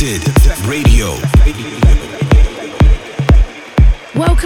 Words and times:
Defected 0.00 0.39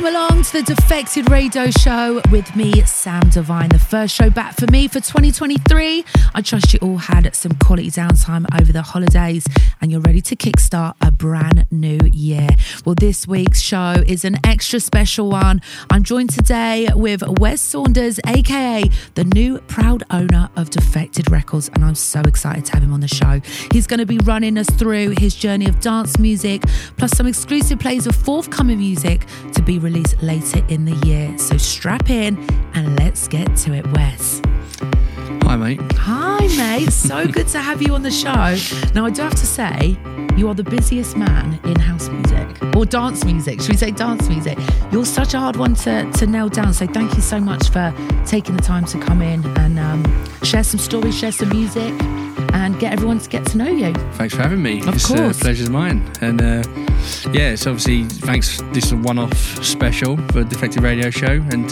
Welcome 0.04 0.20
along 0.20 0.42
to 0.44 0.52
the 0.60 0.62
Defected 0.74 1.30
Radio 1.30 1.70
Show 1.70 2.20
with 2.30 2.54
me, 2.54 2.82
Sam 2.82 3.26
Divine. 3.30 3.70
The 3.70 3.78
first 3.78 4.14
show 4.14 4.28
back 4.28 4.54
for 4.54 4.66
me 4.70 4.86
for 4.86 5.00
2023. 5.00 6.04
I 6.34 6.42
trust 6.42 6.74
you 6.74 6.78
all 6.82 6.98
had 6.98 7.34
some 7.34 7.52
quality 7.52 7.90
downtime 7.90 8.44
over 8.60 8.70
the 8.70 8.82
holidays 8.82 9.46
and 9.80 9.90
you're 9.90 10.02
ready 10.02 10.20
to 10.20 10.36
kickstart 10.36 10.92
a 11.00 11.10
brand 11.10 11.66
new 11.70 11.98
year. 12.12 12.48
Well, 12.84 12.94
this 12.94 13.26
week's 13.26 13.62
show 13.62 13.94
is 14.06 14.26
an 14.26 14.36
extra 14.44 14.78
special 14.78 15.30
one. 15.30 15.62
I'm 15.90 16.02
joined 16.02 16.30
today 16.34 16.90
with 16.94 17.22
Wes 17.38 17.62
Saunders, 17.62 18.20
aka 18.26 18.84
the 19.14 19.24
new 19.24 19.58
proud 19.68 20.02
owner 20.10 20.50
of 20.56 20.68
Defected 20.68 21.30
Records, 21.30 21.70
and 21.72 21.82
I'm 21.82 21.94
so 21.94 22.20
excited 22.20 22.66
to 22.66 22.72
have 22.72 22.82
him 22.82 22.92
on 22.92 23.00
the 23.00 23.08
show. 23.08 23.40
He's 23.72 23.86
going 23.86 24.00
to 24.00 24.06
be 24.06 24.18
running 24.18 24.58
us 24.58 24.68
through 24.68 25.14
his 25.18 25.34
journey 25.34 25.66
of 25.66 25.80
dance 25.80 26.18
music, 26.18 26.62
plus 26.98 27.12
some 27.12 27.26
exclusive 27.26 27.78
plays 27.78 28.06
of 28.06 28.14
forthcoming 28.14 28.76
music 28.76 29.24
to 29.54 29.62
be 29.62 29.78
released 29.78 29.93
later 30.22 30.64
in 30.68 30.84
the 30.84 30.94
year. 31.06 31.36
So 31.38 31.56
strap 31.56 32.10
in 32.10 32.38
and 32.74 32.98
let's 32.98 33.28
get 33.28 33.56
to 33.58 33.74
it, 33.74 33.86
Wes. 33.92 34.40
Hi, 35.44 35.56
mate. 35.56 35.80
Hi, 35.92 36.46
mate. 36.56 36.92
So 37.04 37.26
good 37.26 37.48
to 37.48 37.60
have 37.60 37.82
you 37.82 37.94
on 37.94 38.02
the 38.02 38.10
show. 38.10 38.56
Now, 38.94 39.04
I 39.04 39.10
do 39.10 39.22
have 39.22 39.34
to 39.34 39.46
say, 39.46 39.96
you 40.36 40.48
are 40.48 40.54
the 40.54 40.64
busiest 40.64 41.16
man 41.16 41.60
in 41.64 41.78
house 41.78 42.08
music 42.08 42.74
or 42.74 42.86
dance 42.86 43.24
music. 43.24 43.60
Should 43.60 43.70
we 43.70 43.76
say 43.76 43.90
dance 43.90 44.28
music? 44.28 44.58
You're 44.90 45.04
such 45.04 45.34
a 45.34 45.38
hard 45.38 45.56
one 45.56 45.74
to, 45.74 46.10
to 46.10 46.26
nail 46.26 46.48
down. 46.48 46.72
So, 46.72 46.86
thank 46.86 47.14
you 47.14 47.20
so 47.20 47.38
much 47.38 47.68
for 47.68 47.92
taking 48.24 48.56
the 48.56 48.62
time 48.62 48.86
to 48.86 48.98
come 48.98 49.20
in 49.20 49.44
and 49.58 49.78
um, 49.78 50.26
share 50.42 50.64
some 50.64 50.80
stories, 50.80 51.16
share 51.16 51.30
some 51.30 51.50
music, 51.50 51.92
and 52.54 52.78
get 52.78 52.92
everyone 52.92 53.18
to 53.18 53.28
get 53.28 53.44
to 53.46 53.58
know 53.58 53.68
you. 53.68 53.92
Thanks 54.14 54.34
for 54.34 54.42
having 54.42 54.62
me. 54.62 54.80
Of 54.80 54.94
it's 54.94 55.06
course. 55.06 55.38
Uh, 55.40 55.42
pleasure's 55.42 55.70
mine. 55.70 56.10
And 56.20 56.40
uh, 56.40 56.62
yeah, 57.32 57.50
it's 57.50 57.66
obviously 57.66 58.04
thanks. 58.04 58.62
This 58.72 58.86
is 58.86 58.92
a 58.92 58.96
one-off 58.96 59.36
special 59.62 60.16
for 60.28 60.44
the 60.44 60.44
Defected 60.44 60.82
Radio 60.82 61.10
Show, 61.10 61.42
and 61.50 61.70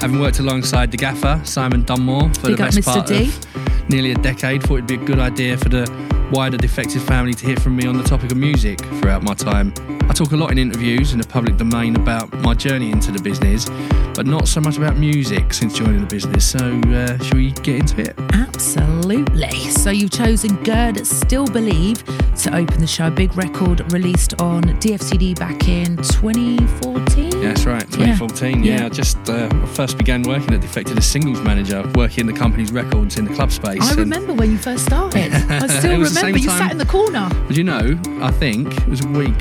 having 0.00 0.20
worked 0.20 0.38
alongside 0.38 0.90
the 0.90 0.96
gaffer 0.96 1.40
Simon 1.44 1.82
Dunmore 1.82 2.32
for 2.34 2.48
Big 2.48 2.56
the 2.56 2.62
best 2.64 2.78
Mr. 2.78 2.84
part 2.84 3.06
D. 3.06 3.28
of 3.28 3.88
nearly 3.90 4.12
a 4.12 4.16
decade, 4.16 4.62
thought 4.62 4.76
it'd 4.76 4.86
be 4.86 4.94
a 4.94 4.98
good 4.98 5.18
idea 5.18 5.56
for 5.56 5.68
the 5.68 5.86
wider 6.32 6.56
Defected 6.56 7.02
family 7.02 7.34
to 7.34 7.46
hear 7.46 7.56
from 7.56 7.76
me 7.76 7.86
on 7.86 7.96
the 7.96 8.02
topic 8.02 8.32
of 8.32 8.36
music 8.36 8.80
throughout 9.00 9.22
my 9.22 9.34
time. 9.34 9.72
I 10.08 10.12
talk 10.12 10.32
a 10.32 10.36
lot 10.36 10.50
in 10.52 10.58
interviews 10.58 11.12
in 11.12 11.18
the 11.18 11.26
public 11.26 11.56
domain 11.56 11.96
about 11.96 12.32
my 12.40 12.54
journey 12.54 12.90
into 12.90 13.10
the 13.12 13.20
business, 13.20 13.68
but 14.14 14.26
not 14.26 14.48
so 14.48 14.60
much 14.60 14.76
about 14.76 14.96
music 14.96 15.52
since 15.52 15.76
joining 15.76 16.00
the 16.00 16.06
business. 16.06 16.48
So, 16.48 16.58
uh, 16.58 17.18
shall 17.18 17.36
we 17.36 17.50
get 17.52 17.76
into 17.80 18.00
it? 18.00 18.14
Absolutely. 18.32 19.50
So 19.70 19.90
you've 19.96 20.10
chosen 20.10 20.54
Gerd 20.62 21.06
Still 21.06 21.46
Believe 21.46 22.04
to 22.42 22.54
open 22.54 22.80
the 22.80 22.86
show. 22.86 23.06
A 23.06 23.10
big 23.10 23.34
record 23.36 23.90
released 23.92 24.40
on 24.40 24.62
DFTD 24.62 25.38
back 25.38 25.68
in 25.68 25.96
2014. 25.96 27.32
Yeah, 27.40 27.48
that's 27.48 27.64
right, 27.64 27.80
2014. 27.90 28.62
Yeah, 28.64 28.80
Yeah. 28.80 28.86
I 28.86 28.88
just 28.88 29.16
uh, 29.30 29.48
first 29.68 29.96
began 29.98 30.22
working 30.22 30.52
at 30.54 30.60
Defected 30.60 30.98
as 30.98 31.06
singles 31.06 31.40
manager, 31.40 31.82
working 31.94 32.26
the 32.26 32.32
company's 32.32 32.72
records 32.72 33.16
in 33.18 33.24
the 33.24 33.34
club 33.34 33.50
space. 33.50 33.80
I 33.82 33.94
remember 33.94 34.34
when 34.34 34.50
you 34.52 34.58
first 34.58 34.84
started. 34.84 35.32
I 35.48 35.66
still 35.66 35.92
It 35.92 35.98
was 35.98 36.14
the 36.14 36.20
remember 36.20 36.38
you 36.38 36.48
time- 36.48 36.58
sat 36.58 36.72
in 36.72 36.78
the 36.78 36.86
corner. 36.86 37.28
But 37.46 37.56
you 37.56 37.64
know, 37.64 37.98
I 38.20 38.30
think 38.32 38.76
it 38.76 38.88
was 38.88 39.02
a 39.04 39.08
week, 39.08 39.38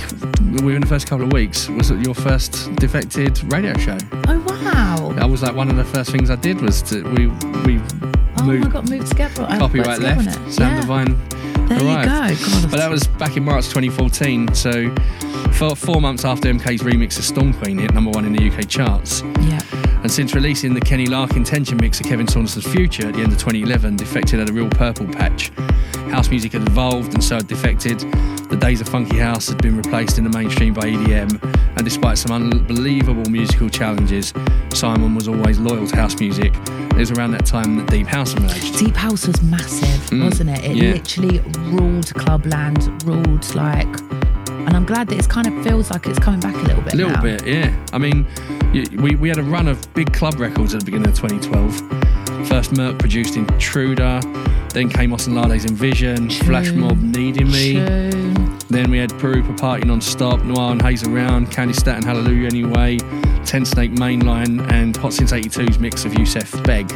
within 0.64 0.82
the 0.82 0.88
first 0.88 1.08
couple 1.08 1.26
of 1.26 1.34
weeks, 1.34 1.68
was 1.70 1.92
it 1.92 2.04
your 2.06 2.16
first 2.16 2.74
Defected 2.76 3.42
radio 3.52 3.74
show. 3.78 3.98
Oh 4.28 4.40
wow! 4.48 5.12
That 5.14 5.30
was 5.30 5.42
like 5.42 5.56
one 5.56 5.70
of 5.70 5.76
the 5.76 5.84
first 5.86 6.12
things 6.12 6.30
I 6.30 6.36
did 6.36 6.62
was 6.62 6.82
to, 6.84 7.04
we, 7.14 7.28
we 7.66 7.82
Oh 8.38 8.44
my 8.44 8.68
god, 8.68 8.90
moved 8.90 9.08
together. 9.08 9.46
I 9.48 9.58
copyright 9.58 9.88
oh, 9.88 9.96
together 9.96 10.24
left, 10.24 10.40
it. 10.48 10.52
Sam 10.52 10.74
yeah. 10.76 10.82
Divine 10.82 11.30
There 11.68 11.84
arrived. 11.86 12.40
you 12.40 12.46
go. 12.46 12.52
God, 12.62 12.72
But 12.72 12.78
that 12.78 12.90
was 12.90 13.08
back 13.08 13.38
in 13.38 13.44
March 13.44 13.66
2014, 13.66 14.54
so 14.54 14.94
for 15.54 15.76
four 15.76 16.02
months 16.02 16.26
after 16.26 16.52
MK's 16.52 16.82
remix 16.82 17.18
of 17.18 17.24
Storm 17.24 17.54
Queen 17.54 17.78
hit 17.80 17.94
number 17.94 18.12
one 18.12 18.26
in 18.26 18.34
the 18.34 18.50
UK 18.52 18.68
charts. 18.68 19.22
yeah. 19.42 19.62
And 20.06 20.12
since 20.12 20.36
releasing 20.36 20.76
the 20.76 20.82
Kenny 20.82 21.08
Larkin 21.08 21.44
Tension 21.44 21.78
mix 21.82 22.00
of 22.00 22.06
Kevin 22.06 22.28
Saunderson's 22.28 22.68
Future 22.68 23.08
at 23.08 23.16
the 23.16 23.22
end 23.24 23.32
of 23.32 23.40
2011, 23.40 23.96
Defected 23.96 24.38
had 24.38 24.48
a 24.52 24.54
real 24.54 24.70
purple 24.70 25.08
patch. 25.08 25.50
House 26.12 26.30
music 26.30 26.52
had 26.52 26.62
evolved 26.62 27.16
and 27.16 27.24
so 27.24 27.38
had 27.38 27.48
Defected. 27.48 28.02
The 28.52 28.56
days 28.56 28.82
of 28.82 28.88
funky 28.88 29.18
house 29.18 29.50
had 29.50 29.60
been 29.64 29.76
replaced 29.76 30.20
in 30.20 30.24
the 30.24 30.30
mainstream 30.30 30.76
by 30.76 30.84
EDM, 30.84 31.44
and 31.76 31.84
despite 31.84 32.20
some 32.20 32.32
unbelievable 32.32 33.28
musical 33.32 33.68
challenges, 33.68 34.32
Simon 34.76 35.16
was 35.16 35.28
always 35.28 35.58
loyal 35.58 35.88
to 35.88 35.96
house 35.96 36.20
music. 36.20 36.54
It 36.68 36.98
was 36.98 37.10
around 37.10 37.32
that 37.32 37.48
time 37.48 37.76
that 37.78 37.90
Deep 37.90 38.06
House 38.06 38.36
emerged. 38.36 38.78
Deep 38.78 38.96
House 38.96 39.26
was 39.26 39.42
massive, 39.42 39.90
Mm, 40.12 40.26
wasn't 40.26 40.52
it? 40.52 40.66
It 40.66 40.76
yeah. 40.76 40.92
literally 40.92 41.40
ruled 41.72 42.14
Clubland, 42.14 43.04
ruled 43.06 43.56
like. 43.56 43.88
And 44.68 44.76
I'm 44.76 44.86
glad 44.86 45.08
that 45.10 45.18
it 45.18 45.28
kind 45.30 45.48
of 45.48 45.64
feels 45.64 45.90
like 45.90 46.06
it's 46.06 46.20
coming 46.20 46.42
back 46.42 46.54
a 46.54 46.60
little 46.60 46.84
bit. 46.84 46.94
A 46.94 46.96
little 46.96 47.12
now. 47.12 47.22
bit, 47.22 47.46
yeah. 47.48 47.76
I 47.92 47.98
mean, 47.98 48.26
we, 48.76 49.16
we 49.16 49.30
had 49.30 49.38
a 49.38 49.44
run 49.44 49.68
of 49.68 49.94
big 49.94 50.12
club 50.14 50.38
records 50.38 50.74
at 50.74 50.82
the 50.82 50.86
beginning 50.86 51.08
of 51.08 51.16
2012. 51.16 51.78
First 52.48 52.72
Merck 52.72 53.00
produced 53.00 53.38
Intruder, 53.38 54.20
then 54.70 54.90
came 54.90 55.12
Osunlade's 55.12 55.66
Envision, 55.66 56.30
Flash 56.30 56.72
Mob 56.72 56.98
Needing 57.02 57.48
Me. 57.48 57.74
Tune. 57.74 58.58
Then 58.68 58.92
we 58.92 58.98
had 58.98 59.12
Perupa 59.12 59.58
Party 59.58 59.86
Non-Stop, 59.86 60.44
Noir 60.44 60.74
and 60.74 60.82
Haze 60.82 61.08
Around, 61.08 61.52
Candi 61.52 61.74
Staton 61.76 62.04
and 62.04 62.06
Hallelujah 62.06 62.48
Anyway, 62.48 62.98
Tensnake 63.46 63.96
Mainline, 63.96 64.70
and 64.72 64.98
Hot 64.98 65.14
Since 65.14 65.32
82's 65.32 65.80
mix 65.80 66.04
of 66.04 66.14
Youssef 66.18 66.62
Beg. 66.64 66.92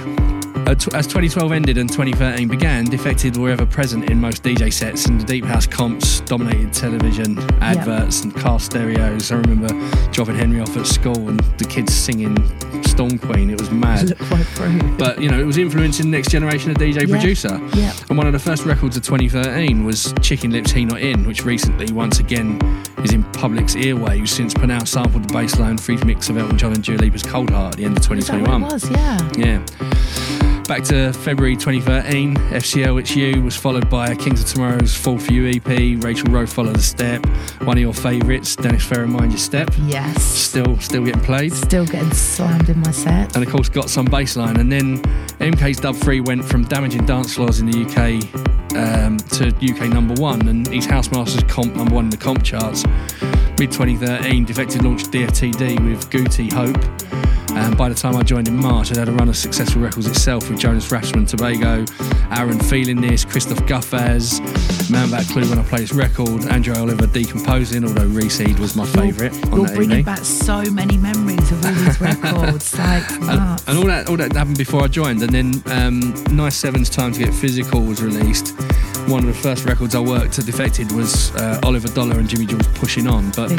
Uh, 0.70 0.76
As 0.94 1.08
2012 1.08 1.52
ended 1.52 1.78
and 1.80 1.90
2013 1.90 2.48
began, 2.48 2.86
Defected 2.86 3.36
were 3.38 3.50
ever 3.50 3.66
present 3.66 4.08
in 4.12 4.22
most 4.22 4.44
DJ 4.44 4.72
sets, 4.72 5.08
and 5.08 5.20
the 5.20 5.26
Deep 5.26 5.44
House 5.44 5.66
comps 5.66 6.20
dominated 6.22 6.72
television, 6.74 7.40
adverts, 7.60 8.24
and 8.24 8.36
car 8.36 8.60
stereos. 8.60 9.32
I 9.32 9.38
remember 9.38 9.68
dropping 10.12 10.36
Henry 10.36 10.62
off 10.62 10.78
at 10.78 10.86
school 10.86 11.28
and 11.28 11.40
the 11.58 11.66
kids 11.66 11.92
singing 11.92 12.38
Storm 12.84 13.18
Queen. 13.18 13.50
It 13.50 13.60
was 13.60 13.72
mad. 13.72 14.10
Look 14.10 14.30
right 14.30 14.46
through. 14.46 14.98
But 14.98 15.20
you 15.20 15.28
know, 15.32 15.40
it 15.40 15.44
was 15.46 15.58
influencing 15.58 16.12
the 16.12 16.16
next 16.16 16.30
generation 16.30 16.70
of 16.70 16.78
DJ 16.78 17.02
Yeah. 17.08 17.16
producer. 17.18 17.60
Yeah. 17.74 17.92
And 18.10 18.18
one 18.20 18.28
of 18.28 18.34
the 18.34 18.40
first 18.40 18.64
records 18.68 18.96
of 18.96 19.02
2013 19.02 19.84
was 19.86 20.14
Chicken 20.22 20.52
Lips 20.52 20.72
He 20.72 20.86
Not 20.86 21.00
In, 21.02 21.26
which 21.26 21.46
recently, 21.46 21.92
once 21.92 22.20
again, 22.20 22.62
is 23.04 23.12
in 23.12 23.24
public's 23.34 23.74
earwaves 23.74 24.28
since 24.28 24.54
PNAU 24.54 24.86
sampled 24.88 25.30
the 25.30 25.34
bassline 25.34 25.80
free 25.80 25.98
mix 26.06 26.30
of 26.30 26.38
Elton 26.38 26.60
John 26.60 26.74
and 26.74 26.84
Dua 26.84 26.98
Lipa's 26.98 27.24
Cold 27.24 27.50
Heart 27.50 27.74
at 27.74 27.78
the 27.80 27.86
end 27.86 27.98
of 27.98 28.04
Is 28.04 28.28
that 28.28 28.40
what 28.40 28.62
2021. 28.62 28.62
it 28.62 28.72
was? 28.72 28.90
Yeah. 28.92 29.30
Yeah. 29.36 30.39
Back 30.70 30.84
to 30.84 31.12
February 31.14 31.56
2013, 31.56 32.36
FCL 32.36 33.00
It's 33.00 33.16
You 33.16 33.42
was 33.42 33.56
followed 33.56 33.90
by 33.90 34.14
Kings 34.14 34.40
of 34.44 34.48
Tomorrow's 34.48 34.96
Fall 34.96 35.18
For 35.18 35.34
You 35.34 35.48
EP, 35.48 36.04
Rachel 36.04 36.32
Row 36.32 36.46
Follow 36.46 36.72
the 36.72 36.80
Step, 36.80 37.26
one 37.64 37.76
of 37.76 37.82
your 37.82 37.92
favourites, 37.92 38.56
Dennis 38.56 38.84
Ferrer 38.86 39.08
Mind 39.08 39.32
Your 39.32 39.40
Step, 39.40 39.72
Yes. 39.88 40.22
still 40.22 40.78
still 40.80 41.04
getting 41.04 41.24
played. 41.24 41.54
Still 41.54 41.88
getting 41.88 42.14
slammed 42.14 42.70
in 42.70 42.80
my 42.82 42.92
set. 42.92 43.36
and 43.36 43.44
of 43.44 43.52
course 43.52 43.68
got 43.68 43.90
some 43.90 44.06
baseline. 44.08 44.60
And 44.60 44.72
then 44.72 45.02
MK's 45.40 45.80
Dub 45.80 45.96
3 45.96 46.22
went 46.22 46.46
from 46.46 46.66
damaging 46.66 47.04
dance 47.04 47.34
floors 47.34 47.60
in 47.62 47.72
the 47.72 47.80
UK 47.80 48.22
um, 48.78 49.18
to 49.18 49.48
UK 49.48 49.90
number 49.92 50.14
one, 50.22 50.48
and 50.50 50.68
his 50.68 50.86
Housemasters 50.86 51.42
comp 51.50 51.76
number 51.76 51.96
one 51.96 52.06
in 52.06 52.12
the 52.12 52.18
comp 52.18 52.44
charts. 52.44 52.86
Mid 53.58 53.72
2013, 53.72 54.46
Defected 54.46 54.84
launched 54.84 55.08
DFTD 55.12 55.84
with 55.84 56.12
Gucci 56.12 56.54
Hope. 56.54 56.78
And 57.52 57.78
by 57.78 57.90
the 57.90 57.96
time 57.96 58.16
I 58.16 58.24
joined 58.24 58.48
in 58.48 58.56
March, 58.56 58.92
it 58.92 58.98
had 58.98 59.10
a 59.10 59.12
run 59.12 59.30
of 59.30 59.36
successful 59.38 59.82
records 59.82 60.08
itself 60.08 60.50
with 60.50 60.60
Jonas 60.60 60.90
Rathsman, 60.90 61.28
Tobago, 61.28 61.86
Aaron 62.32 62.60
Feeling 62.60 63.02
This, 63.02 63.26
Christoph 63.26 63.60
Guffaz, 63.66 64.40
Man 64.92 65.10
Back 65.12 65.28
Clue 65.28 65.48
when 65.50 65.60
I 65.60 65.64
played 65.64 65.82
this 65.84 65.94
record, 65.94 66.46
Andrew 66.46 66.76
Oliver 66.76 67.08
Decomposing, 67.08 67.84
although 67.84 68.08
Reseed 68.08 68.60
was 68.60 68.76
my 68.76 68.86
favourite 68.86 69.34
on 69.48 69.58
You're 69.58 69.66
bringing 69.68 69.84
evening. 69.84 70.06
back 70.06 70.20
so 70.20 70.62
many 70.72 70.98
memories 70.98 71.52
of 71.52 71.66
all 71.66 71.72
these 71.74 72.02
records. 72.02 72.78
like, 72.78 73.12
and, 73.12 73.62
and 73.68 73.78
all 73.78 73.86
that 73.86 74.08
all 74.10 74.18
that 74.18 74.34
happened 74.34 74.58
before 74.58 74.84
I 74.84 74.88
joined. 74.88 75.22
And 75.22 75.32
then 75.32 75.64
um, 75.68 76.14
Nice 76.36 76.56
Seven's 76.56 76.90
Time 76.90 77.12
to 77.14 77.20
Get 77.20 77.34
Physical 77.34 77.82
was 77.82 78.02
released. 78.02 78.56
One 79.10 79.28
of 79.28 79.36
the 79.36 79.42
first 79.42 79.66
records 79.66 79.96
I 79.96 80.00
worked 80.00 80.38
at 80.38 80.46
Defected 80.46 80.92
was 80.92 81.34
uh, 81.36 81.60
Oliver 81.64 81.88
Dollar 81.88 82.20
and 82.20 82.30
Jimmy 82.30 82.46
Jones 82.46 82.68
Pushing 82.76 83.08
On. 83.08 83.32
But 83.32 83.50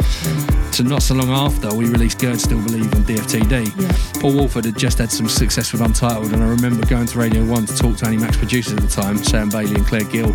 so 0.71 0.81
not 0.83 1.03
so 1.03 1.13
long 1.13 1.29
after, 1.29 1.75
we 1.75 1.85
released 1.89 2.19
Gerd 2.19 2.39
Still 2.39 2.63
Believe 2.63 2.85
on 2.95 3.03
DFTD. 3.03 3.77
Yeah. 3.79 4.21
Paul 4.21 4.33
Woolford 4.33 4.63
had 4.65 4.77
just 4.77 4.97
had 4.97 5.11
some 5.11 5.27
success 5.27 5.73
with 5.73 5.81
Untitled, 5.81 6.31
and 6.31 6.41
I 6.41 6.47
remember 6.47 6.85
going 6.85 7.05
to 7.07 7.19
Radio 7.19 7.43
1 7.45 7.65
to 7.65 7.75
talk 7.75 7.97
to 7.97 8.05
Annie 8.07 8.17
Mac's 8.17 8.37
producers 8.37 8.73
at 8.73 8.79
the 8.81 8.87
time, 8.87 9.17
Sam 9.17 9.49
Bailey 9.49 9.75
and 9.75 9.85
Claire 9.85 10.05
Gill, 10.05 10.31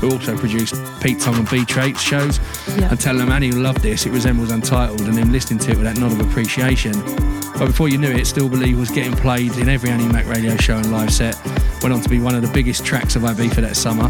who 0.00 0.10
also 0.12 0.36
produced 0.36 0.74
Pete 1.00 1.20
Tong 1.20 1.34
and 1.36 1.50
B 1.50 1.64
Traits 1.66 2.00
shows, 2.00 2.40
Yeah. 2.78 2.88
and 2.90 2.98
telling 2.98 3.18
them 3.20 3.30
Annie 3.32 3.52
loved 3.52 3.82
this, 3.82 4.06
it 4.06 4.10
resembles 4.12 4.50
Untitled, 4.50 5.02
and 5.02 5.12
then 5.18 5.30
listening 5.30 5.58
to 5.60 5.72
it 5.72 5.76
with 5.76 5.84
that 5.84 5.98
nod 5.98 6.12
of 6.12 6.20
appreciation. 6.20 6.92
But 7.58 7.66
before 7.66 7.88
you 7.88 7.98
knew 7.98 8.10
it, 8.10 8.26
Still 8.26 8.48
Believe 8.48 8.78
was 8.78 8.90
getting 8.90 9.12
played 9.12 9.56
in 9.58 9.68
every 9.68 9.90
Annie 9.90 10.08
Mac 10.08 10.26
radio 10.26 10.56
show 10.56 10.76
and 10.78 10.90
live 10.90 11.12
set. 11.12 11.38
Went 11.82 11.92
on 11.94 12.00
to 12.00 12.08
be 12.08 12.18
one 12.18 12.34
of 12.34 12.40
the 12.42 12.48
biggest 12.48 12.84
tracks 12.84 13.14
of 13.14 13.24
IB 13.24 13.50
for 13.50 13.60
that 13.60 13.76
summer, 13.76 14.08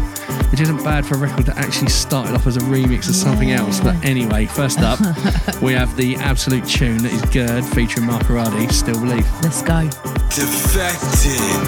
which 0.51 0.61
isn't 0.61 0.83
bad 0.83 1.05
for 1.05 1.15
a 1.15 1.17
record 1.17 1.45
that 1.45 1.57
actually 1.57 1.89
started 1.89 2.33
off 2.35 2.47
as 2.47 2.57
a 2.57 2.61
remix 2.61 3.07
of 3.09 3.15
something 3.15 3.49
Yeah. 3.49 3.61
else. 3.61 3.79
But 3.79 3.95
anyway, 4.05 4.45
first 4.45 4.79
up, 4.79 4.99
we 5.61 5.73
have 5.73 5.95
the 5.97 6.15
absolute 6.17 6.65
tune 6.67 6.97
that 6.99 7.11
is 7.11 7.21
Gerd 7.23 7.63
featuring 7.65 8.05
Mark 8.07 8.23
Aradi, 8.23 8.71
Still 8.71 8.99
Believe. 8.99 9.27
Let's 9.43 9.61
go. 9.61 9.89
Defected. 10.35 11.65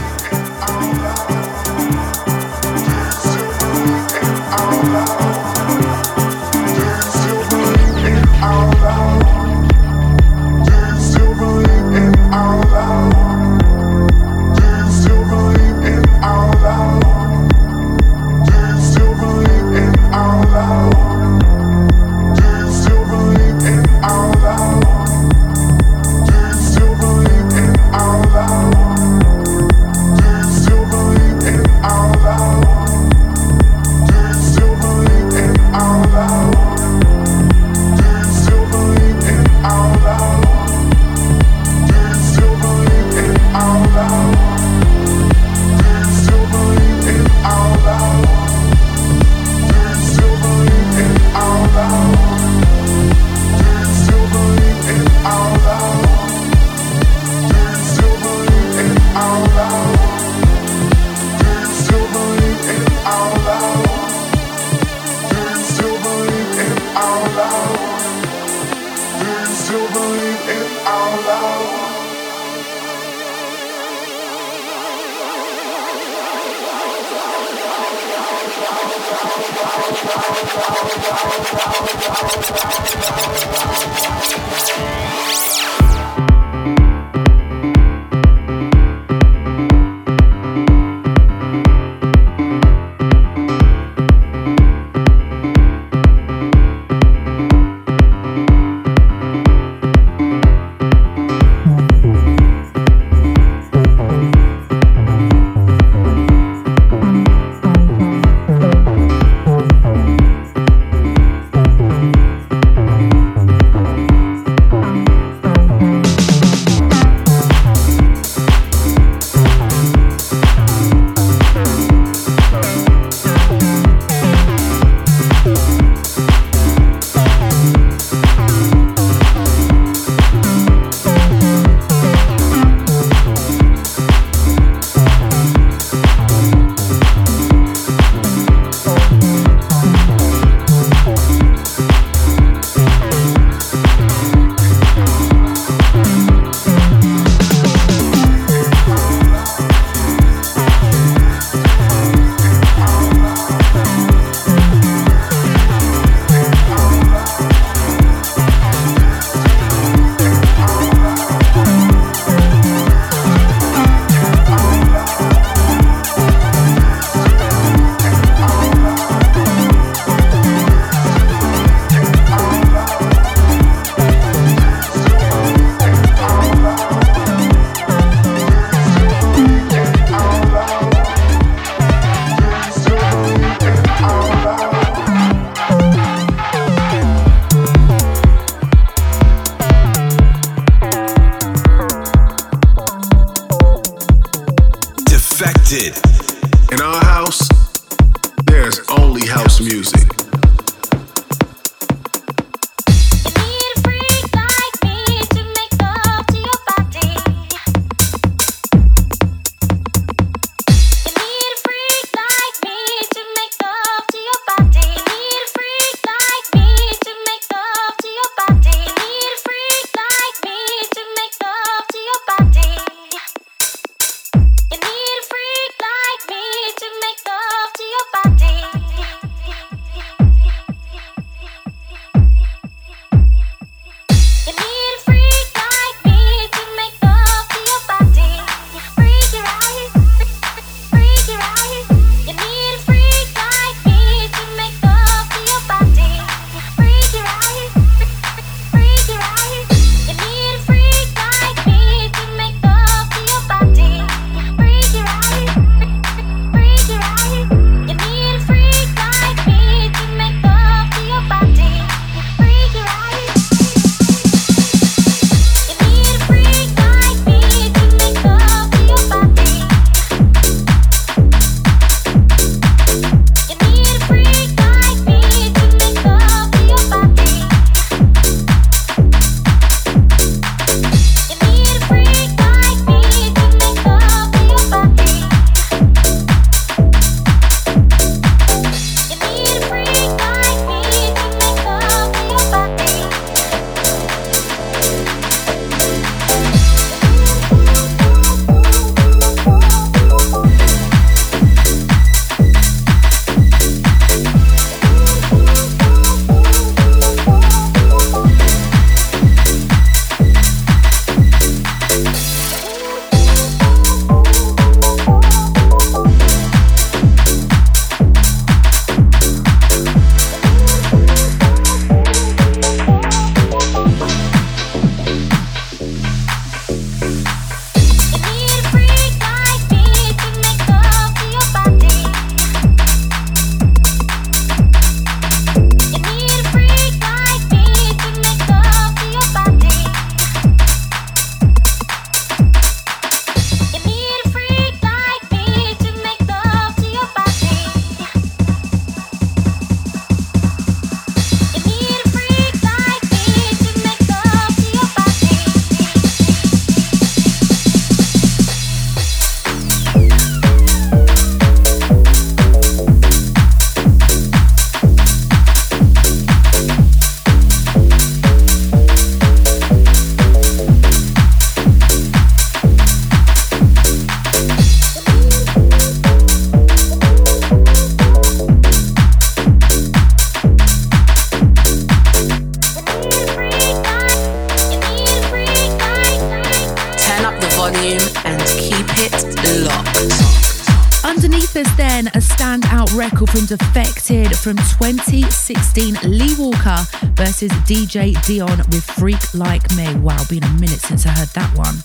From 393.47 393.57
Defected 393.57 394.37
from 394.37 394.57
2016 394.57 395.95
Lee 396.03 396.35
Walker 396.37 396.79
versus 397.15 397.49
DJ 397.63 398.13
Deeon 398.25 398.57
with 398.71 398.83
Freak 398.83 399.33
Like 399.33 399.71
Me. 399.71 399.95
Wow, 399.95 400.21
been 400.27 400.43
a 400.43 400.49
minute 400.53 400.81
since 400.81 401.05
I 401.05 401.11
heard 401.11 401.29
that 401.29 401.55
one. 401.57 401.75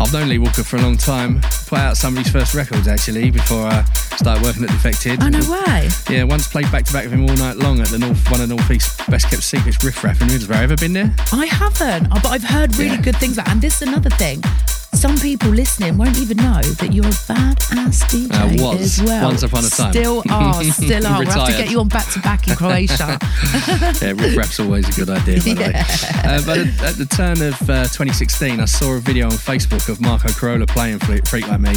I've 0.00 0.12
known 0.12 0.28
Lee 0.28 0.38
Walker 0.38 0.64
for 0.64 0.78
a 0.78 0.82
long 0.82 0.96
time. 0.96 1.42
Put 1.66 1.78
out 1.78 1.96
some 1.96 2.16
of 2.16 2.24
his 2.24 2.32
first 2.32 2.54
records 2.54 2.88
actually 2.88 3.30
before 3.30 3.66
I 3.66 3.84
started 4.16 4.42
working 4.42 4.64
at 4.64 4.70
Defected. 4.70 5.22
Oh, 5.22 5.28
no 5.28 5.38
way. 5.48 5.88
Yeah, 6.08 6.24
once 6.24 6.48
played 6.48 6.70
back 6.72 6.84
to 6.86 6.92
back 6.92 7.04
with 7.04 7.12
him 7.12 7.22
all 7.22 7.36
night 7.36 7.56
long 7.56 7.78
at 7.80 7.88
the 7.88 7.98
North, 7.98 8.28
one 8.28 8.40
of 8.40 8.48
North 8.48 8.68
East's 8.70 8.96
best 9.06 9.30
kept 9.30 9.44
secrets, 9.44 9.84
Riff 9.84 10.02
Raff 10.02 10.20
in 10.22 10.28
Middlesbrough. 10.28 10.60
Ever 10.62 10.76
been 10.76 10.92
there? 10.92 11.14
I 11.32 11.46
haven't, 11.46 12.08
oh, 12.10 12.18
but 12.20 12.26
I've 12.30 12.42
heard 12.44 12.74
really 12.76 12.96
Yeah. 12.96 13.02
good 13.02 13.16
things 13.16 13.38
about 13.38 13.48
And 13.48 13.60
this 13.62 13.80
is 13.80 13.86
another 13.88 14.10
thing. 14.10 14.42
Some 14.92 15.16
people 15.18 15.50
listening 15.50 15.96
won't 15.96 16.18
even 16.18 16.36
know 16.38 16.60
that 16.62 16.92
you're 16.92 17.06
a 17.06 17.12
badass 17.34 18.02
DJ 18.10 18.30
Uh, 18.60 18.64
was, 18.64 18.80
as 18.98 19.02
well. 19.06 19.24
once 19.28 19.42
upon 19.42 19.64
a 19.64 19.68
time. 19.70 19.92
Still 19.92 20.22
are, 20.30 20.62
still 20.64 21.06
are. 21.06 21.18
We'll 21.18 21.30
have 21.30 21.46
to 21.46 21.52
get 21.52 21.70
you 21.70 21.80
on 21.80 21.88
back 21.88 22.08
to 22.12 22.20
back 22.20 22.48
in 22.48 22.54
Croatia. 22.56 23.18
Yeah, 24.00 24.12
Riff 24.12 24.36
Raff's 24.36 24.60
always 24.60 24.88
a 24.88 24.92
good 24.92 25.10
idea, 25.10 25.36
by 25.36 25.54
the 25.54 25.60
way. 25.60 25.82
Uh, 26.30 26.40
but 26.46 26.58
at, 26.58 26.82
at 26.82 26.94
the 26.96 27.06
turn 27.06 27.40
of 27.42 27.54
uh, 27.68 27.84
2016, 27.84 28.60
I 28.60 28.64
saw 28.66 28.92
a 28.94 29.00
video 29.00 29.26
on 29.26 29.32
Facebook 29.32 29.88
of 29.88 30.00
Marco 30.00 30.28
Carola 30.28 30.66
playing 30.66 30.98
Freak 31.00 31.48
Like 31.48 31.60
Me. 31.60 31.70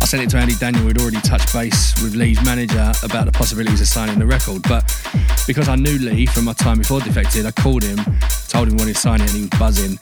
I 0.00 0.04
sent 0.06 0.22
it 0.22 0.30
to 0.30 0.38
Andy 0.38 0.54
Daniell, 0.54 0.80
who'd 0.82 1.00
already 1.00 1.20
touched 1.20 1.52
base 1.52 2.00
with 2.02 2.14
Lee's 2.14 2.42
manager 2.44 2.92
about 3.02 3.26
the 3.26 3.32
possibilities 3.32 3.80
of 3.80 3.86
signing 3.88 4.18
the 4.18 4.26
record. 4.26 4.62
But 4.62 4.84
because 5.46 5.68
I 5.68 5.74
knew 5.76 5.98
Lee 5.98 6.26
from 6.26 6.44
my 6.44 6.52
time 6.54 6.78
before 6.78 7.00
Defected, 7.00 7.44
I 7.44 7.50
called 7.50 7.82
him, 7.82 7.98
told 8.48 8.68
him 8.68 8.74
I 8.74 8.78
wanted 8.78 8.94
to 8.94 9.00
sign 9.00 9.20
it, 9.20 9.28
and 9.28 9.36
he 9.36 9.40
was 9.42 9.50
buzzing. 9.58 9.96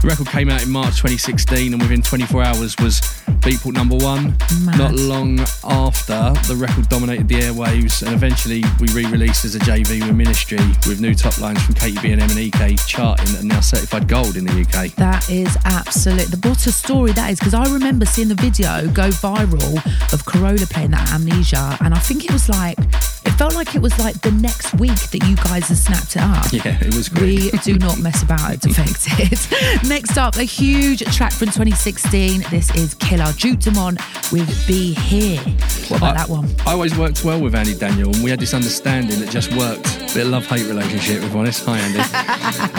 The 0.00 0.08
record 0.08 0.28
came 0.28 0.48
out 0.50 0.62
in 0.62 0.70
March 0.70 0.96
2016, 1.02 1.72
and 1.72 1.82
within 1.82 2.02
24 2.02 2.42
hours 2.42 2.76
was 2.78 3.00
Beatport 3.44 3.74
number 3.74 3.96
one. 3.96 4.34
Mad. 4.64 4.78
Not 4.78 4.94
long 4.94 5.38
after, 5.64 6.32
the 6.48 6.56
record 6.56 6.88
dominated 6.88 7.28
the 7.28 7.34
airwaves, 7.34 8.02
and 8.02 8.14
eventually 8.14 8.64
we 8.80 8.88
re-released 8.94 9.44
as 9.44 9.54
a 9.54 9.58
JV 9.58 10.00
with 10.00 10.16
Ministry 10.16 10.56
with 10.88 10.98
new 10.98 11.14
top 11.14 11.38
lines 11.38 11.62
from 11.62 11.74
Katy 11.74 12.00
B 12.00 12.12
and 12.12 12.22
M 12.22 12.30
and 12.30 12.38
EK 12.38 12.76
charting 12.86 13.36
and 13.36 13.46
now 13.46 13.60
certified 13.60 14.08
gold 14.08 14.36
in 14.36 14.46
the 14.46 14.62
UK. 14.62 14.92
That 14.94 15.28
is 15.28 15.58
absolute. 15.66 16.30
The 16.30 16.48
what 16.48 16.66
a 16.66 16.72
story 16.72 17.12
that 17.12 17.30
is 17.30 17.38
because 17.38 17.52
I 17.52 17.70
remember 17.70 18.06
seeing 18.06 18.28
the 18.28 18.34
video 18.34 18.88
go 18.92 19.10
viral 19.10 19.76
of 20.14 20.24
Carola 20.24 20.64
playing 20.64 20.92
that 20.92 21.12
Amnesia, 21.12 21.76
and 21.82 21.92
I 21.92 21.98
think 21.98 22.24
it 22.24 22.32
was 22.32 22.48
like 22.48 22.78
it 23.26 23.30
felt 23.32 23.54
like 23.54 23.74
it 23.74 23.82
was 23.82 23.98
like 23.98 24.20
the 24.20 24.30
next 24.30 24.74
week 24.74 24.98
that 25.10 25.24
you 25.26 25.36
guys 25.36 25.68
had 25.68 25.76
snapped 25.78 26.16
it 26.16 26.22
up. 26.22 26.52
Yeah, 26.52 26.78
it 26.84 26.94
was 26.94 27.08
great. 27.08 27.52
We 27.52 27.58
do 27.58 27.78
not 27.78 27.98
mess 27.98 28.22
about 28.22 28.50
at 28.52 28.60
Defected. 28.60 29.38
Next 29.88 30.16
up, 30.16 30.36
a 30.36 30.42
huge 30.44 31.00
track 31.16 31.32
from 31.32 31.48
2016. 31.48 32.42
This 32.50 32.74
is 32.74 32.94
Killer 32.94 33.32
Duke 33.38 33.60
Dumont 33.60 34.00
with 34.32 34.66
Be 34.66 34.94
Here. 34.94 35.40
What 35.88 35.98
about 35.98 36.14
I- 36.16 36.18
that 36.18 36.28
one? 36.28 36.48
I 36.66 36.72
always 36.72 36.96
worked 36.96 37.24
well 37.24 37.40
with 37.40 37.54
Andy 37.54 37.74
Daniell, 37.74 38.14
and 38.14 38.22
we 38.24 38.30
had 38.30 38.40
this 38.40 38.54
understanding 38.54 39.20
that 39.20 39.30
just 39.30 39.52
worked. 39.56 39.84
Bit 40.14 40.26
of 40.26 40.28
love-hate 40.28 40.66
relationship, 40.66 41.22
if 41.22 41.30
I'm 41.32 41.38
honest. 41.38 41.64
Hi, 41.66 41.78
Andy. 41.78 42.00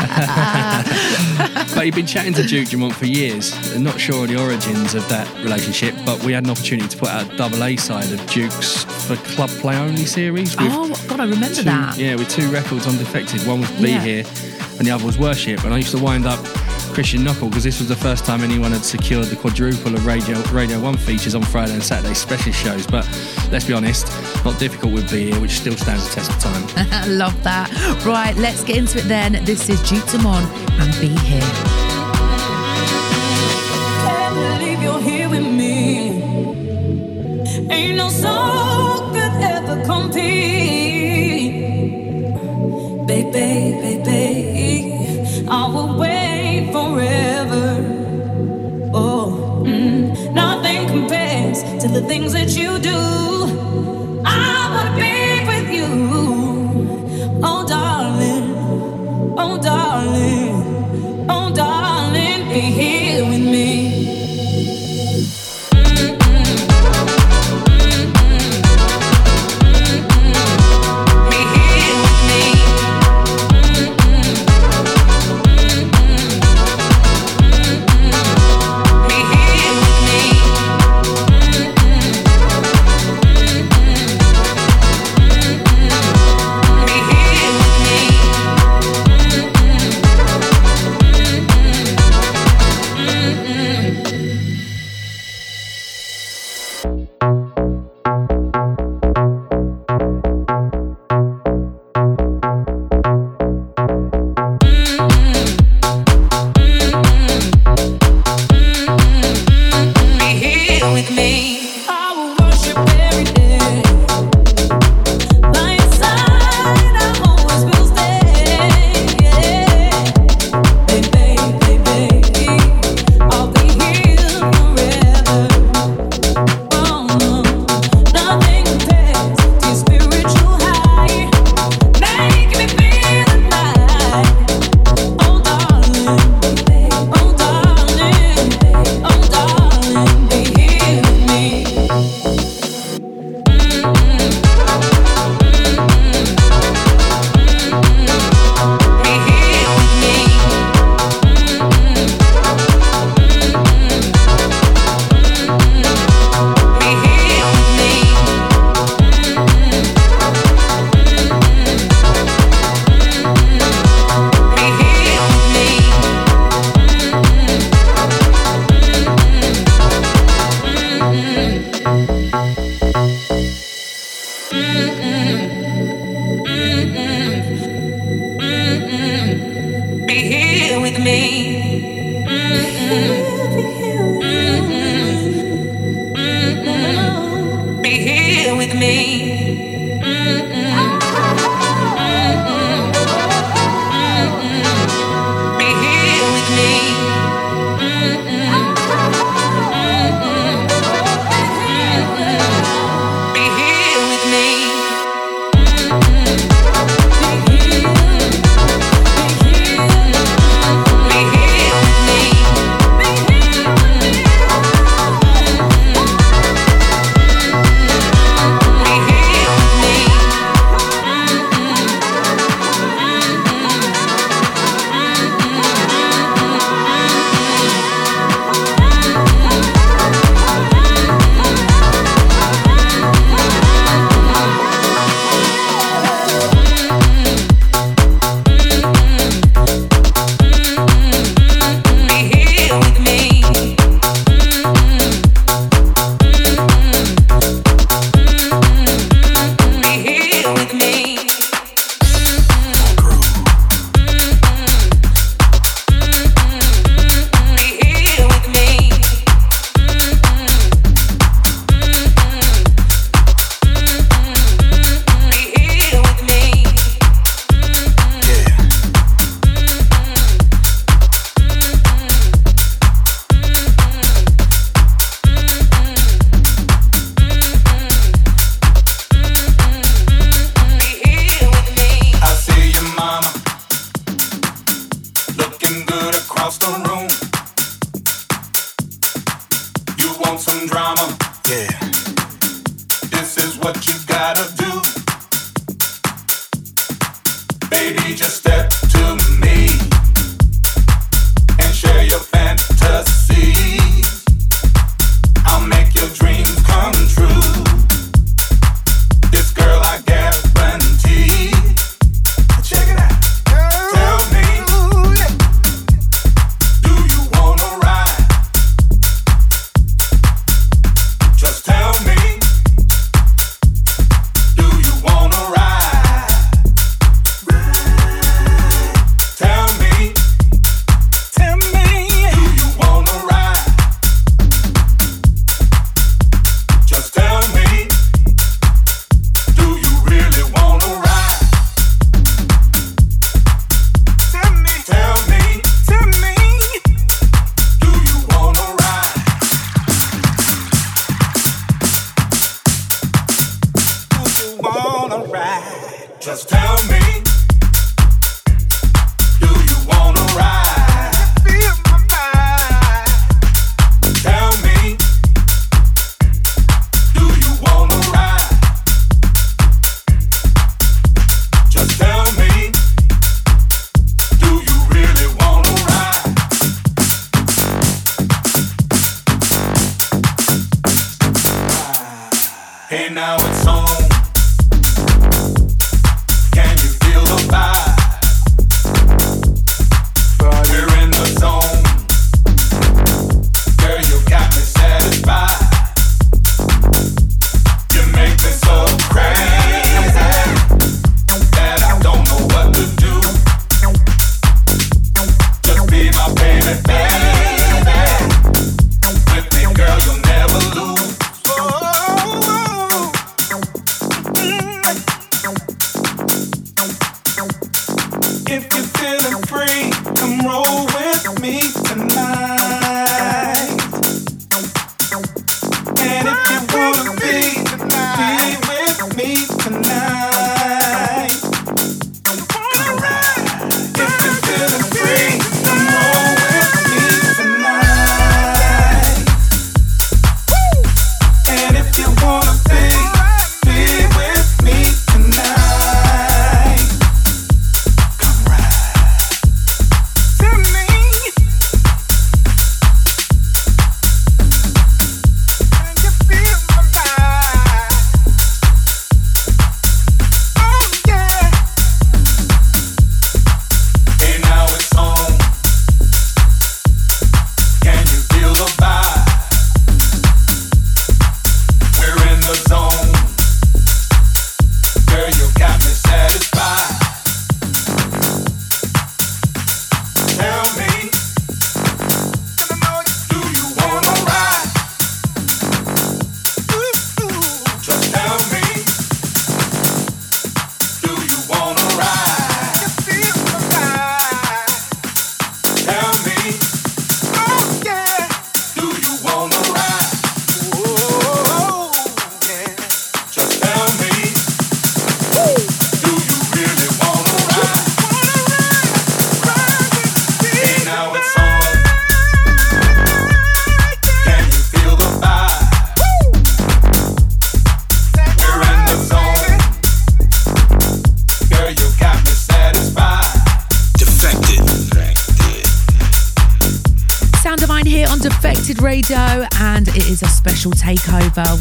but 1.76 1.84
he'd 1.84 1.96
been 1.96 2.06
chatting 2.06 2.34
to 2.34 2.44
Duke 2.44 2.70
Dumont 2.70 2.96
for 2.96 3.06
years, 3.06 3.54
and 3.74 3.84
not 3.84 4.00
sure 4.00 4.24
of 4.24 4.30
the 4.30 4.40
origins 4.42 4.94
of 4.94 5.08
that 5.10 5.28
relationship. 5.44 5.96
But 6.06 6.24
we 6.24 6.34
had 6.34 6.44
an 6.44 6.50
opportunity 6.50 6.88
to 6.88 6.98
put 6.98 7.10
out 7.10 7.32
a 7.32 7.38
double 7.38 7.64
A 7.64 7.76
side 7.76 8.12
of 8.12 8.26
Duke's 8.28 8.84
for 9.08 9.16
Club 9.16 9.50
Play 9.62 9.78
Only 9.78 10.06
series. 10.06 10.56
Oh, 10.60 10.94
God, 11.08 11.20
I 11.20 11.26
remember 11.26 11.56
two, 11.56 11.64
that. 11.64 11.98
Yeah, 11.98 12.16
with 12.16 12.30
two 12.30 12.50
records 12.50 12.88
on 12.88 12.98
Defected. 12.98 13.46
One 13.48 13.62
was 13.62 13.72
Be 13.72 13.90
Yeah. 13.90 14.02
Here, 14.02 14.26
and 14.78 14.88
the 14.88 14.92
other 14.92 15.06
was 15.06 15.18
Worship. 15.18 15.64
And 15.64 15.74
I 15.74 15.78
used 15.78 15.92
to 15.96 16.02
wind 16.02 16.26
up 16.26 16.40
Christian 16.96 17.26
Knuckle 17.26 17.50
because 17.50 17.66
this 17.66 17.80
was 17.80 17.90
the 17.90 17.96
first 17.96 18.24
time 18.24 18.42
anyone 18.42 18.72
had 18.72 18.86
secured 18.86 19.26
the 19.26 19.36
quadruple 19.36 19.94
of 19.94 20.06
Radio 20.06 20.42
Radio 20.54 20.80
One 20.80 20.96
features 20.96 21.36
on 21.36 21.42
Friday 21.42 21.74
and 21.74 21.84
Saturday 21.84 22.14
special 22.14 22.54
shows. 22.54 22.88
But 22.88 23.06
let's 23.52 23.66
be 23.66 23.74
honest, 23.74 24.08
not 24.46 24.58
difficult 24.60 24.94
with 24.94 25.12
Be 25.12 25.30
Here, 25.30 25.42
which 25.42 25.52
still 25.52 25.76
stands 25.76 26.08
the 26.08 26.16
test 26.16 26.32
of 26.32 26.40
time. 26.40 26.64
I 26.94 27.06
love 27.10 27.44
that. 27.44 27.70
Right, 28.06 28.34
let's 28.38 28.64
get 28.64 28.78
into 28.78 29.00
it 29.00 29.10
then. 29.10 29.44
This 29.44 29.68
is 29.68 29.82
Duke 29.82 30.08
Dumont 30.08 30.50
and 30.80 31.02
Be 31.02 31.10
Here. 31.28 31.42
Can't 34.08 34.34
believe 34.34 34.82
you're 34.82 35.02
here 35.02 35.28
with 35.30 35.46
me. 35.46 36.24
Ain't 37.70 37.98
no 37.98 38.08
song 38.08 39.12
could 39.12 39.44
ever 39.44 39.84
compete. 39.84 40.55
Things 52.08 52.34
that 52.34 52.55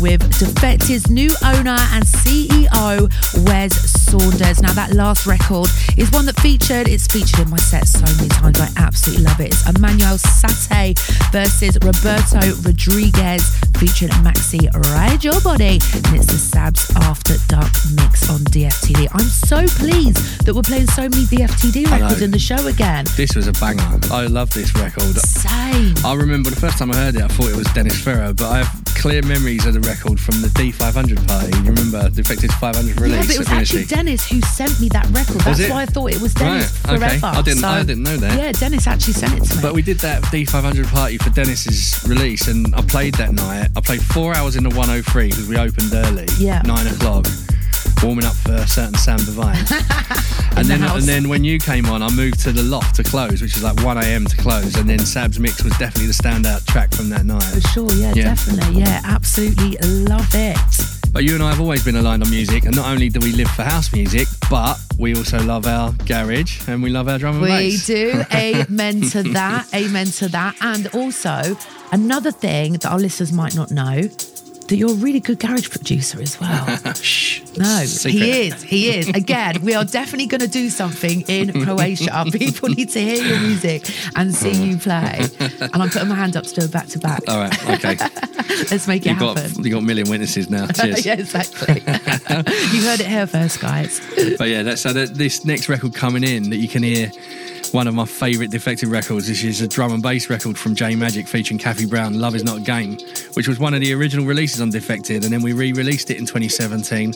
with 0.05 0.21
Defected's 0.39 1.09
new 1.09 1.31
owner 1.43 1.79
and 1.97 2.05
CEO, 2.05 3.09
Wes 3.47 3.73
Saunders. 4.05 4.61
Now, 4.61 4.75
that 4.75 4.93
last 4.93 5.27
record 5.27 5.71
is 5.97 6.13
one 6.13 6.27
that 6.27 6.39
featured, 6.41 6.89
it's 6.89 7.07
featured 7.07 7.41
in 7.41 7.49
my 7.49 7.57
set 7.57 7.89
so 7.89 8.05
many 8.17 8.29
times. 8.29 8.61
I 8.61 8.69
absolutely 8.77 9.25
love 9.25 9.41
it. 9.41 9.47
It's 9.47 9.67
Emanuel 9.67 10.19
Satie 10.21 10.93
versus 11.33 11.79
Roberto 11.81 12.45
Rodriguez 12.69 13.49
featuring 13.81 14.13
Maxi 14.21 14.69
Ride 14.93 15.25
Your 15.25 15.41
Body. 15.41 15.81
And 15.97 16.13
it's 16.13 16.29
the 16.29 16.37
Sabs 16.37 16.95
After 16.97 17.37
Dark 17.49 17.73
mix 17.97 18.29
on 18.29 18.41
DFTD. 18.53 19.09
I'm 19.11 19.25
so 19.25 19.65
pleased 19.81 20.45
that 20.45 20.55
we're 20.55 20.69
playing 20.69 20.87
so 20.89 21.09
many 21.09 21.25
DFTD 21.33 21.91
records 21.91 22.21
in 22.21 22.31
the 22.31 22.39
show 22.39 22.67
again. 22.67 23.07
This 23.17 23.35
was 23.35 23.47
a 23.47 23.53
banger. 23.53 23.81
I 24.13 24.27
love 24.27 24.53
this 24.53 24.75
record. 24.75 25.17
Same. 25.17 25.95
I 26.05 26.13
remember 26.15 26.51
the 26.51 26.61
first 26.61 26.77
time 26.77 26.91
I 26.91 26.97
heard 26.97 27.15
it, 27.15 27.23
I 27.23 27.29
thought 27.29 27.49
it 27.49 27.57
was 27.57 27.69
Dennis 27.73 27.99
Ferrer, 27.99 28.35
but 28.35 28.51
I 28.51 28.65
have 28.65 28.84
clear 29.05 29.21
memories 29.25 29.67
of 29.67 29.75
the 29.75 29.81
record 29.81 30.19
from 30.19 30.41
the 30.41 30.49
D500 30.57 31.29
party. 31.29 31.55
You 31.59 31.73
remember 31.73 32.09
the 32.09 32.23
Defected 32.23 32.51
500 32.53 32.99
release? 32.99 33.17
Yeah, 33.17 33.27
but 33.27 33.35
it 33.35 33.39
was 33.39 33.49
actually 33.51 33.85
Dennis 33.85 34.27
who 34.31 34.41
sent 34.41 34.81
me 34.81 34.89
that 34.89 35.05
record. 35.11 35.43
That's 35.43 35.69
why 35.69 35.83
I 35.83 35.85
thought 35.85 36.11
it 36.11 36.23
was 36.23 36.33
Dennis 36.33 36.73
right, 36.87 36.99
forever. 36.99 37.17
Okay. 37.17 37.21
I 37.23 37.43
didn't, 37.43 37.61
so, 37.61 37.69
I 37.69 37.83
didn't 37.83 38.03
know 38.03 38.17
that. 38.17 38.39
Yeah, 38.39 38.53
Dennis 38.53 38.87
actually 38.87 39.13
sent 39.13 39.35
it 39.35 39.45
to 39.45 39.57
me. 39.57 39.61
But 39.61 39.75
we 39.75 39.83
did 39.83 39.99
that 39.99 40.23
D500 40.23 40.91
party 40.91 41.19
for 41.19 41.29
Dennis's 41.29 42.03
release, 42.09 42.49
and 42.49 42.75
I 42.75 42.81
played 42.81 43.13
that 43.17 43.35
night. 43.35 43.69
I 43.77 43.81
played 43.83 44.01
four 44.01 44.35
hours 44.35 44.57
in 44.57 44.63
the 44.63 44.71
103 44.71 45.29
because 45.29 45.49
we 45.49 45.59
opened 45.59 45.93
early. 45.93 46.25
Yeah. 46.39 46.63
Nine 46.65 46.87
o'clock 46.87 47.27
warming 48.05 48.25
up 48.25 48.35
for 48.37 48.53
a 48.53 48.67
certain 48.67 48.95
Sam 48.95 49.17
Divine. 49.19 49.57
and 50.57 50.67
then 50.69 50.81
the 50.81 50.95
and 50.95 51.05
then 51.05 51.29
when 51.29 51.43
you 51.43 51.59
came 51.59 51.87
on, 51.87 52.03
I 52.03 52.11
moved 52.11 52.41
to 52.41 52.53
the 52.53 52.63
loft 52.63 52.97
to 52.97 53.03
close, 53.03 53.41
which 53.41 53.57
is 53.57 53.63
like 53.63 53.83
1 53.83 53.97
a.m. 53.99 54.27
to 54.27 54.37
close. 54.37 54.77
And 54.77 54.89
then 54.89 54.99
Sab's 54.99 55.41
mix 55.41 55.63
was 55.65 55.77
definitely 55.79 56.07
the 56.07 56.13
standout 56.13 56.67
track 56.67 56.93
from 56.93 57.09
that 57.09 57.25
night. 57.25 57.43
For 57.43 57.61
sure, 57.69 57.93
yeah, 57.93 58.13
yeah. 58.15 58.25
definitely, 58.25 58.81
yeah, 58.81 59.01
absolutely 59.05 59.77
love 60.07 60.29
it. 60.35 60.59
But 61.13 61.25
you 61.25 61.35
and 61.35 61.43
I 61.43 61.51
have 61.51 61.61
always 61.61 61.85
been 61.85 61.97
aligned 61.97 62.23
on 62.25 62.31
music, 62.31 62.65
and 62.65 62.75
not 62.75 62.89
only 62.89 63.09
do 63.09 63.21
we 63.21 63.33
live 63.33 63.49
for 63.49 63.63
house 63.63 63.93
music, 63.93 64.27
but 64.51 64.79
we 64.99 65.15
also 65.15 65.43
love 65.43 65.67
our 65.67 65.93
garage 66.07 66.69
and 66.69 66.83
we 66.83 66.91
love 66.91 67.09
our 67.09 67.19
drum 67.19 67.37
and 67.37 67.43
We 67.43 67.49
bass. 67.49 67.89
We 67.89 67.95
do. 67.95 68.25
Amen 68.35 69.01
to 69.11 69.23
that. 69.23 69.73
Amen 69.73 70.07
to 70.07 70.29
that. 70.29 70.57
And 70.61 70.89
also, 70.89 71.57
another 71.93 72.33
thing 72.33 72.75
that 72.75 72.87
our 72.87 72.99
listeners 72.99 73.33
might 73.33 73.55
not 73.55 73.71
know 73.71 74.09
that 74.69 74.77
you're 74.77 74.91
a 74.91 74.95
really 74.95 75.21
good 75.21 75.39
garage 75.39 75.69
producer 75.71 76.21
as 76.21 76.41
well. 76.41 76.67
Shh. 76.95 77.43
No, 77.57 77.85
Secret. 77.85 78.13
he 78.13 78.49
is. 78.49 78.63
He 78.63 78.89
is. 78.89 79.09
Again, 79.11 79.63
we 79.63 79.75
are 79.75 79.85
definitely 79.85 80.27
going 80.27 80.41
to 80.41 80.49
do 80.49 80.71
something 80.71 81.23
in 81.23 81.53
Croatia. 81.65 82.25
People 82.33 82.71
need 82.71 82.91
to 82.91 83.01
hear 83.01 83.23
your 83.23 83.41
music 83.41 83.89
and 84.17 84.35
see 84.35 84.53
you 84.53 84.77
play. 84.77 85.27
And 85.61 85.83
I'm 85.83 85.91
putting 85.91 86.09
my 86.09 86.15
hand 86.15 86.37
up 86.37 86.45
to 86.45 86.55
do 86.55 86.65
a 86.65 86.69
back 86.69 86.87
to 86.89 86.99
back. 86.99 87.23
All 87.29 87.39
right, 87.39 87.71
okay. 87.85 87.97
Let's 88.71 88.87
make 88.89 89.05
it 89.07 89.11
You've 89.11 89.19
got, 89.19 89.39
happen. 89.39 89.65
you 89.65 89.71
got 89.71 89.79
a 89.79 89.83
million 89.83 90.09
witnesses 90.09 90.51
now. 90.51 90.67
Cheers. 90.67 91.05
yeah, 91.07 91.15
exactly. 91.15 91.75
you 91.77 92.83
heard 92.85 93.01
it 93.01 93.07
here 93.07 93.27
first, 93.27 93.61
guys. 93.61 94.01
But 94.39 94.49
yeah, 94.49 94.63
that's, 94.63 94.81
so 94.83 94.93
that 94.93 95.15
this 95.15 95.45
next 95.45 95.69
record 95.69 95.95
coming 95.95 96.25
in 96.25 96.51
that 96.51 96.57
you 96.57 96.69
can 96.69 96.83
hear 96.83 97.11
one 97.73 97.87
of 97.87 97.95
my 97.95 98.05
favourite 98.05 98.51
Defected 98.51 98.89
records. 98.89 99.29
This 99.29 99.43
is 99.43 99.61
a 99.61 99.69
drum 99.69 99.93
and 99.93 100.03
bass 100.03 100.29
record 100.31 100.59
from 100.59 100.75
J 100.75 100.95
Majik 100.95 101.29
featuring 101.29 101.59
Kathy 101.59 101.87
Brown, 101.87 102.19
Love 102.21 102.35
Is 102.35 102.45
Not 102.45 102.59
a 102.59 102.61
Game, 102.61 102.99
which 103.35 103.49
was 103.49 103.59
one 103.59 103.75
of 103.75 103.81
the 103.81 103.93
original 103.93 104.27
releases 104.27 104.61
on 104.61 104.71
Defected, 104.71 105.25
and 105.25 105.33
then 105.33 105.43
we 105.43 105.53
re-released 105.53 106.11
it 106.11 106.19
in 106.19 106.27
2017, 106.27 107.15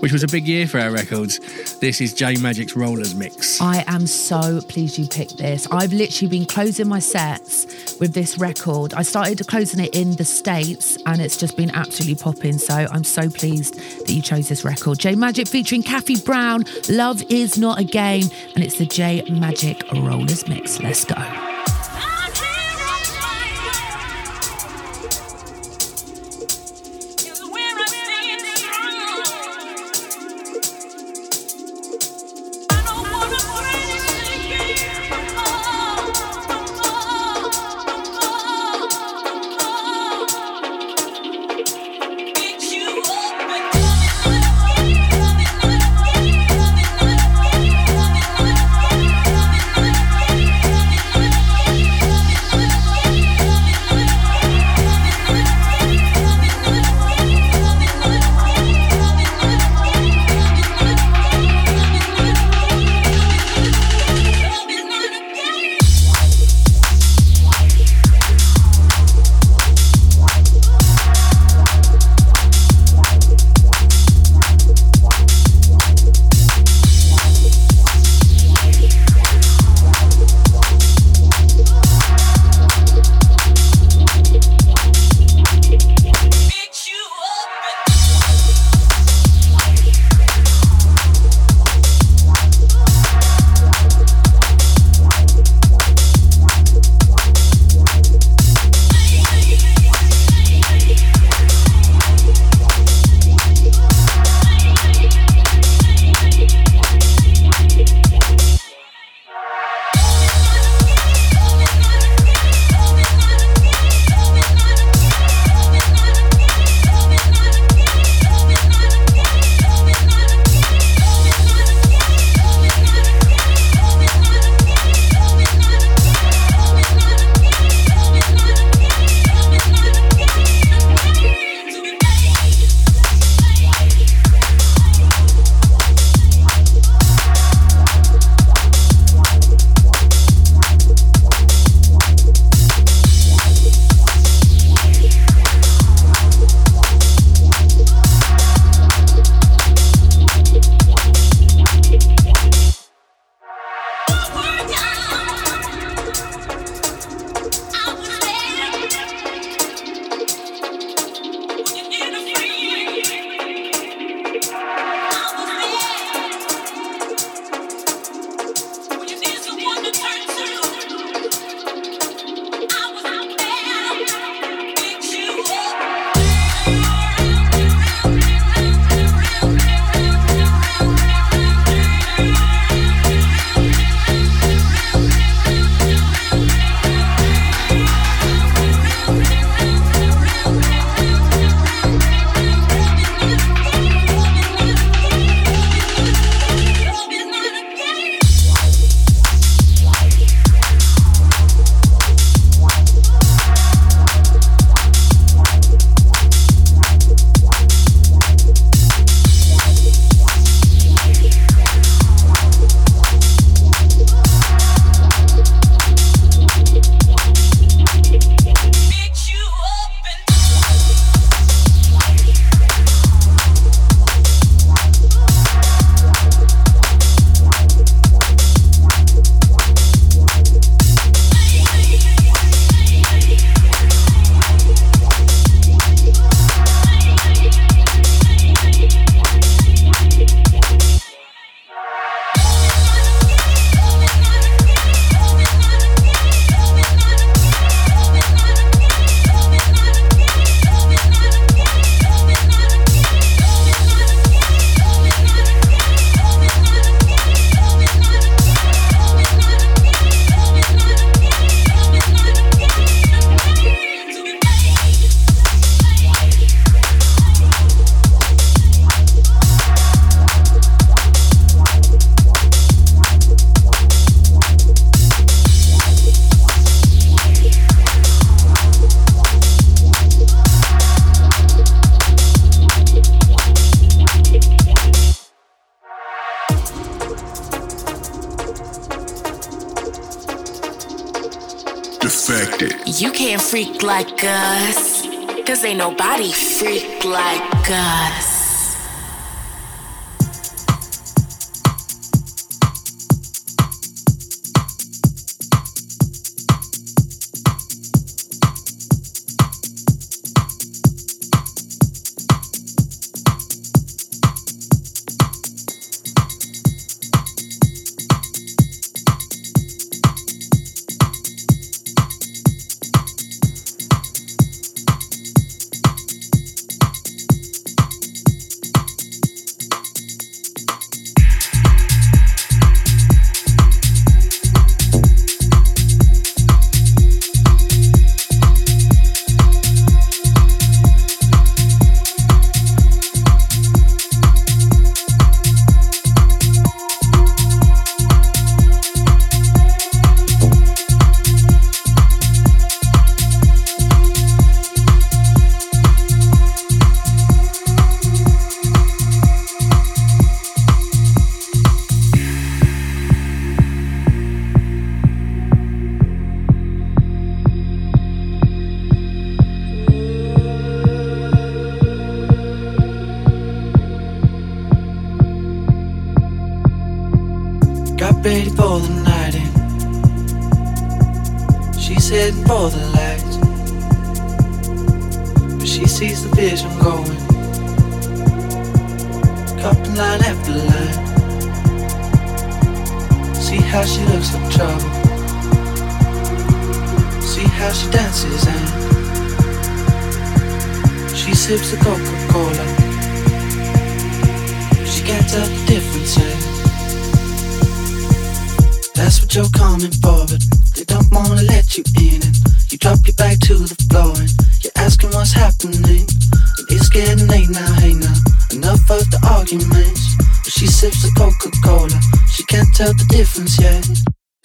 which 0.00 0.12
was 0.12 0.22
a 0.22 0.28
big 0.28 0.46
year 0.46 0.66
for 0.66 0.80
our 0.80 0.90
records. 0.90 1.38
This 1.78 2.00
is 2.00 2.14
J 2.14 2.34
Majik's 2.34 2.76
Rollers 2.76 3.14
mix. 3.14 3.60
I 3.60 3.84
am 3.86 4.06
so 4.06 4.60
pleased 4.62 4.98
you 4.98 5.06
picked 5.06 5.38
this. 5.38 5.66
I've 5.70 5.92
literally 5.92 6.30
been 6.30 6.46
closing 6.46 6.88
my 6.88 6.98
sets 6.98 7.98
with 8.00 8.12
this 8.12 8.38
record. 8.38 8.94
I 8.94 9.02
started 9.02 9.46
closing 9.46 9.80
it 9.80 9.94
in 9.94 10.16
the 10.16 10.24
States 10.24 10.98
and 11.06 11.20
it's 11.20 11.36
just 11.36 11.56
been 11.56 11.70
absolutely 11.70 12.16
popping. 12.16 12.58
So 12.58 12.86
I'm 12.90 13.04
so 13.04 13.28
pleased 13.28 13.74
that 14.00 14.10
you 14.10 14.22
chose 14.22 14.48
this 14.48 14.64
record. 14.64 14.98
J 14.98 15.14
Majik 15.14 15.48
featuring 15.48 15.82
Kathy 15.82 16.16
Brown. 16.16 16.64
Love 16.88 17.22
is 17.30 17.58
not 17.58 17.78
a 17.78 17.84
game. 17.84 18.24
And 18.54 18.64
it's 18.64 18.78
the 18.78 18.86
J 18.86 19.22
Majik 19.28 19.90
Rollers 20.00 20.48
Mix. 20.48 20.80
Let's 20.80 21.04
go. 21.04 21.53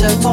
She 0.00 0.06
can't 0.06 0.22
tell 0.22 0.32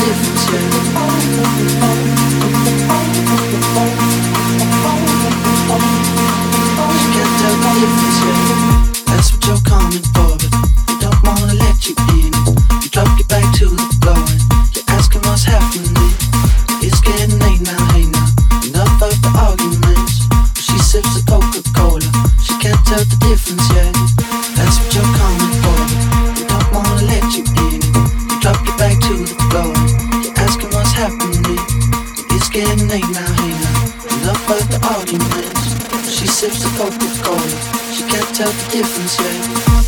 difference 0.00 0.50
yet. 0.50 2.01
She 36.22 36.28
sips 36.28 36.62
the 36.62 36.68
Coca-Cola. 36.78 37.92
She 37.92 38.02
can't 38.04 38.36
tell 38.36 38.52
the 38.52 38.70
difference 38.70 39.18
yet. 39.18 39.81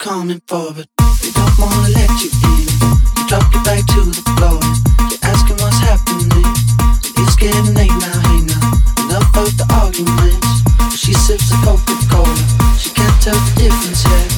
Coming 0.00 0.40
for, 0.48 0.72
but 0.72 0.88
they 1.20 1.30
don't 1.30 1.58
wanna 1.60 1.92
let 1.92 2.08
you 2.24 2.30
in. 2.48 2.64
You 3.20 3.28
drop 3.28 3.44
your 3.52 3.62
back 3.64 3.84
to 3.84 4.00
the 4.00 4.16
floor 4.40 4.56
you're 5.12 5.20
asking 5.28 5.60
what's 5.60 5.76
happening. 5.84 6.48
It's 7.20 7.36
getting 7.36 7.74
late 7.76 7.92
now, 8.00 8.18
hey 8.32 8.40
now. 8.48 8.64
Enough 9.04 9.36
of 9.36 9.52
the 9.60 9.68
arguments. 9.76 10.64
She 10.96 11.12
sips 11.12 11.52
a 11.52 11.56
Coca-Cola. 11.60 12.32
She 12.80 12.88
can't 12.96 13.12
tell 13.20 13.36
the 13.36 13.52
difference 13.60 14.02
yet. 14.08 14.28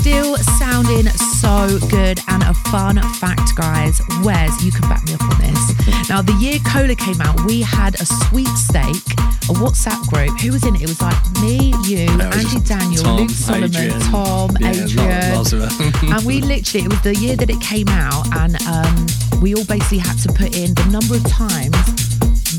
Still 0.00 0.36
sounding 0.56 1.08
so 1.44 1.78
good 1.88 2.20
and 2.28 2.42
a 2.44 2.54
fun 2.72 2.96
fact, 3.20 3.54
guys. 3.54 4.00
Wes, 4.24 4.64
you 4.64 4.72
can 4.72 4.88
back 4.88 5.04
me 5.04 5.12
up 5.14 5.22
on 5.28 5.38
this. 5.40 6.08
Now, 6.08 6.22
the 6.22 6.32
year 6.40 6.58
Cola 6.64 6.94
came 6.94 7.20
out, 7.20 7.44
we 7.44 7.60
had 7.60 8.00
a 8.00 8.06
sweepstake, 8.06 9.12
a 9.50 9.54
WhatsApp 9.54 10.00
group. 10.08 10.38
Who 10.40 10.52
was 10.52 10.64
in 10.64 10.74
it? 10.76 10.82
It 10.82 10.88
was 10.88 11.00
like 11.00 11.16
me, 11.40 11.72
you, 11.84 12.06
Andy 12.08 12.60
Daniell, 12.64 13.02
Tom, 13.02 13.16
Luke 13.18 13.30
Solomon, 13.30 13.64
Adrian. 13.74 14.00
Tom, 14.00 14.50
Yeah, 14.60 14.70
Adrian. 14.70 15.34
lots 15.34 15.52
and 16.02 16.26
we 16.26 16.40
literally, 16.40 16.84
it 16.86 16.90
was 16.90 17.02
the 17.02 17.14
year 17.14 17.36
that 17.36 17.50
it 17.50 17.60
came 17.60 17.88
out, 17.88 18.26
and 18.36 18.56
um, 18.66 19.06
we 19.40 19.54
all 19.54 19.64
basically 19.64 19.98
had 19.98 20.16
to 20.18 20.28
put 20.32 20.56
in 20.56 20.74
the 20.74 20.86
number 20.90 21.16
of 21.16 21.24
times 21.28 21.76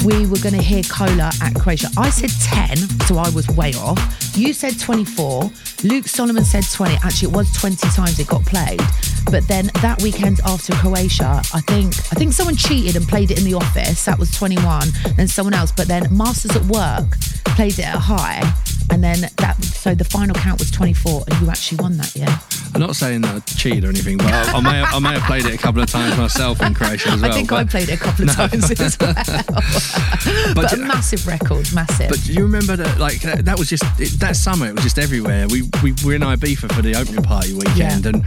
we 0.05 0.25
were 0.27 0.39
going 0.39 0.55
to 0.55 0.61
hear 0.61 0.83
Cola 0.83 1.31
at 1.41 1.53
Croatia. 1.55 1.87
I 1.97 2.09
said 2.09 2.31
10, 2.41 2.77
so 3.07 3.17
I 3.17 3.29
was 3.29 3.47
way 3.49 3.73
off. 3.75 3.99
You 4.35 4.51
said 4.51 4.79
24. 4.79 5.49
Luke 5.83 6.07
Solomon 6.07 6.43
said 6.43 6.65
20. 6.69 6.95
Actually, 7.03 7.29
it 7.31 7.35
was 7.35 7.51
20 7.53 7.77
times 7.89 8.19
it 8.19 8.27
got 8.27 8.43
played. 8.45 8.81
But 9.31 9.47
then 9.47 9.71
that 9.81 10.01
weekend 10.03 10.39
after 10.45 10.73
Croatia, 10.73 11.41
I 11.53 11.61
think 11.61 11.87
I 12.11 12.15
think 12.15 12.33
someone 12.33 12.55
cheated 12.55 12.95
and 12.95 13.07
played 13.07 13.31
it 13.31 13.37
in 13.39 13.45
the 13.45 13.55
office. 13.55 14.05
That 14.05 14.19
was 14.19 14.29
21. 14.31 14.89
Then 15.15 15.27
someone 15.27 15.53
else. 15.53 15.71
But 15.71 15.87
then 15.87 16.03
Masters 16.15 16.55
at 16.55 16.63
Work 16.65 17.17
played 17.55 17.79
it 17.79 17.85
at 17.87 17.95
high. 17.97 18.41
And 18.91 19.01
then 19.03 19.21
that, 19.37 19.55
so 19.63 19.95
the 19.95 20.03
final 20.03 20.35
count 20.35 20.59
was 20.59 20.69
24, 20.69 21.23
and 21.27 21.41
you 21.41 21.49
actually 21.49 21.77
won 21.81 21.97
that 21.97 22.13
year. 22.15 22.27
I'm 22.75 22.81
not 22.81 22.95
saying 22.95 23.21
that 23.21 23.35
I 23.35 23.39
cheated 23.39 23.85
or 23.85 23.89
anything, 23.89 24.17
but 24.17 24.27
I, 24.27 24.51
I 24.51 24.61
may 24.61 24.69
have, 24.77 24.93
I 24.93 24.99
may 24.99 25.13
have 25.17 25.23
played 25.23 25.45
it 25.45 25.53
a 25.55 25.57
couple 25.57 25.81
of 25.81 25.89
times 25.89 26.17
myself 26.17 26.61
in 26.61 26.73
Croatia 26.73 27.09
as 27.09 27.21
well. 27.21 27.31
I 27.31 27.33
think 27.33 27.51
I 27.51 27.63
played 27.63 27.89
it 27.89 27.93
a 27.99 28.03
couple 28.03 28.29
of 28.29 28.35
times 28.35 28.69
as 28.71 28.99
well. 28.99 29.13
but, 30.53 30.55
but 30.55 30.73
a 30.73 30.77
massive 30.77 31.25
record, 31.25 31.73
massive. 31.73 32.09
But 32.09 32.21
do 32.23 32.33
you 32.33 32.43
remember 32.43 32.75
that? 32.75 32.99
Like 32.99 33.21
that, 33.21 33.45
that 33.45 33.57
was 33.57 33.69
just 33.69 33.83
it, 33.99 34.19
that 34.19 34.35
summer. 34.35 34.67
It 34.67 34.75
was 34.75 34.83
just 34.83 34.99
everywhere. 34.99 35.47
We 35.47 35.63
we 35.81 35.93
were 36.05 36.13
in 36.13 36.21
Ibiza 36.21 36.71
for 36.73 36.81
the 36.81 36.95
opening 36.95 37.23
party 37.23 37.53
weekend, 37.53 37.77
Yeah. 38.05 38.09
and 38.09 38.23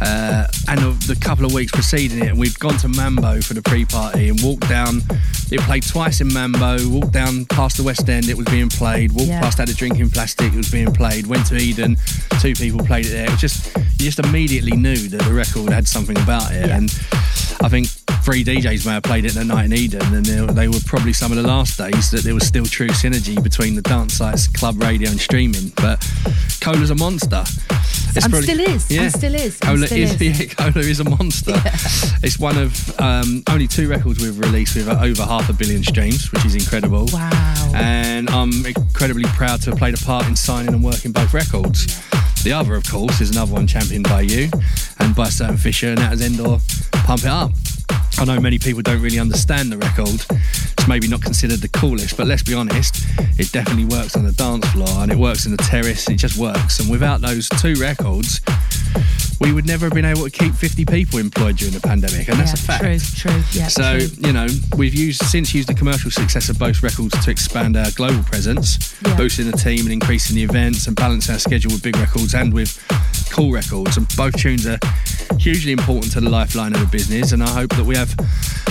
uh, 0.00 0.46
and 0.68 0.80
the 1.02 1.16
couple 1.20 1.44
of 1.44 1.52
weeks 1.52 1.72
preceding 1.72 2.18
it, 2.20 2.28
and 2.28 2.38
we'd 2.38 2.58
gone 2.58 2.76
to 2.78 2.88
Mambo 2.88 3.40
for 3.40 3.54
the 3.54 3.62
pre-party 3.62 4.28
and 4.28 4.40
walked 4.42 4.68
down. 4.68 5.02
It 5.50 5.60
played 5.60 5.82
twice 5.86 6.20
in 6.20 6.32
Mambo. 6.32 6.88
Walked 6.88 7.12
down 7.12 7.44
past 7.46 7.76
the 7.76 7.82
West 7.82 8.08
End. 8.08 8.28
It 8.28 8.36
was 8.36 8.46
being 8.46 8.68
played. 8.68 9.12
Walked 9.12 9.28
Yeah. 9.28 9.40
past 9.40 9.58
had 9.58 9.68
a 9.68 9.74
drinking 9.74 10.10
plastic. 10.10 10.52
It 10.52 10.56
was 10.56 10.70
being 10.70 10.92
played. 10.92 11.26
Went 11.26 11.46
to 11.46 11.56
Eden. 11.56 11.96
Two 12.40 12.54
people 12.54 12.84
played 12.84 13.06
it 13.06 13.10
there. 13.10 13.24
It 13.26 13.30
was 13.32 13.40
just 13.40 13.76
you 13.76 14.06
just 14.10 14.18
immediately 14.18 14.76
knew 14.76 14.96
that 14.96 15.22
the 15.22 15.32
record 15.32 15.70
had 15.72 15.86
something 15.86 16.16
about 16.18 16.50
it, 16.52 16.66
Yeah. 16.68 16.76
and 16.76 16.90
I 17.60 17.68
think 17.68 17.88
three 18.24 18.44
DJs 18.44 18.86
may 18.86 18.92
have 18.92 19.02
played 19.02 19.24
it 19.24 19.32
that 19.34 19.44
night 19.44 19.66
in 19.66 19.72
Eden, 19.72 20.14
and 20.14 20.24
they, 20.24 20.46
they 20.52 20.68
were 20.68 20.80
probably 20.86 21.12
some 21.12 21.32
of 21.32 21.36
the 21.36 21.46
last 21.46 21.76
days 21.78 22.10
that 22.10 22.22
there 22.24 22.34
was 22.34 22.46
still 22.46 22.64
true 22.64 22.88
synergy 22.88 23.40
between 23.42 23.74
the 23.74 23.82
dance 23.82 24.14
sites, 24.14 24.46
club 24.48 24.80
radio, 24.82 25.10
and 25.10 25.20
streaming. 25.20 25.72
But 25.76 26.04
Cola's 26.60 26.90
a 26.90 26.94
monster. 26.94 27.44
It's 28.14 28.26
And 28.26 28.34
still 28.44 28.60
is, 28.60 28.90
and 28.90 29.00
Yeah, 29.00 29.08
still 29.08 29.34
is, 29.34 29.58
and 29.60 29.68
Cola 29.68 29.86
still 29.86 29.98
is. 29.98 30.20
is. 30.20 30.40
yeah, 30.40 30.54
Cola 30.54 30.84
is 30.84 31.00
a 31.00 31.04
monster. 31.04 31.54
It's 32.22 32.38
one 32.38 32.58
of 32.58 33.00
um, 33.00 33.42
only 33.50 33.66
two 33.66 33.88
records 33.88 34.20
we've 34.20 34.38
released 34.38 34.76
with 34.76 34.88
over 34.88 35.22
half 35.24 35.48
a 35.48 35.52
billion 35.52 35.82
streams, 35.82 36.30
which 36.30 36.44
is 36.44 36.54
incredible. 36.54 37.08
Wow. 37.12 37.72
And 37.74 38.28
I'm 38.30 38.64
incredibly 38.66 39.24
proud 39.24 39.62
to 39.62 39.70
have 39.70 39.78
played 39.78 39.94
a 39.94 40.04
part 40.04 40.26
in 40.26 40.36
signing 40.36 40.74
and 40.74 40.84
working 40.84 41.10
both 41.12 41.32
records. 41.32 41.86
The 42.42 42.52
other, 42.52 42.74
of 42.74 42.84
course, 42.90 43.20
is 43.20 43.30
another 43.30 43.52
one 43.52 43.68
championed 43.68 44.08
by 44.08 44.22
you 44.22 44.50
and 44.98 45.14
by 45.14 45.28
Sam 45.28 45.56
Fisher, 45.56 45.90
and 45.90 45.98
that 45.98 46.14
is 46.14 46.22
Endor 46.22 46.58
Pump 46.90 47.20
It 47.20 47.26
Up. 47.26 47.52
I 48.18 48.24
know 48.24 48.40
many 48.40 48.58
people 48.58 48.82
don't 48.82 49.00
really 49.00 49.18
understand 49.18 49.72
the 49.72 49.78
record. 49.78 50.24
It's 50.30 50.88
maybe 50.88 51.08
not 51.08 51.22
considered 51.22 51.60
the 51.60 51.68
coolest, 51.68 52.16
but 52.16 52.26
let's 52.26 52.42
be 52.42 52.54
honest, 52.54 53.04
it 53.38 53.50
definitely 53.52 53.84
works 53.86 54.16
on 54.16 54.24
the 54.24 54.32
dance 54.32 54.66
floor 54.70 54.88
and 55.02 55.10
it 55.10 55.18
works 55.18 55.46
in 55.46 55.52
the 55.52 55.62
terrace. 55.62 56.08
It 56.08 56.16
just 56.16 56.36
works. 56.36 56.78
And 56.80 56.90
without 56.90 57.20
those 57.20 57.48
two 57.48 57.74
records, 57.74 58.40
we 59.40 59.52
would 59.52 59.66
never 59.66 59.86
have 59.86 59.92
been 59.94 60.04
able 60.04 60.24
to 60.24 60.30
keep 60.30 60.54
50 60.54 60.84
people 60.84 61.18
employed 61.18 61.56
during 61.56 61.74
the 61.74 61.80
pandemic, 61.80 62.28
and 62.28 62.38
that's 62.38 62.52
a 62.52 62.56
fact. 62.56 62.84
True, 62.84 62.98
true. 62.98 63.42
Yeah. 63.52 63.66
So, 63.68 63.98
true. 63.98 64.08
you 64.18 64.32
know, 64.32 64.46
we've 64.76 64.94
used 64.94 65.22
since 65.24 65.52
used 65.54 65.68
the 65.68 65.74
commercial 65.74 66.10
success 66.10 66.48
of 66.48 66.58
both 66.58 66.82
records 66.82 67.18
to 67.24 67.30
expand 67.30 67.76
our 67.76 67.90
global 67.92 68.22
presence, 68.22 68.94
Yeah. 69.04 69.16
boosting 69.16 69.50
the 69.50 69.56
team 69.56 69.80
and 69.80 69.92
increasing 69.92 70.36
the 70.36 70.44
events 70.44 70.86
and 70.86 70.94
balancing 70.94 71.32
our 71.32 71.38
schedule 71.40 71.72
with 71.72 71.82
big 71.82 71.96
records 71.96 72.34
and 72.34 72.52
with 72.52 72.78
cool 73.30 73.50
records. 73.50 73.96
And 73.96 74.06
both 74.16 74.36
tunes 74.36 74.66
are 74.66 74.78
hugely 75.38 75.72
important 75.72 76.12
to 76.12 76.20
the 76.20 76.30
lifeline 76.30 76.74
of 76.74 76.80
the 76.80 76.86
business. 76.86 77.32
And 77.32 77.42
I 77.42 77.48
hope 77.50 77.70
that 77.70 77.81
we 77.84 77.96
have 77.96 78.14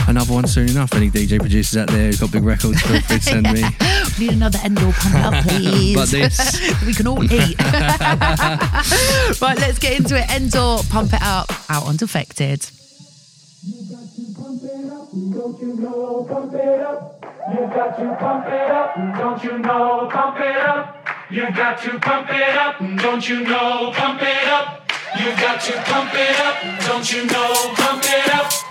another 0.07 0.34
one 0.34 0.47
soon 0.47 0.70
enough. 0.70 0.93
Any 0.93 1.09
DJ 1.09 1.39
producers 1.39 1.78
out 1.78 1.89
there 1.89 2.07
who've 2.07 2.20
got 2.20 2.32
big 2.32 2.43
records, 2.43 2.82
feel 2.82 3.01
free 3.01 3.18
to 3.18 3.24
send 3.24 3.51
me. 3.51 3.64
We 4.20 4.26
need 4.28 4.34
another 4.36 4.59
Endor 4.64 4.91
pump 4.93 5.16
it 5.16 5.22
up, 5.22 5.43
please. 5.45 5.95
But 5.95 6.09
this- 6.09 6.84
we 6.86 6.93
can 6.93 7.07
all 7.07 7.24
eat. 7.24 7.59
right, 9.41 9.57
let's 9.57 9.80
get 9.80 9.99
into 9.99 10.18
it. 10.18 10.30
Endor, 10.30 10.80
pump 10.89 11.14
it 11.14 11.22
up, 11.22 11.51
out 11.70 11.84
on 11.88 11.97
Defected. 11.97 12.66
Don't 15.14 15.62
you 15.62 15.76
know, 15.76 16.26
pump 16.30 16.53
it 16.53 16.80
up. 16.82 17.26
You 17.53 17.59
got 17.68 17.97
to 17.97 18.16
pump 18.20 18.45
it 18.47 18.72
up. 18.72 18.95
Don't 19.18 19.43
you 19.43 19.57
know, 19.59 20.09
pump 20.12 20.39
it 20.39 20.57
up. 20.57 21.05
You 21.30 21.51
got 21.51 21.82
to 21.84 21.99
pump 21.99 22.30
it 22.30 22.55
up. 22.57 22.80
Don't 22.80 23.28
you 23.30 23.43
know, 23.43 23.91
pump 23.93 24.22
it 24.22 24.47
up. 24.47 24.89
You 25.20 25.26
got 25.36 25.59
to 25.62 25.74
pump 25.84 26.12
it 26.14 26.39
up. 26.39 26.86
Don't 26.88 27.12
you 27.12 27.26
know, 27.26 27.53
pump 27.76 28.03
it 28.05 28.34
up. 28.34 28.70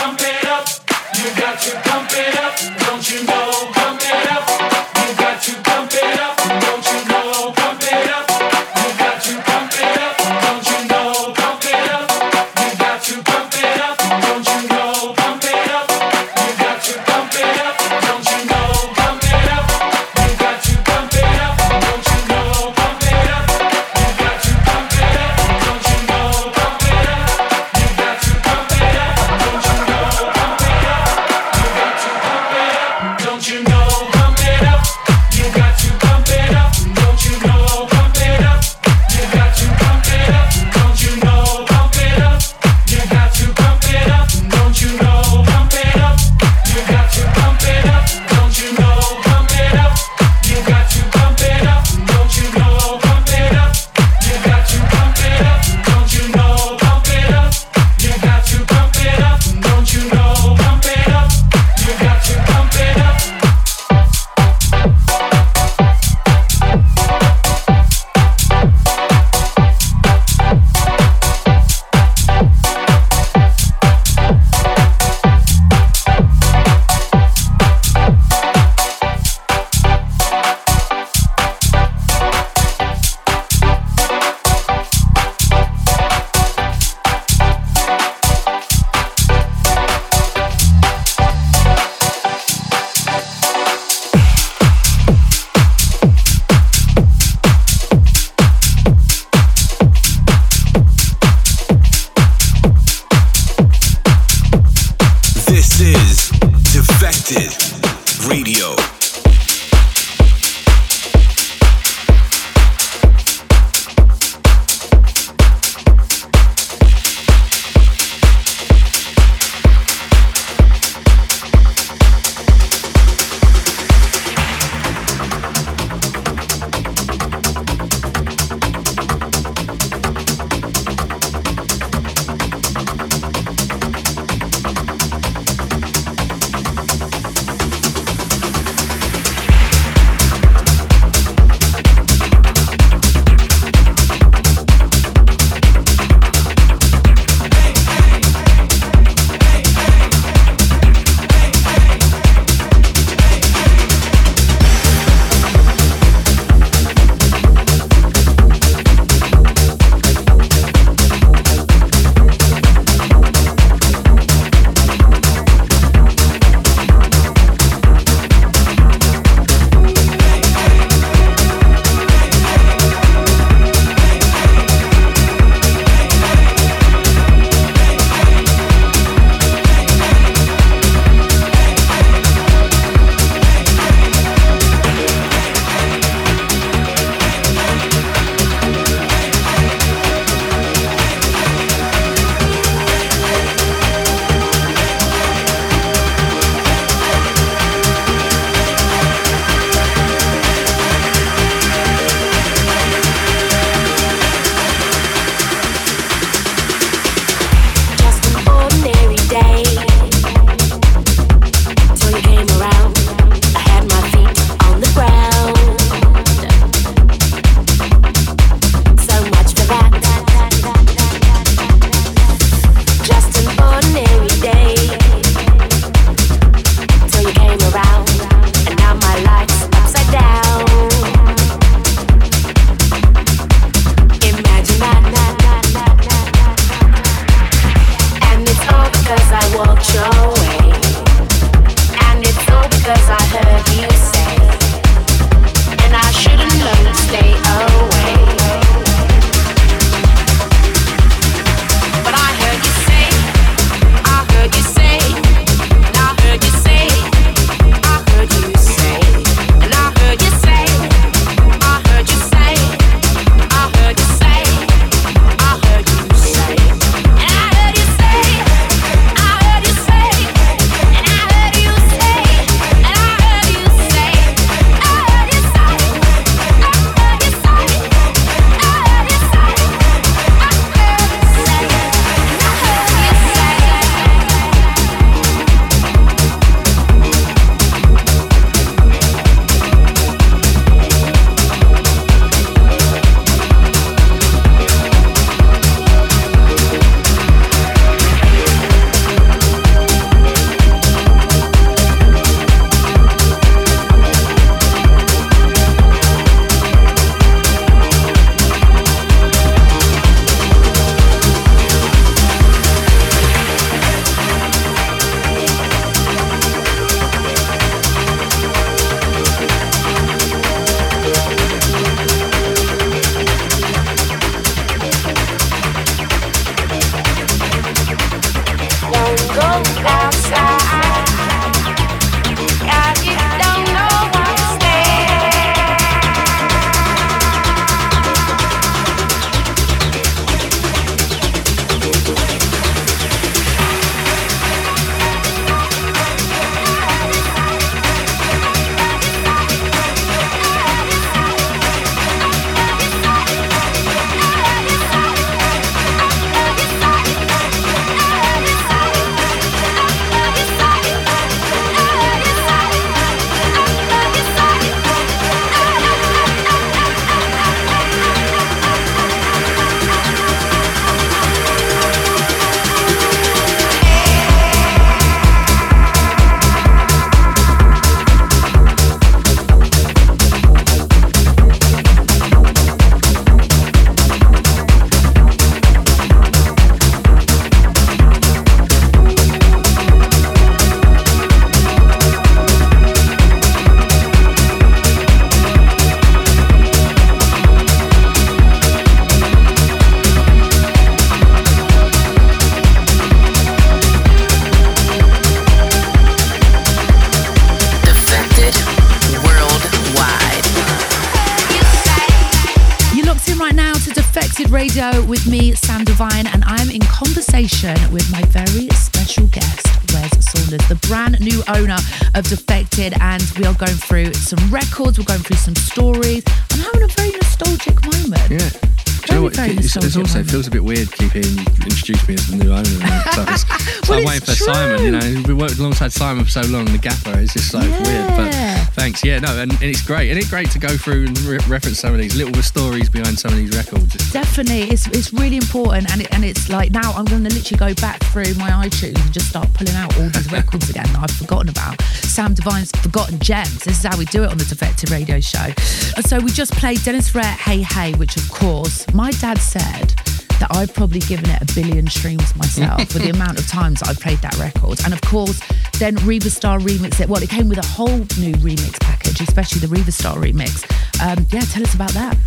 for 436.19 436.29
so 436.29 436.41
long. 436.41 436.65
The 436.65 436.77
gaffer 436.77 437.17
is 437.19 437.33
just 437.33 437.53
like 437.53 437.69
weird. 437.69 438.07
But 438.15 438.33
thanks. 438.73 439.03
Yeah, 439.03 439.19
no, 439.19 439.29
and, 439.39 439.51
and 439.51 439.63
it's 439.63 439.81
great. 439.81 440.09
And 440.09 440.19
it's 440.19 440.29
great 440.29 440.51
to 440.51 440.59
go 440.59 440.69
through 440.69 441.07
and 441.07 441.17
re- 441.21 441.39
reference 441.47 441.79
some 441.79 441.93
of 441.93 441.99
these 441.99 442.15
little 442.15 442.41
stories 442.41 442.89
behind 442.89 443.17
some 443.17 443.31
of 443.31 443.37
these 443.37 443.55
records. 443.55 444.11
Definitely, 444.11 444.63
it's 444.63 444.87
it's 444.87 445.13
really 445.13 445.37
important, 445.37 445.91
and 445.91 446.01
it, 446.01 446.13
and 446.13 446.25
it's 446.25 446.49
like 446.49 446.71
now 446.71 446.91
I'm 446.93 447.05
going 447.05 447.23
to 447.23 447.33
literally 447.33 447.73
go 447.75 447.81
back 447.81 448.03
through 448.05 448.33
my 448.35 448.49
iTunes 448.67 448.99
and 449.01 449.13
just 449.13 449.29
start 449.29 449.51
pulling 449.53 449.75
out 449.75 449.95
all 449.97 450.09
these 450.09 450.31
records 450.31 450.69
again 450.69 450.91
that 450.93 451.09
I've 451.09 451.17
forgotten 451.17 451.49
about. 451.49 451.81
Sam 451.81 452.33
Divine's 452.33 452.71
forgotten 452.71 453.19
gems. 453.19 453.63
This 453.63 453.79
is 453.79 453.85
how 453.85 453.97
we 453.97 454.05
do 454.05 454.23
it 454.23 454.31
on 454.31 454.37
the 454.37 454.45
Defected 454.45 454.91
Radio 454.91 455.19
Show. 455.19 455.53
And 455.95 456.05
so 456.05 456.19
we 456.19 456.31
just 456.31 456.53
played 456.53 456.83
Dennis 456.83 457.09
Ferrer, 457.09 457.23
Hey 457.23 457.61
Hey, 457.61 457.93
which 457.93 458.17
of 458.17 458.29
course 458.29 458.91
my 458.93 459.11
dad 459.11 459.37
said 459.37 459.93
that 460.41 460.55
I've 460.55 460.73
probably 460.73 460.99
given 461.01 461.29
it 461.29 461.41
a 461.41 461.53
billion 461.53 461.87
streams 461.87 462.35
myself 462.35 462.79
with 462.93 463.03
the 463.03 463.09
amount 463.15 463.39
of 463.39 463.47
times 463.47 463.81
I've 463.83 463.99
played 463.99 464.17
that 464.19 464.35
record. 464.37 464.81
And 464.83 464.93
of 464.93 465.01
course, 465.01 465.39
then 465.79 465.95
Riva 465.97 466.29
Starr 466.29 466.59
remixed 466.59 466.99
it. 466.99 467.07
Well, 467.07 467.21
it 467.21 467.29
came 467.29 467.47
with 467.47 467.59
a 467.59 467.65
whole 467.65 467.99
new 468.17 468.33
remix 468.41 468.79
package, 468.79 469.21
especially 469.21 469.61
the 469.61 469.67
Riva 469.67 469.91
Starr 469.91 470.17
remix. 470.17 470.65
Um, 470.99 471.25
yeah, 471.31 471.41
tell 471.41 471.61
us 471.61 471.75
about 471.75 471.91
that. 471.91 472.17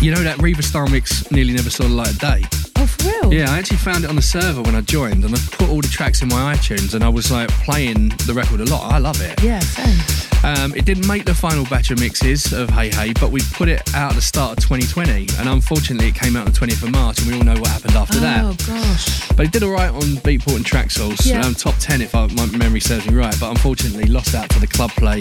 You 0.00 0.12
know 0.14 0.22
that 0.22 0.40
Riva 0.40 0.62
Starr 0.62 0.86
mix 0.88 1.30
nearly 1.30 1.52
never 1.52 1.70
saw 1.70 1.82
the 1.82 1.88
light 1.88 2.10
of 2.10 2.18
day. 2.18 2.42
Oh, 2.76 2.86
for 2.86 3.08
real? 3.08 3.34
Yeah, 3.34 3.50
I 3.50 3.58
actually 3.58 3.78
found 3.78 4.04
it 4.04 4.10
on 4.10 4.16
the 4.16 4.22
server 4.22 4.62
when 4.62 4.76
I 4.76 4.80
joined, 4.80 5.24
and 5.24 5.34
I 5.34 5.38
put 5.52 5.68
all 5.68 5.80
the 5.80 5.88
tracks 5.88 6.22
in 6.22 6.28
my 6.28 6.54
iTunes, 6.54 6.94
and 6.94 7.02
I 7.02 7.08
was 7.08 7.32
like 7.32 7.48
playing 7.48 8.10
the 8.26 8.34
record 8.34 8.60
a 8.60 8.66
lot. 8.66 8.92
I 8.92 8.98
love 8.98 9.20
it. 9.20 9.42
Yeah, 9.42 9.58
same. 9.60 10.33
Um, 10.44 10.74
it 10.74 10.84
didn't 10.84 11.08
make 11.08 11.24
the 11.24 11.34
final 11.34 11.64
batch 11.64 11.90
of 11.90 11.98
mixes 11.98 12.52
of 12.52 12.68
Hey 12.68 12.90
Hey, 12.90 13.14
but 13.18 13.30
we 13.30 13.40
put 13.54 13.68
it 13.70 13.80
out 13.94 14.10
at 14.10 14.14
the 14.16 14.20
start 14.22 14.58
of 14.58 14.62
2020, 14.64 15.26
and 15.38 15.48
unfortunately, 15.48 16.08
it 16.08 16.14
came 16.14 16.36
out 16.36 16.46
on 16.46 16.52
the 16.52 16.58
20th 16.58 16.82
of 16.82 16.90
March, 16.90 17.18
and 17.20 17.28
we 17.28 17.34
all 17.38 17.44
know 17.44 17.54
what 17.58 17.68
happened 17.68 17.94
after 17.96 18.18
Oh 18.18 18.20
that. 18.20 18.44
Oh 18.44 18.54
gosh. 18.66 19.28
But 19.30 19.46
it 19.46 19.52
did 19.52 19.62
all 19.62 19.70
right 19.70 19.90
on 19.90 20.02
Beatport 20.20 20.56
and 20.56 20.64
Traxsource, 20.64 21.24
Yeah. 21.26 21.40
um, 21.46 21.54
top 21.54 21.74
10 21.78 22.02
if 22.02 22.14
I, 22.14 22.26
my 22.34 22.44
memory 22.46 22.80
serves 22.80 23.06
me 23.08 23.14
right, 23.14 23.34
but 23.40 23.50
unfortunately 23.50 24.04
lost 24.04 24.34
out 24.34 24.50
to 24.50 24.60
the 24.60 24.66
club 24.66 24.90
play 24.90 25.20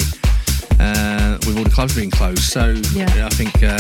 uh, 0.80 1.38
with 1.48 1.58
all 1.58 1.64
the 1.64 1.70
clubs 1.70 1.96
being 1.96 2.12
closed. 2.12 2.44
So 2.44 2.76
Yeah. 2.94 3.26
I 3.26 3.30
think. 3.30 3.64
Uh, 3.64 3.80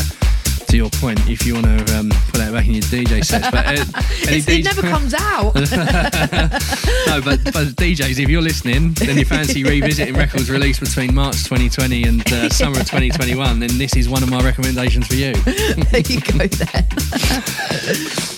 to 0.74 0.78
your 0.78 0.89
point, 0.89 1.19
if 1.30 1.45
you 1.45 1.53
want 1.53 1.67
to 1.67 1.99
um, 1.99 2.09
put 2.09 2.38
that 2.38 2.51
back 2.51 2.65
in 2.65 2.74
your 2.74 2.82
DJ 2.82 3.24
sets, 3.24 3.45
but 3.51 3.63
uh, 3.63 3.71
it 4.26 4.43
DJ 4.43 4.63
never 4.63 4.82
comes 4.82 5.13
out. 5.13 5.53
no, 7.05 7.21
but, 7.21 7.43
but 7.53 7.67
DJs, 7.78 8.19
if 8.19 8.28
you're 8.28 8.41
listening, 8.41 8.91
then 8.93 9.15
you 9.15 9.24
fancy 9.24 9.63
revisiting 9.63 10.15
records 10.15 10.49
released 10.49 10.80
between 10.80 11.13
March 11.13 11.43
2020 11.43 12.03
and 12.05 12.34
uh, 12.34 12.49
summer 12.49 12.80
of 12.80 12.89
2021, 12.89 13.59
then 13.59 13.78
this 13.78 13.95
is 13.95 14.09
one 14.09 14.24
of 14.24 14.32
my 14.32 14.43
recommendations 14.43 15.05
for 15.05 15.13
you. 15.13 15.34
there 15.43 16.01
you 16.01 16.19
go 16.21 16.47
then. 16.47 16.88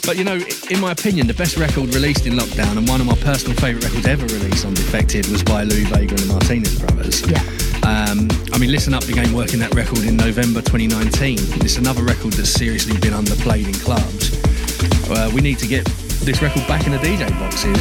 But 0.05 0.17
you 0.17 0.25
know, 0.25 0.41
in 0.69 0.81
my 0.81 0.91
opinion, 0.91 1.27
the 1.27 1.35
best 1.37 1.55
record 1.55 1.93
released 1.93 2.25
in 2.25 2.33
lockdown 2.33 2.77
and 2.77 2.85
one 2.85 2.99
of 2.99 3.07
my 3.07 3.15
personal 3.15 3.55
favourite 3.55 3.85
records 3.85 4.07
ever 4.07 4.25
released 4.25 4.65
on 4.65 4.73
Defected 4.73 5.25
was 5.27 5.41
by 5.41 5.63
Louie 5.63 5.85
Vega 5.85 6.11
and 6.11 6.19
the 6.19 6.33
Martinez 6.33 6.79
Brothers. 6.79 7.21
Yeah. 7.31 7.64
Um, 7.85 8.27
I 8.51 8.57
mean, 8.57 8.71
Listen 8.71 8.93
Up 8.95 9.05
began 9.05 9.31
working 9.33 9.59
that 9.59 9.73
record 9.75 9.99
in 10.05 10.17
November 10.17 10.61
2019. 10.61 11.37
It's 11.63 11.77
another 11.77 12.01
record 12.01 12.33
that's 12.33 12.49
seriously 12.49 12.97
been 12.99 13.13
underplayed 13.13 13.67
in 13.67 13.73
clubs. 13.73 14.33
Uh, 15.09 15.29
we 15.35 15.41
need 15.41 15.59
to 15.59 15.67
get 15.67 15.85
this 16.25 16.41
record 16.41 16.65
back 16.67 16.87
in 16.87 16.93
the 16.93 16.97
DJ 16.97 17.29
boxes. 17.37 17.77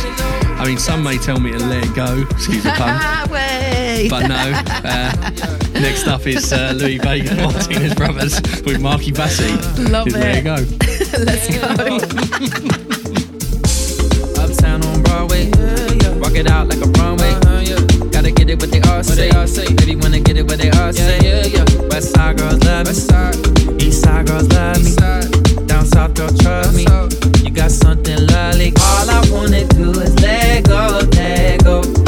I 0.60 0.66
mean, 0.66 0.76
some 0.76 1.02
may 1.02 1.16
tell 1.16 1.40
me 1.40 1.52
to 1.52 1.58
let 1.58 1.84
it 1.84 1.94
go, 1.94 2.26
excuse 2.30 2.62
the 2.64 2.70
pun. 2.72 3.00
But 4.10 4.26
no. 4.26 4.52
Uh, 4.84 5.12
next 5.80 6.08
up 6.08 6.26
is 6.26 6.52
uh, 6.52 6.72
Louie 6.76 6.98
Vega 6.98 7.30
and 7.30 7.40
Martinez 7.52 7.94
Brothers 7.94 8.40
with 8.64 8.80
Marky 8.80 9.12
Bassi. 9.12 9.52
Love 9.84 10.08
Is 10.08 10.14
Let 10.14 10.36
it. 10.36 10.38
it 10.38 10.44
go. 10.44 10.56
Let's 11.24 11.48
go. 11.48 11.68
Uptown 14.42 14.84
on 14.84 15.02
Broadway. 15.04 15.48
Rock 16.18 16.34
it 16.34 16.50
out 16.50 16.66
like 16.68 16.82
a 16.82 16.90
runway. 17.00 17.43
Gotta 18.54 18.70
get 18.70 18.82
it 18.86 18.96
what 19.08 19.16
they 19.16 19.30
all 19.30 19.46
say. 19.48 19.74
Baby, 19.74 19.96
wanna 19.96 20.20
get 20.20 20.36
it 20.36 20.46
what 20.46 20.58
they 20.58 20.70
all 20.70 20.92
say. 20.92 21.52
West 21.90 22.14
side 22.14 22.38
girls 22.38 22.62
love 22.64 22.86
me. 22.86 23.84
East 23.84 24.02
side 24.02 24.26
girls 24.26 24.48
love 24.48 24.82
me. 24.84 24.94
Down 25.66 25.84
south 25.86 26.14
girl 26.14 26.28
trust 26.28 26.74
me. 26.74 26.86
You 27.44 27.50
got 27.50 27.72
something 27.72 28.26
lovely. 28.26 28.72
All 28.78 29.10
I 29.10 29.28
wanna 29.30 29.64
do 29.64 29.90
is 30.00 30.14
let 30.20 30.68
go, 30.68 31.00
let 31.14 31.64
go. 31.64 32.03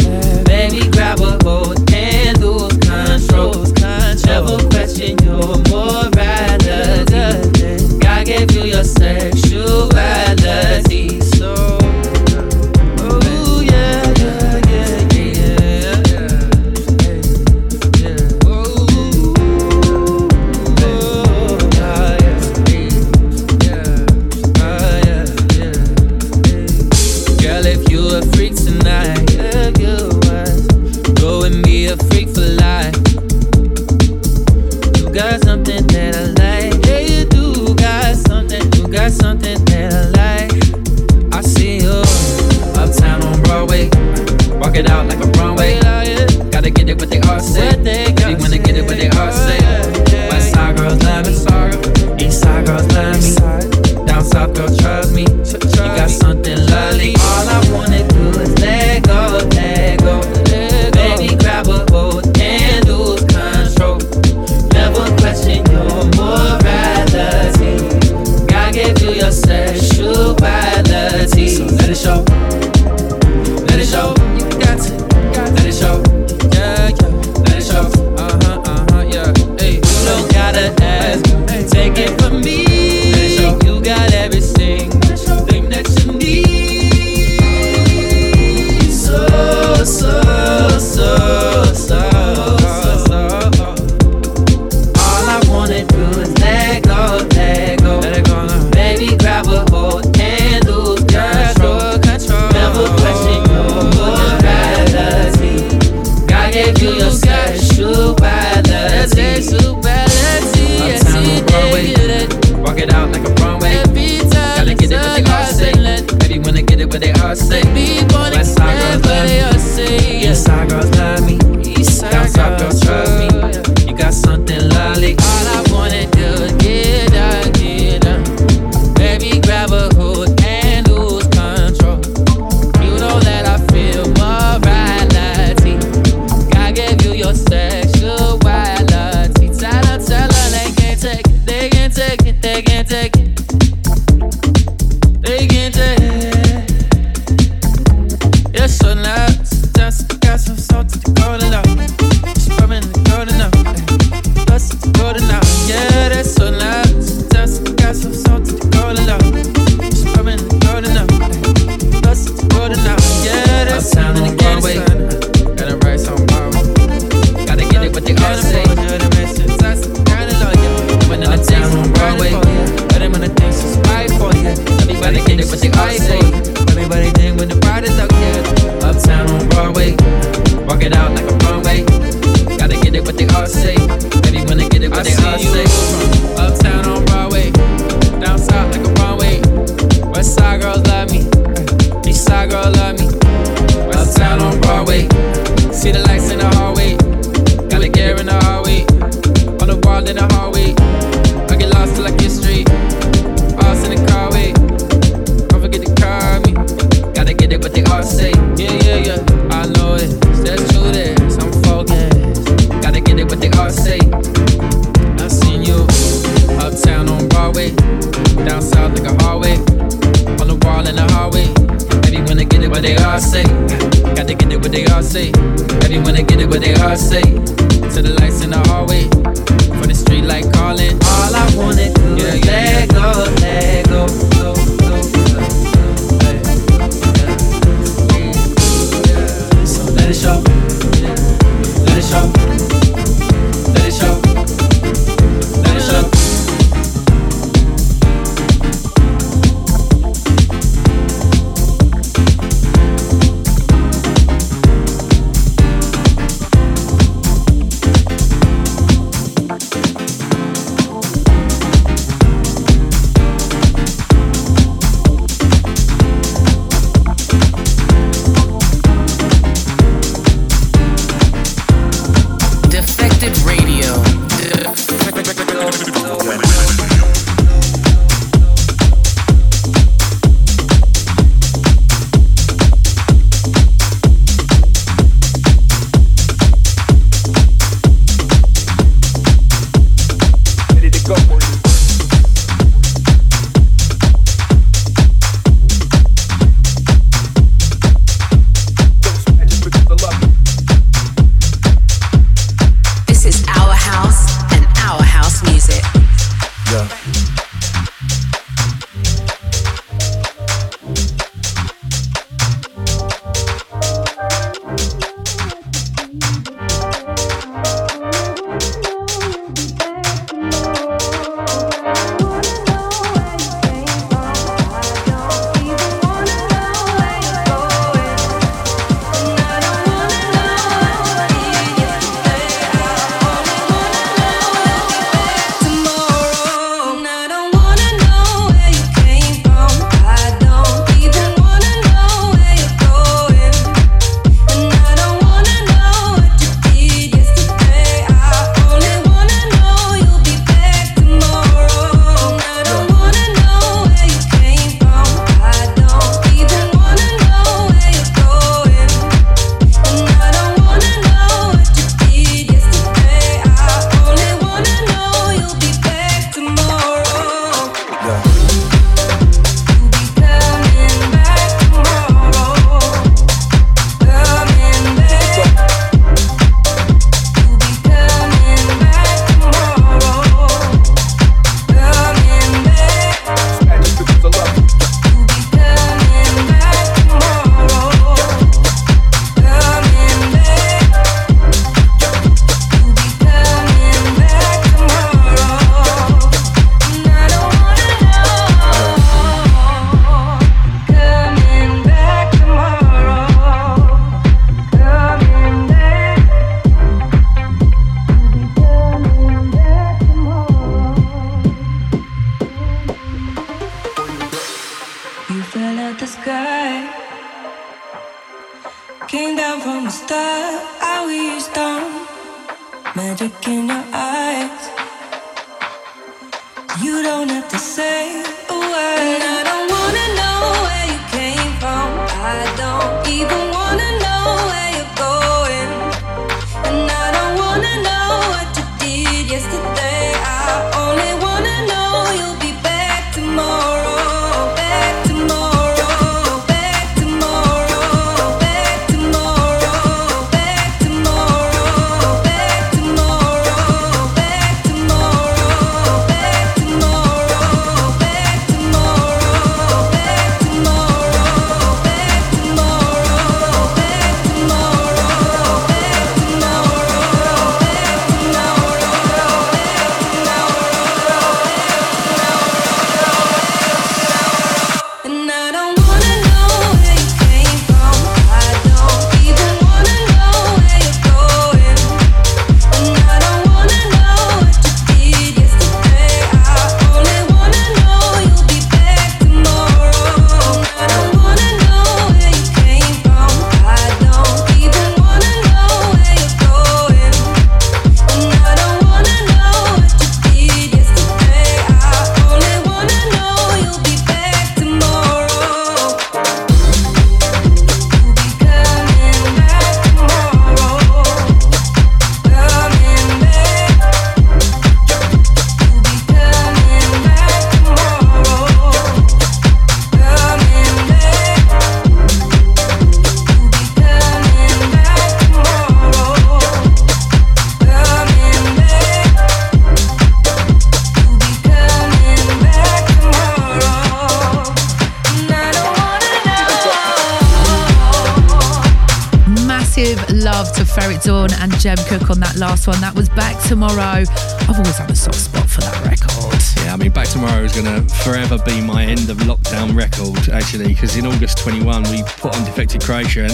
Tomorrow. 543.47 543.79
I've 543.79 544.59
always 544.59 544.77
had 544.77 544.91
a 544.91 544.95
soft 544.97 545.19
spot 545.19 545.49
for 545.49 545.61
that 545.61 545.85
record. 545.85 546.65
Yeah, 546.65 546.75
I 546.75 546.77
mean, 546.77 546.91
Back 546.91 547.07
Tomorrow 547.09 547.43
is 547.45 547.53
going 547.53 547.67
to 547.67 547.95
forever 548.03 548.39
be 548.45 548.61
my 548.61 548.85
end 548.85 549.09
of 549.09 549.19
lockdown 549.19 549.77
record, 549.77 550.29
actually, 550.31 550.69
because 550.69 550.97
in 550.97 551.07
August 551.07 551.39
21 551.39 551.85
we 551.85 552.03
put 552.19 552.35
on 552.37 552.45
Defected 552.45 552.83
Croatia 552.83 553.23
and 553.23 553.31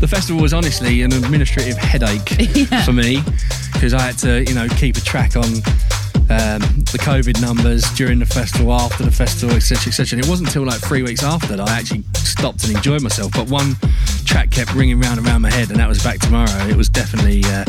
the 0.00 0.08
festival 0.08 0.40
was 0.40 0.54
honestly 0.54 1.02
an 1.02 1.12
administrative 1.12 1.76
headache 1.76 2.30
Yeah. 2.70 2.82
for 2.84 2.92
me 2.94 3.22
because 3.74 3.92
I 3.92 4.00
had 4.00 4.16
to, 4.18 4.42
you 4.44 4.54
know, 4.54 4.68
keep 4.68 4.96
a 4.96 5.00
track 5.00 5.36
on 5.36 5.44
um, 6.28 6.60
the 6.90 6.98
COVID 6.98 7.40
numbers 7.40 7.84
during 7.94 8.18
the 8.18 8.26
festival, 8.26 8.72
after 8.72 9.04
the 9.04 9.10
festival, 9.10 9.56
etc., 9.56 9.90
etc. 9.90 10.18
It 10.18 10.28
wasn't 10.28 10.48
until 10.48 10.64
like 10.64 10.80
three 10.80 11.02
weeks 11.02 11.22
after 11.22 11.48
that 11.48 11.60
I 11.60 11.78
actually 11.78 12.04
stopped 12.14 12.64
and 12.64 12.76
enjoyed 12.76 13.02
myself. 13.02 13.32
But 13.32 13.48
one 13.48 13.76
track 14.24 14.50
kept 14.50 14.74
ringing 14.74 15.00
round 15.00 15.18
and 15.18 15.26
round 15.26 15.42
my 15.42 15.50
head, 15.50 15.70
and 15.70 15.78
that 15.78 15.88
was 15.88 16.02
Back 16.02 16.18
Tomorrow. 16.20 16.66
It 16.68 16.76
was 16.76 16.88
definitely. 16.88 17.42
Uh, 17.44 17.64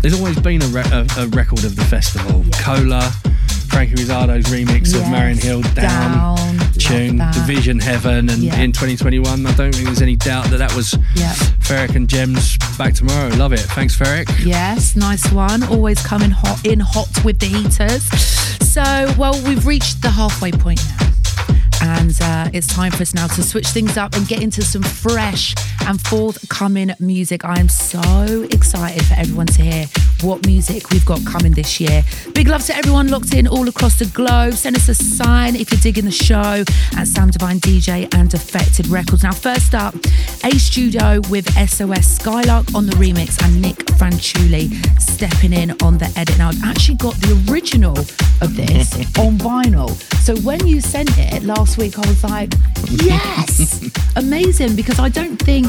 there's 0.00 0.18
always 0.18 0.38
been 0.40 0.62
a, 0.62 0.66
re- 0.66 0.90
a, 0.92 1.06
a 1.18 1.26
record 1.28 1.64
of 1.64 1.76
the 1.76 1.84
festival. 1.84 2.44
Cola, 2.62 3.12
Frankie 3.70 3.94
Rizardo's 3.94 4.44
remix 4.46 4.94
of 4.94 5.00
Yes, 5.02 5.10
Marian 5.10 5.38
Hill, 5.38 5.62
Down, 5.62 6.36
Down, 6.36 6.58
tune. 6.78 7.16
Division 7.32 7.78
Heaven, 7.78 8.28
and 8.28 8.42
Yeah. 8.42 8.56
in 8.58 8.72
2021, 8.72 9.46
I 9.46 9.52
don't 9.52 9.72
think 9.74 9.86
there's 9.86 10.02
any 10.02 10.16
doubt 10.16 10.50
that 10.50 10.58
that 10.58 10.74
was 10.74 10.96
Yeah. 11.14 11.32
Ferric 11.60 11.94
and 11.94 12.08
Gems 12.08 12.56
Back 12.76 12.94
Tomorrow. 12.94 13.28
Love 13.36 13.52
it. 13.52 13.60
Thanks, 13.60 13.96
Ferric. 13.96 14.28
Yes, 14.44 14.96
nice 14.96 15.30
one. 15.32 15.62
Always 15.64 16.00
coming 16.02 16.30
hot 16.30 16.64
in 16.66 16.80
hot 16.80 17.08
with 17.24 17.38
the 17.38 17.46
heaters. 17.46 18.02
So, 18.72 19.14
well, 19.16 19.40
we've 19.46 19.66
reached 19.66 20.02
the 20.02 20.10
halfway 20.10 20.52
point 20.52 20.82
now. 20.88 21.06
And 21.82 22.20
uh, 22.20 22.50
it's 22.52 22.66
time 22.66 22.92
for 22.92 23.02
us 23.02 23.14
now 23.14 23.26
to 23.28 23.42
switch 23.42 23.68
things 23.68 23.96
up 23.96 24.14
and 24.14 24.28
get 24.28 24.42
into 24.42 24.62
some 24.62 24.82
fresh 24.82 25.54
and 25.86 25.98
forthcoming 26.00 26.92
music. 27.00 27.42
I 27.44 27.58
am 27.58 27.68
so 27.70 28.42
excited 28.50 29.02
for 29.06 29.14
everyone 29.14 29.46
to 29.46 29.62
hear 29.62 29.86
what 30.22 30.46
music 30.46 30.90
we've 30.90 31.04
got 31.04 31.24
coming 31.24 31.52
this 31.52 31.80
year. 31.80 32.02
Big 32.34 32.48
love 32.48 32.64
to 32.66 32.76
everyone 32.76 33.08
locked 33.08 33.34
in 33.34 33.46
all 33.46 33.68
across 33.68 33.98
the 33.98 34.06
globe. 34.06 34.54
Send 34.54 34.76
us 34.76 34.88
a 34.88 34.94
sign 34.94 35.56
if 35.56 35.70
you're 35.70 35.80
digging 35.80 36.04
the 36.04 36.10
show 36.10 36.64
at 36.96 37.06
Sam 37.06 37.30
Divine 37.30 37.60
DJ 37.60 38.12
and 38.14 38.28
Defected 38.28 38.86
Records. 38.88 39.22
Now, 39.22 39.32
first 39.32 39.74
up, 39.74 39.94
A 40.44 40.50
Studio 40.58 41.20
with 41.30 41.48
SOS 41.52 42.06
Skylark 42.06 42.74
on 42.74 42.86
the 42.86 42.92
remix 42.92 43.42
and 43.42 43.60
Nick 43.60 43.76
Fanciulli 43.98 44.70
stepping 45.00 45.52
in 45.52 45.70
on 45.82 45.98
the 45.98 46.12
edit. 46.16 46.38
Now, 46.38 46.48
I've 46.48 46.64
actually 46.64 46.96
got 46.96 47.14
the 47.16 47.50
original 47.50 47.98
of 47.98 48.56
this 48.56 48.94
on 49.18 49.38
vinyl. 49.38 49.90
So 50.22 50.36
when 50.36 50.66
you 50.66 50.80
sent 50.80 51.10
it 51.18 51.42
last 51.42 51.78
week, 51.78 51.98
I 51.98 52.06
was 52.06 52.24
like, 52.24 52.52
yes, 53.02 53.90
amazing, 54.16 54.76
because 54.76 54.98
I 54.98 55.08
don't 55.08 55.36
think 55.36 55.66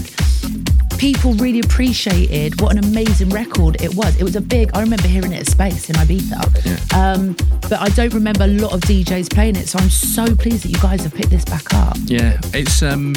people 1.02 1.34
really 1.34 1.60
appreciated 1.62 2.62
what 2.62 2.72
an 2.72 2.78
amazing 2.78 3.28
record 3.32 3.82
it 3.82 3.95
was. 3.95 4.16
It 4.22 4.24
was 4.24 4.36
a 4.36 4.41
big, 4.41 4.70
I 4.76 4.82
remember 4.82 5.08
hearing 5.08 5.34
it 5.34 5.39
at 5.39 5.47
Space 5.47 5.89
in 5.89 5.95
Ibiza, 5.95 6.93
um, 6.93 7.36
but 7.62 7.80
I 7.80 7.89
don't 7.89 8.14
remember 8.14 8.43
a 8.43 8.47
lot 8.47 8.72
of 8.72 8.82
DJs 8.82 9.34
playing 9.34 9.56
it. 9.56 9.68
So 9.68 9.80
I'm 9.80 9.89
so 9.89 10.36
pleased 10.36 10.64
that 10.64 10.70
you 10.70 10.80
guys 10.80 11.02
have 11.02 11.16
picked 11.16 11.32
this 11.32 11.43
back 11.43 11.74
up. 11.74 11.97
Yeah, 12.06 12.39
it's 12.54 12.84
um, 12.84 13.16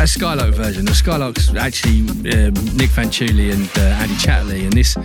a 0.00 0.08
Skylark 0.08 0.54
version. 0.54 0.86
The 0.86 0.92
Skylark's 0.94 1.54
actually 1.54 2.00
um, 2.32 2.54
Nick 2.76 2.90
Fanciulli 2.90 3.52
and 3.52 3.68
uh, 3.78 4.02
Andy 4.02 4.14
Chatterley, 4.14 4.64
and 4.64 4.72
this, 4.72 4.96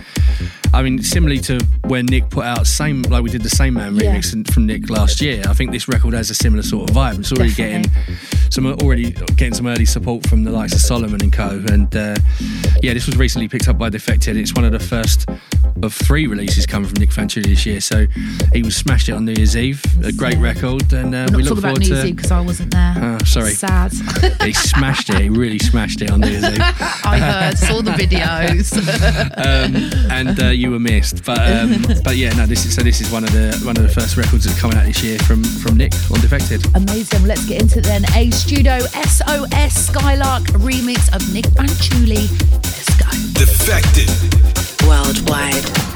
I 0.74 0.82
mean, 0.82 1.00
similarly 1.04 1.40
to 1.42 1.64
when 1.84 2.06
Nick 2.06 2.28
put 2.30 2.44
out 2.44 2.66
same 2.66 3.02
like 3.02 3.22
we 3.22 3.30
did 3.30 3.42
the 3.44 3.50
same 3.50 3.74
man 3.74 3.94
Yeah. 3.94 4.16
remix 4.16 4.52
from 4.52 4.66
Nick 4.66 4.90
last 4.90 5.20
year. 5.20 5.44
I 5.46 5.52
think 5.52 5.70
this 5.70 5.86
record 5.86 6.12
has 6.14 6.28
a 6.30 6.34
similar 6.34 6.64
sort 6.64 6.90
of 6.90 6.96
vibe. 6.96 7.20
It's 7.20 7.30
already 7.30 7.50
Definitely. 7.50 7.92
getting 7.94 8.16
some 8.50 8.66
already 8.66 9.10
getting 9.36 9.54
some 9.54 9.66
early 9.68 9.84
support 9.86 10.26
from 10.26 10.42
the 10.42 10.50
likes 10.50 10.72
of 10.72 10.80
Solomon 10.80 11.22
and 11.22 11.32
Co. 11.32 11.62
And 11.70 11.94
uh, 11.94 12.15
yeah, 12.82 12.94
this 12.94 13.06
was 13.06 13.16
recently 13.16 13.48
picked 13.48 13.68
up 13.68 13.78
by 13.78 13.88
Defected. 13.88 14.36
It's 14.36 14.54
one 14.54 14.64
of 14.64 14.72
the 14.72 14.78
first 14.78 15.28
of 15.82 15.92
three 15.92 16.26
releases 16.26 16.66
coming 16.66 16.88
from 16.88 16.98
Nick 17.00 17.10
Fanciulli 17.10 17.46
this 17.46 17.66
year. 17.66 17.80
So 17.80 18.06
he 18.52 18.62
was 18.62 18.76
smashed 18.76 19.08
it 19.08 19.12
on 19.12 19.24
New 19.24 19.32
Year's 19.32 19.56
Eve. 19.56 19.82
A 20.04 20.12
great 20.12 20.38
record, 20.38 20.92
and 20.92 21.14
uh, 21.14 21.28
we 21.32 21.42
not 21.42 21.50
look 21.50 21.58
about 21.58 21.62
forward 21.62 21.80
New 21.80 21.88
to. 21.88 21.94
Year's 21.94 22.06
Eve 22.06 22.16
because 22.16 22.30
I 22.30 22.40
wasn't 22.40 22.72
there. 22.72 22.94
Oh, 22.96 23.24
sorry. 23.24 23.52
Sad. 23.52 23.92
he 24.42 24.52
smashed 24.52 25.10
it. 25.10 25.20
He 25.20 25.28
really 25.28 25.58
smashed 25.58 26.02
it 26.02 26.10
on 26.10 26.20
New 26.20 26.28
Year's 26.28 26.44
Eve. 26.44 26.60
I 26.60 27.18
heard, 27.18 27.58
saw 27.58 27.82
the 27.82 27.92
videos. 27.92 28.76
Um, 29.36 29.74
and 30.10 30.40
uh, 30.42 30.46
you 30.46 30.70
were 30.70 30.78
missed. 30.78 31.24
But 31.24 31.38
um, 31.38 31.82
but 32.04 32.16
yeah, 32.16 32.32
no. 32.34 32.46
This 32.46 32.64
is 32.64 32.74
so. 32.74 32.82
This 32.82 33.00
is 33.00 33.10
one 33.10 33.24
of 33.24 33.32
the 33.32 33.60
one 33.64 33.76
of 33.76 33.82
the 33.82 33.88
first 33.88 34.16
records 34.16 34.44
that's 34.44 34.58
coming 34.58 34.76
out 34.76 34.86
this 34.86 35.02
year 35.02 35.18
from 35.20 35.44
from 35.44 35.76
Nick 35.76 35.92
on 36.12 36.20
Defected. 36.20 36.64
Amazing. 36.74 37.24
Let's 37.24 37.46
get 37.46 37.60
into 37.62 37.78
it 37.78 37.84
then. 37.84 38.04
A 38.14 38.30
Studio 38.30 38.78
SOS 38.80 39.86
Skylark 39.86 40.44
remix 40.58 41.14
of 41.14 41.32
Nick 41.32 41.46
Fanciulli. 42.06 42.28
Let's 42.62 42.96
go. 42.96 43.06
Defected. 43.32 44.08
Worldwide. 44.86 45.95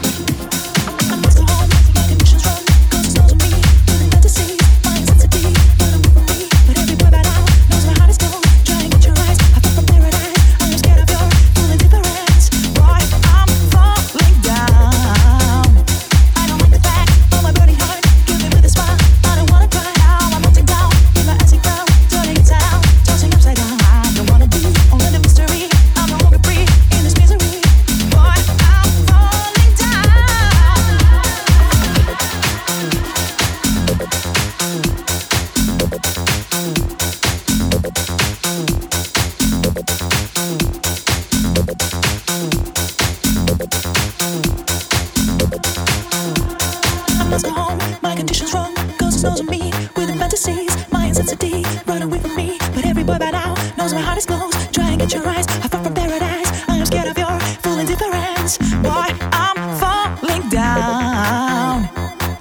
Closed. 54.27 54.57
Try 54.75 54.91
and 54.91 55.01
get 55.01 55.13
your 55.13 55.27
eyes. 55.27 55.47
I 55.49 55.69
fall 55.69 55.83
from 55.83 55.95
paradise. 55.95 56.51
I 56.69 56.77
am 56.77 56.87
scared 56.87 57.09
of 57.09 57.17
your 57.19 57.39
full 57.63 57.79
indifference. 57.79 58.59
Boy, 58.83 59.09
I'm 59.33 59.59
falling 59.81 60.49
down. 60.49 61.89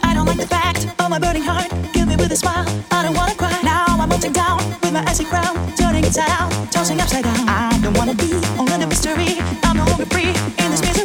I 0.04 0.14
don't 0.14 0.26
like 0.26 0.38
the 0.38 0.48
fact 0.48 0.88
of 1.00 1.10
my 1.10 1.20
burning 1.20 1.44
heart. 1.44 1.70
Kill 1.94 2.06
me 2.06 2.16
with 2.16 2.32
a 2.32 2.36
smile. 2.36 2.68
I 2.92 3.04
don't 3.04 3.16
wanna 3.16 3.36
cry. 3.36 3.58
Now 3.64 3.86
I'm 3.88 4.10
melting 4.10 4.34
down 4.34 4.58
with 4.82 4.94
my 4.94 5.04
icy 5.08 5.26
crown. 5.26 5.56
Turning 5.76 6.04
inside 6.04 6.30
out, 6.30 6.52
tossing 6.72 7.00
upside 7.00 7.24
down. 7.24 7.48
I 7.48 7.80
don't 7.82 7.98
wanna 7.98 8.16
be 8.16 8.32
in 8.34 8.80
the 8.80 8.88
mystery. 8.88 9.40
I'm 9.64 9.78
no 9.78 9.86
longer 9.86 10.06
free 10.06 10.34
in 10.64 10.72
this 10.72 10.82
misery. 10.82 10.99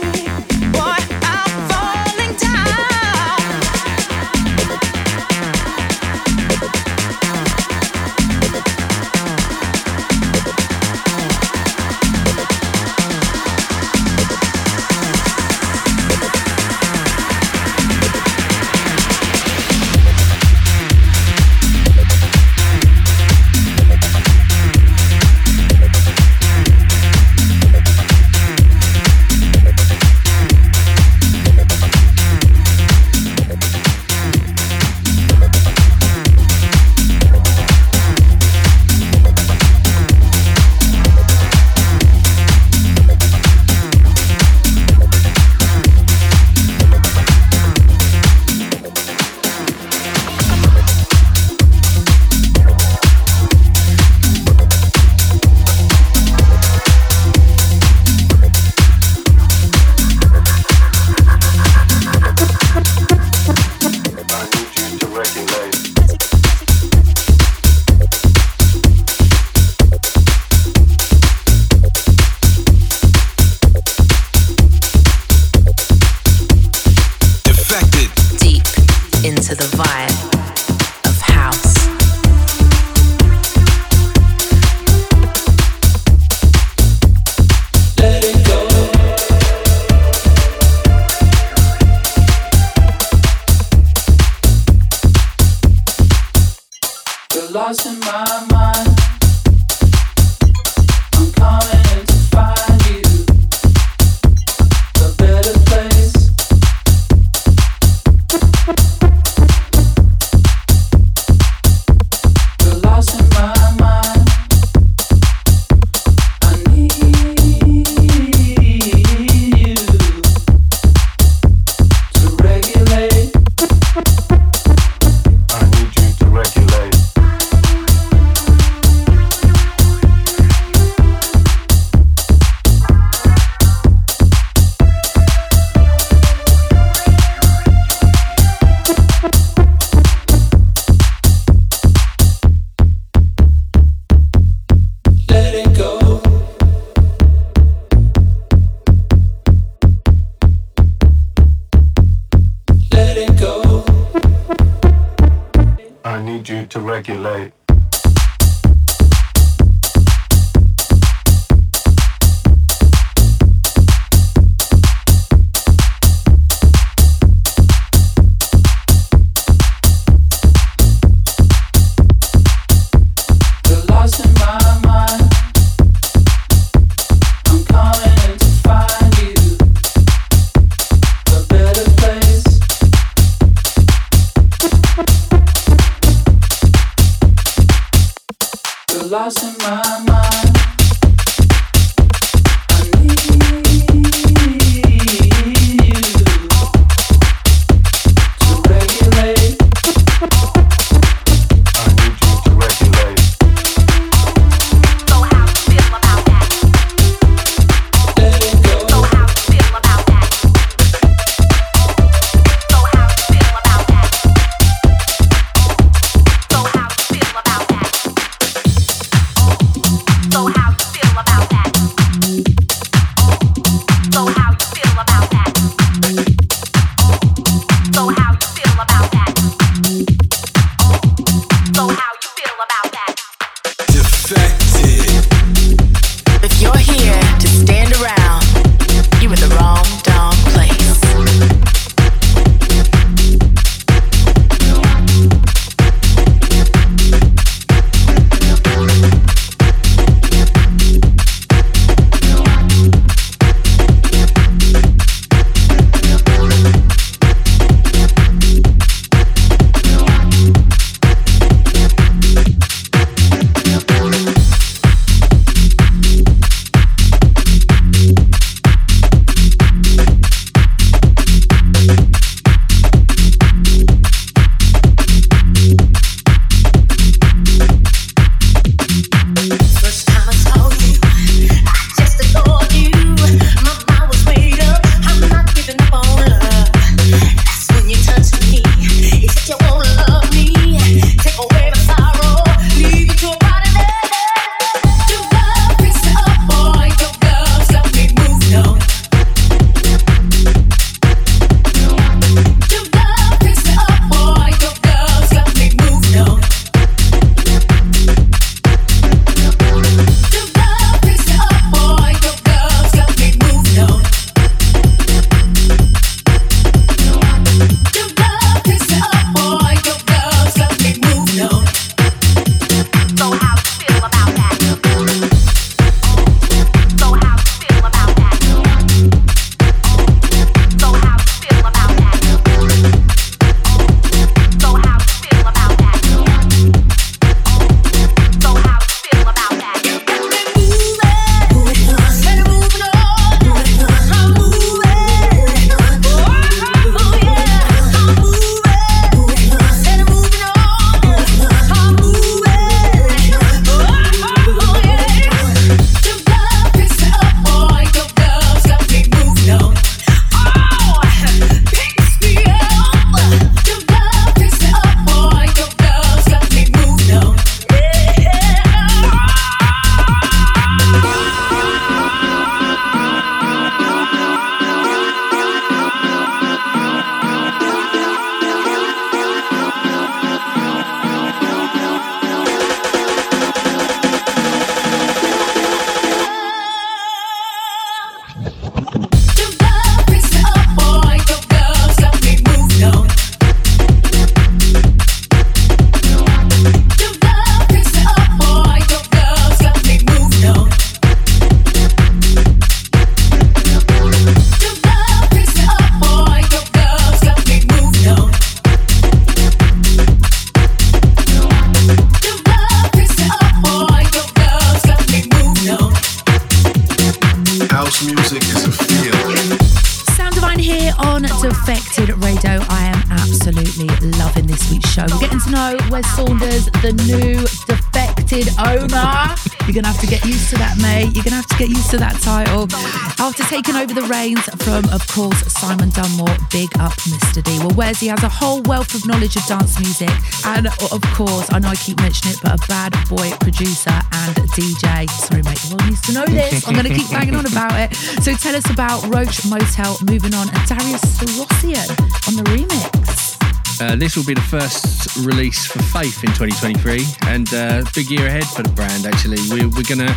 Taking 433.55 433.77
over 433.77 433.95
the 433.95 434.03
reins 434.11 434.43
from, 434.67 434.83
of 434.91 435.07
course, 435.07 435.39
Simon 435.47 435.89
Dunmore, 435.91 436.35
big 436.51 436.77
up 436.81 436.91
Mr. 437.07 437.39
D. 437.39 437.63
Well, 437.77 437.95
he 437.95 438.09
has 438.09 438.21
a 438.25 438.29
whole 438.29 438.61
wealth 438.63 438.97
of 438.97 439.07
knowledge 439.07 439.37
of 439.37 439.47
dance 439.47 439.79
music, 439.79 440.11
and 440.45 440.67
of 440.67 441.01
course, 441.15 441.47
I 441.53 441.61
know 441.61 441.69
I 441.69 441.77
keep 441.77 442.01
mentioning 442.01 442.35
it, 442.35 442.41
but 442.43 442.59
a 442.59 442.67
bad 442.67 442.91
boy 443.09 443.31
producer 443.39 443.95
and 444.27 444.35
DJ. 444.59 445.09
Sorry, 445.09 445.43
mate, 445.47 445.55
the 445.63 445.71
world 445.71 445.87
needs 445.87 446.03
to 446.03 446.13
know 446.13 446.27
this. 446.27 446.67
I'm 446.67 446.75
gonna 446.75 446.89
keep 446.89 447.09
banging 447.11 447.37
on 447.37 447.47
about 447.47 447.79
it. 447.79 447.95
So 448.27 448.35
tell 448.35 448.57
us 448.57 448.69
about 448.69 449.07
Roach 449.07 449.47
Motel, 449.47 449.99
moving 450.03 450.35
on, 450.35 450.51
and 450.51 450.63
Darius 450.67 451.07
Syrossian 451.15 451.87
on 452.27 452.35
the 452.35 452.43
remix. 452.51 453.39
Uh, 453.81 453.95
this 453.95 454.17
will 454.17 454.25
be 454.25 454.35
the 454.35 454.49
first 454.51 455.17
release 455.19 455.65
for 455.65 455.79
Faith 455.95 456.25
in 456.25 456.31
2023, 456.35 457.07
and 457.31 457.55
uh, 457.55 457.85
big 457.95 458.11
year 458.11 458.27
ahead 458.27 458.47
for 458.51 458.65
the 458.65 458.73
brand. 458.75 459.07
Actually, 459.07 459.39
we're, 459.47 459.71
we're 459.71 459.87
gonna 459.87 460.11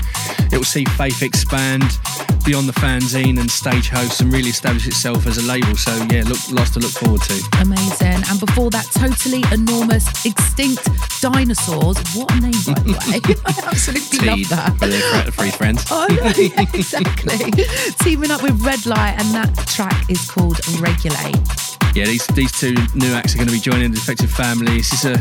it 0.52 0.58
will 0.58 0.64
see 0.64 0.86
Faith 0.98 1.22
expand 1.22 2.00
beyond 2.48 2.70
the 2.70 2.80
fanzine 2.80 3.38
and 3.42 3.52
stage 3.52 3.90
host, 3.90 4.22
and 4.22 4.32
really 4.32 4.50
establish 4.50 4.88
itself 4.88 5.28
as 5.28 5.38
a 5.38 5.44
label. 5.44 5.76
So 5.76 5.92
yeah, 6.10 6.24
look, 6.24 6.40
lots 6.50 6.72
to 6.72 6.80
look 6.80 6.92
forward 6.92 7.22
to. 7.24 7.44
Amazing. 7.62 8.24
And 8.30 8.40
before 8.40 8.70
that, 8.70 8.86
totally 8.96 9.44
enormous, 9.52 10.26
extinct 10.26 10.88
dinosaurs. 11.22 11.98
What 12.16 12.32
a 12.32 12.40
name, 12.40 12.56
by 12.66 12.80
the 12.80 12.94
way. 12.96 13.36
I 13.46 13.68
absolutely 13.68 14.28
love 14.28 14.50
that. 14.50 14.78
for 14.80 14.88
the 14.88 15.00
fr- 15.00 15.32
three 15.32 15.52
friends. 15.52 15.86
Oh, 16.00 16.06
no, 16.10 16.30
yeah, 16.38 16.62
exactly. 16.74 17.52
Teaming 18.02 18.30
up 18.30 18.44
with 18.44 18.62
Red 18.62 18.86
Light, 18.86 19.16
and 19.18 19.34
that 19.34 19.52
track 19.68 20.10
is 20.10 20.30
called 20.30 20.60
Regulate. 20.80 21.36
Yeah, 21.96 22.06
these 22.06 22.28
these 22.28 22.52
two 22.52 22.76
new 22.94 23.12
acts 23.14 23.34
are 23.34 23.38
going 23.38 23.48
to 23.48 23.54
be 23.54 23.60
joining 23.60 23.92
the 23.92 23.98
Defected 23.98 24.30
family. 24.30 24.78
This 24.78 24.94
is 24.94 25.06
a 25.06 25.18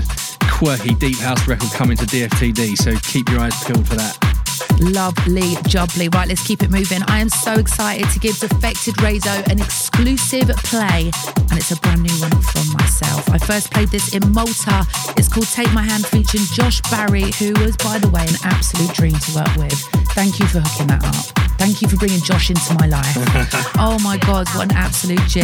quirky 0.50 0.94
deep 0.94 1.16
house 1.18 1.48
record 1.48 1.70
coming 1.72 1.96
to 1.96 2.04
DFTD, 2.04 2.76
so 2.76 2.94
keep 3.10 3.28
your 3.30 3.40
eyes 3.40 3.64
peeled 3.64 3.88
for 3.88 3.94
that. 3.96 4.45
Lovely, 4.80 5.54
jubbly. 5.68 6.08
Right, 6.14 6.28
let's 6.28 6.46
keep 6.46 6.62
it 6.62 6.70
moving. 6.70 7.00
I 7.08 7.18
am 7.20 7.28
so 7.28 7.54
excited 7.54 8.08
to 8.10 8.18
give 8.18 8.38
Defected 8.38 9.00
Radio 9.02 9.32
an 9.50 9.60
exclusive 9.60 10.48
play, 10.64 11.10
and 11.50 11.52
it's 11.58 11.70
a 11.70 11.76
brand 11.80 12.02
new 12.02 12.14
one 12.20 12.30
from 12.42 12.72
myself. 12.72 13.28
I 13.30 13.38
first 13.38 13.70
played 13.72 13.88
this 13.88 14.14
in 14.14 14.32
Malta. 14.32 14.86
It's 15.16 15.28
called 15.28 15.48
Take 15.48 15.72
My 15.72 15.82
Hand, 15.82 16.06
featuring 16.06 16.44
Josh 16.52 16.80
Barry, 16.90 17.30
who 17.38 17.52
was, 17.64 17.76
by 17.78 17.98
the 17.98 18.08
way, 18.10 18.22
an 18.26 18.36
absolute 18.44 18.92
dream 18.94 19.14
to 19.14 19.34
work 19.34 19.56
with. 19.56 19.72
Thank 20.14 20.38
you 20.38 20.46
for 20.46 20.60
hooking 20.60 20.86
that 20.88 21.04
up. 21.04 21.32
Thank 21.58 21.80
you 21.80 21.88
for 21.88 21.96
bringing 21.96 22.20
Josh 22.20 22.50
into 22.50 22.74
my 22.74 22.86
life. 22.86 23.16
oh 23.78 23.98
my 24.04 24.18
God, 24.18 24.46
what 24.54 24.70
an 24.70 24.76
absolute 24.76 25.22
G. 25.26 25.40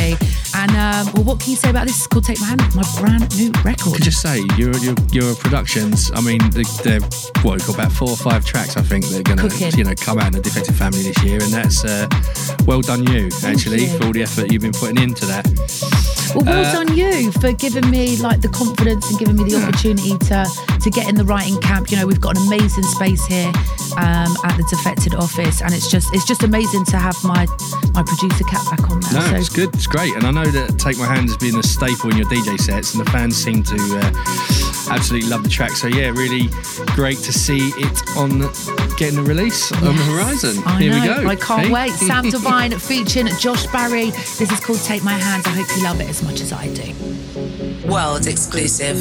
And 0.55 0.71
um, 0.73 1.11
well, 1.15 1.25
what 1.25 1.41
can 1.41 1.51
you 1.53 1.57
say 1.57 1.71
about 1.71 1.87
this? 1.87 1.97
It's 1.97 2.07
called 2.07 2.25
Take 2.25 2.39
My 2.41 2.49
Hand, 2.49 2.61
my 2.75 2.85
brand 3.01 3.35
new 3.39 3.51
record. 3.65 3.95
could 3.95 4.03
just 4.03 4.21
say 4.21 4.43
your 4.59 4.77
your 4.77 4.95
your 5.11 5.35
productions. 5.37 6.11
I 6.15 6.21
mean, 6.21 6.39
they- 6.51 6.63
they're 6.85 7.01
what 7.43 7.61
got 7.67 7.75
about 7.75 7.93
four 7.93 8.11
or 8.11 8.17
five 8.17 8.45
tracks. 8.45 8.77
I 8.77 8.83
think 8.83 9.02
they're 9.11 9.23
going 9.23 9.39
to 9.39 9.77
you 9.77 9.85
know 9.85 9.95
come 9.95 10.19
out 10.19 10.29
in 10.29 10.39
a 10.39 10.43
Defected 10.43 10.75
Family 10.75 11.03
this 11.03 11.23
year, 11.25 11.43
and 11.43 11.53
that's 11.53 11.85
uh, 11.85 12.09
well 12.67 12.81
done 12.81 13.07
you 13.07 13.31
actually 13.45 13.85
you. 13.85 13.99
for 13.99 14.07
all 14.07 14.13
the 14.13 14.23
effort 14.23 14.53
you've 14.53 14.63
been 14.63 14.73
putting 14.73 14.99
into 14.99 15.27
that. 15.27 15.47
Well, 16.35 16.45
well 16.45 16.65
Uh, 16.65 16.85
done 16.85 16.97
you 16.97 17.31
for 17.33 17.53
giving 17.53 17.89
me 17.91 18.17
like 18.17 18.41
the 18.41 18.49
confidence 18.49 19.11
and 19.11 19.19
giving 19.19 19.37
me 19.37 19.45
the 19.45 19.63
opportunity 19.63 20.17
to 20.29 20.47
to 20.81 20.91
get 20.91 21.09
in 21.09 21.15
the 21.15 21.25
writing 21.25 21.61
camp. 21.61 21.91
You 21.91 21.99
know, 21.99 22.07
we've 22.07 22.21
got 22.21 22.37
an 22.37 22.47
amazing 22.47 22.85
space 22.85 23.25
here 23.27 23.53
um, 23.97 24.33
at 24.45 24.57
the 24.57 24.67
Defected 24.71 25.15
office, 25.15 25.61
and 25.61 25.75
it's 25.75 25.91
just 25.91 26.15
it's 26.15 26.27
just 26.27 26.43
amazing 26.43 26.85
to 26.87 26.97
have 26.97 27.17
my 27.25 27.47
my 27.95 28.03
producer 28.03 28.45
cap 28.45 28.65
back 28.71 28.91
on 28.91 29.01
now. 29.01 29.13
No, 29.13 29.21
so 29.21 29.37
it's 29.37 29.49
good. 29.49 29.75
It's 29.75 29.87
great, 29.87 30.15
and 30.15 30.25
I 30.25 30.31
know 30.31 30.47
that 30.47 30.79
"Take 30.79 30.99
My 30.99 31.07
Hand" 31.07 31.29
has 31.29 31.37
been 31.37 31.59
a 31.59 31.63
staple 31.63 32.11
in 32.11 32.17
your 32.17 32.27
DJ 32.27 32.59
sets, 32.59 32.95
and 32.95 33.05
the 33.05 33.11
fans 33.11 33.37
seem 33.37 33.63
to 33.65 33.77
uh, 33.77 34.72
absolutely 34.95 35.29
love 35.29 35.43
the 35.43 35.49
track. 35.49 35.71
So 35.73 35.87
yeah, 35.89 36.11
really 36.11 36.49
great 36.95 37.19
to 37.19 37.33
see 37.33 37.71
it 37.77 38.03
on 38.17 38.41
getting 38.97 39.17
the 39.17 39.25
release 39.27 39.73
on 39.73 39.97
the 39.97 40.05
horizon. 40.05 40.63
I 40.67 40.81
Here 40.83 40.93
know. 40.93 41.01
we 41.01 41.07
go. 41.25 41.29
I 41.29 41.37
can't 41.37 41.67
Hey? 41.67 41.73
wait. 41.73 41.93
Sam 41.93 42.29
Divine 42.31 42.79
featuring 42.79 43.29
Josh 43.39 43.67
Barry. 43.69 44.11
This 44.11 44.41
is 44.53 44.61
called 44.61 44.81
Take 44.81 45.03
My 45.05 45.13
Hand. 45.13 45.45
I 45.47 45.51
hope 45.51 45.77
you 45.77 45.83
love 45.83 46.01
it 46.01 46.09
as 46.09 46.23
much 46.23 46.41
as 46.41 46.53
I 46.53 46.69
do. 46.73 47.89
World 47.89 48.27
exclusive. 48.27 48.97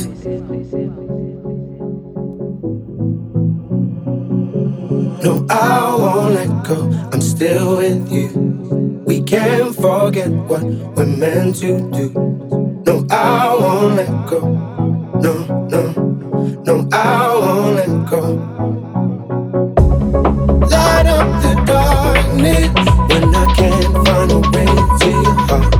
No, 5.23 5.45
I 5.49 5.95
won't 5.97 6.33
let 6.33 6.65
go. 6.67 6.89
I'm 7.13 7.21
still 7.21 7.77
with 7.77 8.11
you. 8.11 9.03
We 9.05 9.21
can't 9.21 9.75
forget 9.75 10.29
what 10.29 10.63
we're 10.63 11.05
meant 11.05 11.55
to 11.57 11.79
do. 11.91 12.09
No, 12.85 13.05
I 13.09 13.55
won't 13.59 13.95
let 13.95 14.27
go. 14.29 14.70
No, 15.21 15.33
no, 15.69 15.83
no, 16.65 16.89
I 16.91 17.37
won't 17.39 17.75
let 17.75 18.09
go. 18.09 18.21
Light 20.71 21.07
up 21.07 21.27
the 21.43 21.53
darkness 21.65 22.69
when 23.09 23.35
I 23.35 23.53
can't 23.55 23.93
find 24.05 24.31
a 24.31 24.39
way 24.53 24.71
to 25.01 25.09
your 25.09 25.37
heart. 25.47 25.73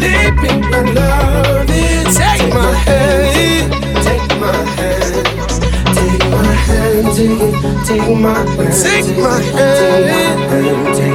Lead 0.00 0.34
me 0.42 0.52
where 0.70 0.86
love. 0.94 1.66
Take 2.16 2.54
my 2.54 2.72
hand, 2.86 3.72
take 4.04 4.28
my 4.40 4.56
hand. 4.76 5.14
Take 5.94 6.24
my 6.30 6.52
hand, 6.66 7.06
take 7.16 7.42
it, 7.42 7.86
take 7.86 8.18
my 8.18 8.34
hand, 8.34 8.74
take 8.82 9.18
my 9.18 9.40
hand, 9.56 10.96
take 10.96 11.06
it, 11.06 11.07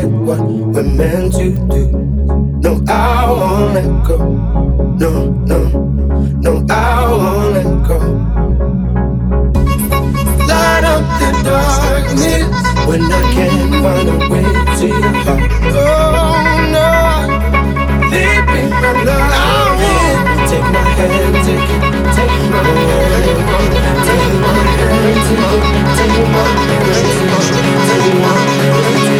forget 0.00 0.20
what 0.20 0.40
we're 0.40 0.82
meant 0.82 1.32
to 1.34 1.50
do. 1.50 1.86
No, 2.62 2.82
I 2.88 3.30
won't 3.30 3.74
let 3.74 4.06
go. 4.06 4.16
No, 4.98 5.30
no, 5.46 5.58
no, 6.40 6.66
I 6.70 7.06
won't 7.10 7.54
let 7.54 7.88
go. 7.88 7.98
Light 10.46 10.84
up 10.84 11.04
the 11.20 11.30
darkness 11.44 12.48
when 12.86 13.02
I 13.02 13.22
can't 13.34 13.72
find 13.82 14.08
a 14.08 14.18
way 14.30 14.48
to 14.78 14.86
your 14.86 15.12
heart. 15.24 15.50
Oh 15.64 15.76
no, 16.74 16.88
leave 18.12 18.46
me 18.52 18.62
alone. 18.90 19.36
Take 20.48 20.68
my 20.74 20.84
hand, 20.98 21.34
take 21.46 21.70
it, 21.74 21.82
take 22.16 22.38
my 22.52 22.62
hand, 22.78 23.24
take 23.26 23.42
my 23.50 23.60
hand, 23.74 24.00
take 24.06 24.30
my 24.42 24.54
hand, 24.68 25.20
take 26.08 26.28
my 26.28 26.44
hand, 27.98 29.17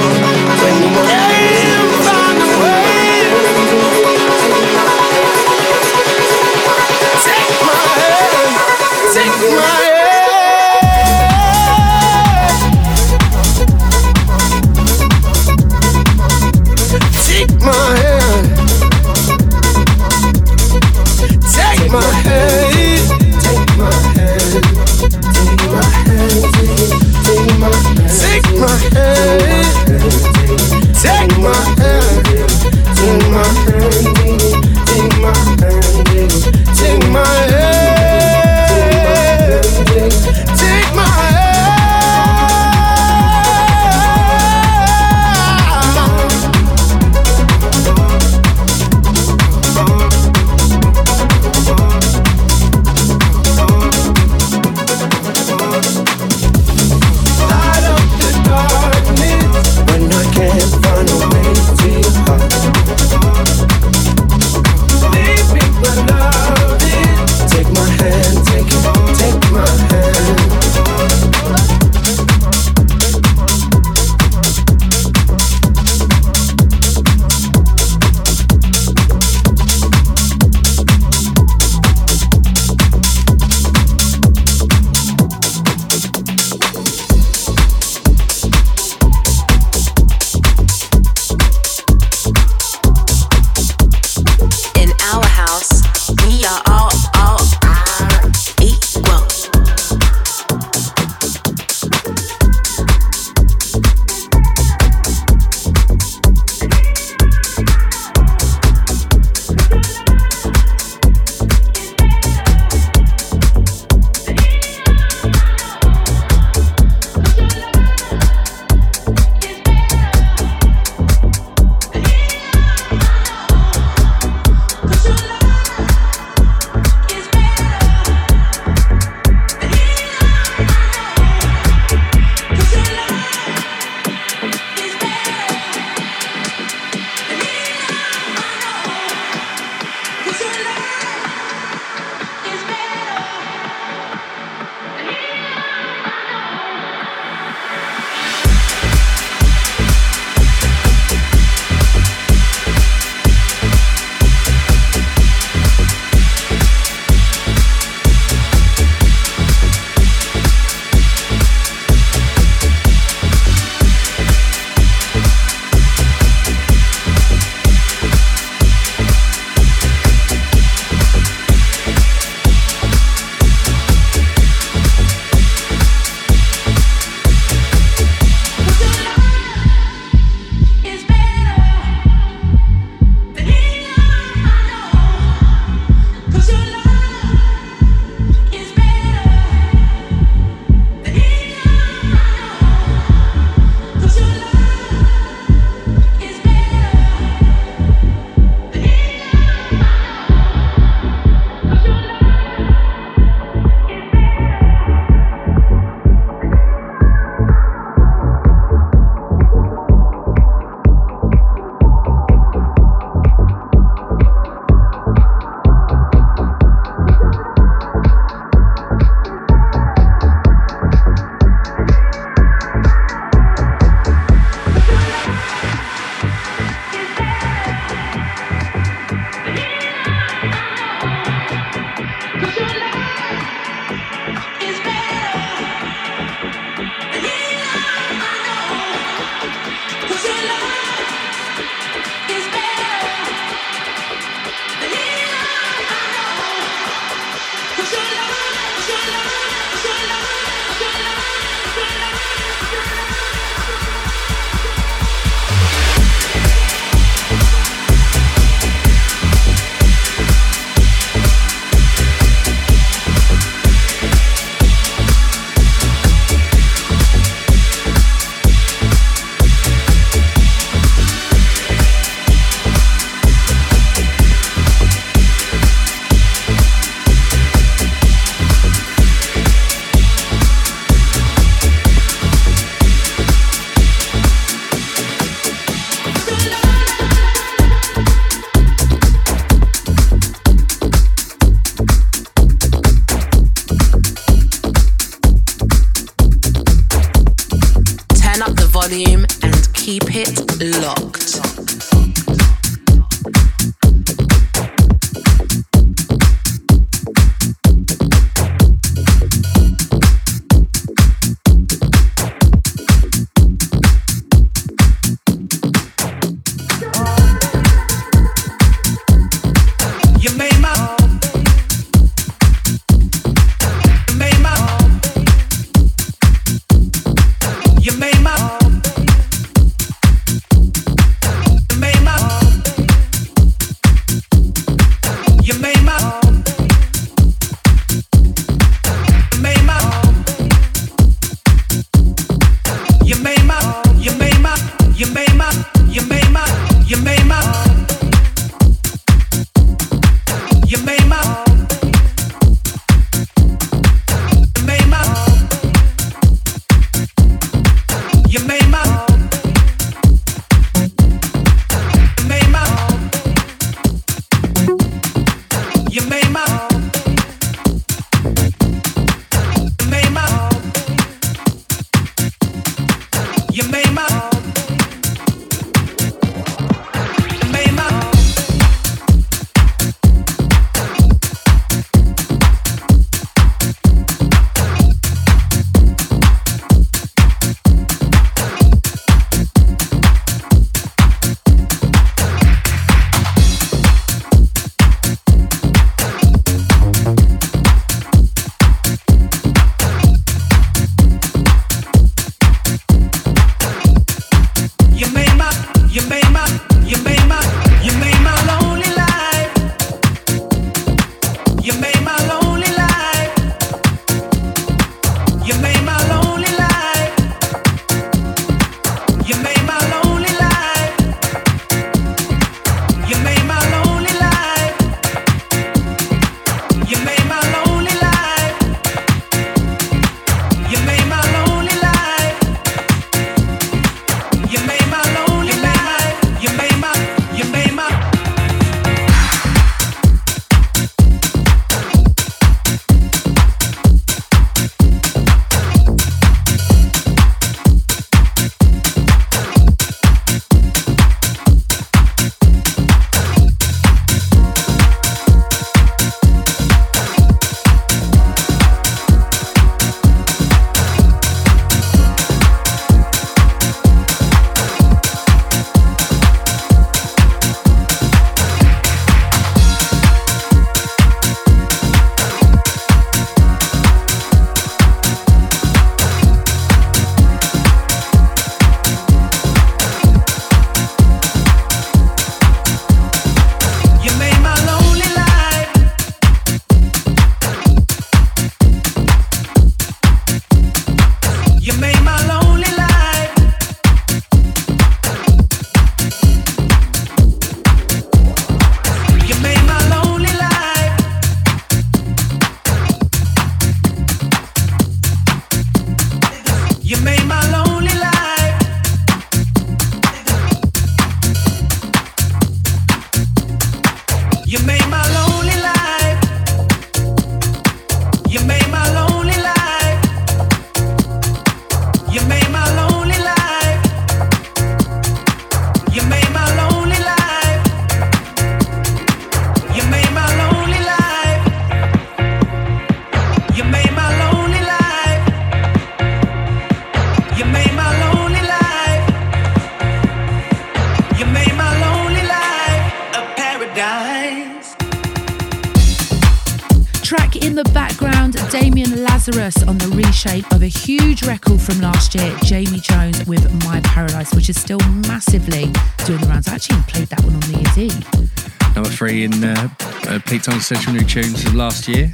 on 560.58 560.62
Essential 560.62 560.92
New 560.92 561.04
Tunes 561.04 561.54
last 561.54 561.86
year. 561.86 562.12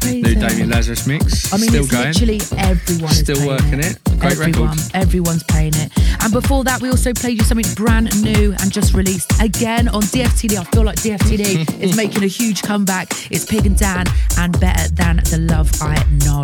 Crazy. 0.00 0.22
New 0.22 0.34
Damian 0.34 0.68
Lazarus 0.68 1.06
mix. 1.06 1.52
I 1.52 1.58
mean, 1.58 1.68
still 1.68 1.86
going. 1.86 2.08
literally 2.08 2.40
everyone 2.58 3.12
still 3.12 3.46
working 3.46 3.78
it. 3.78 3.96
it. 4.06 4.18
Great 4.18 4.32
Everyone, 4.32 4.70
record. 4.70 4.90
Everyone's 4.94 5.42
playing 5.44 5.74
it. 5.76 5.92
And 6.22 6.32
before 6.32 6.64
that, 6.64 6.82
we 6.82 6.90
also 6.90 7.12
played 7.12 7.38
you 7.38 7.44
something 7.44 7.72
brand 7.74 8.20
new 8.22 8.52
and 8.60 8.72
just 8.72 8.94
released 8.94 9.30
again 9.40 9.86
on 9.88 10.02
DFTD. 10.02 10.58
I 10.58 10.64
feel 10.64 10.82
like 10.82 10.96
DFTD 10.96 11.80
is 11.80 11.96
making 11.96 12.24
a 12.24 12.26
huge 12.26 12.62
comeback. 12.62 13.12
It's 13.30 13.44
Pig 13.44 13.64
and 13.64 13.78
Dan 13.78 14.06
and 14.38 14.58
Better 14.58 14.92
Than 14.92 15.16
the 15.30 15.46
Love 15.48 15.70
I 15.80 16.04
Know. 16.24 16.42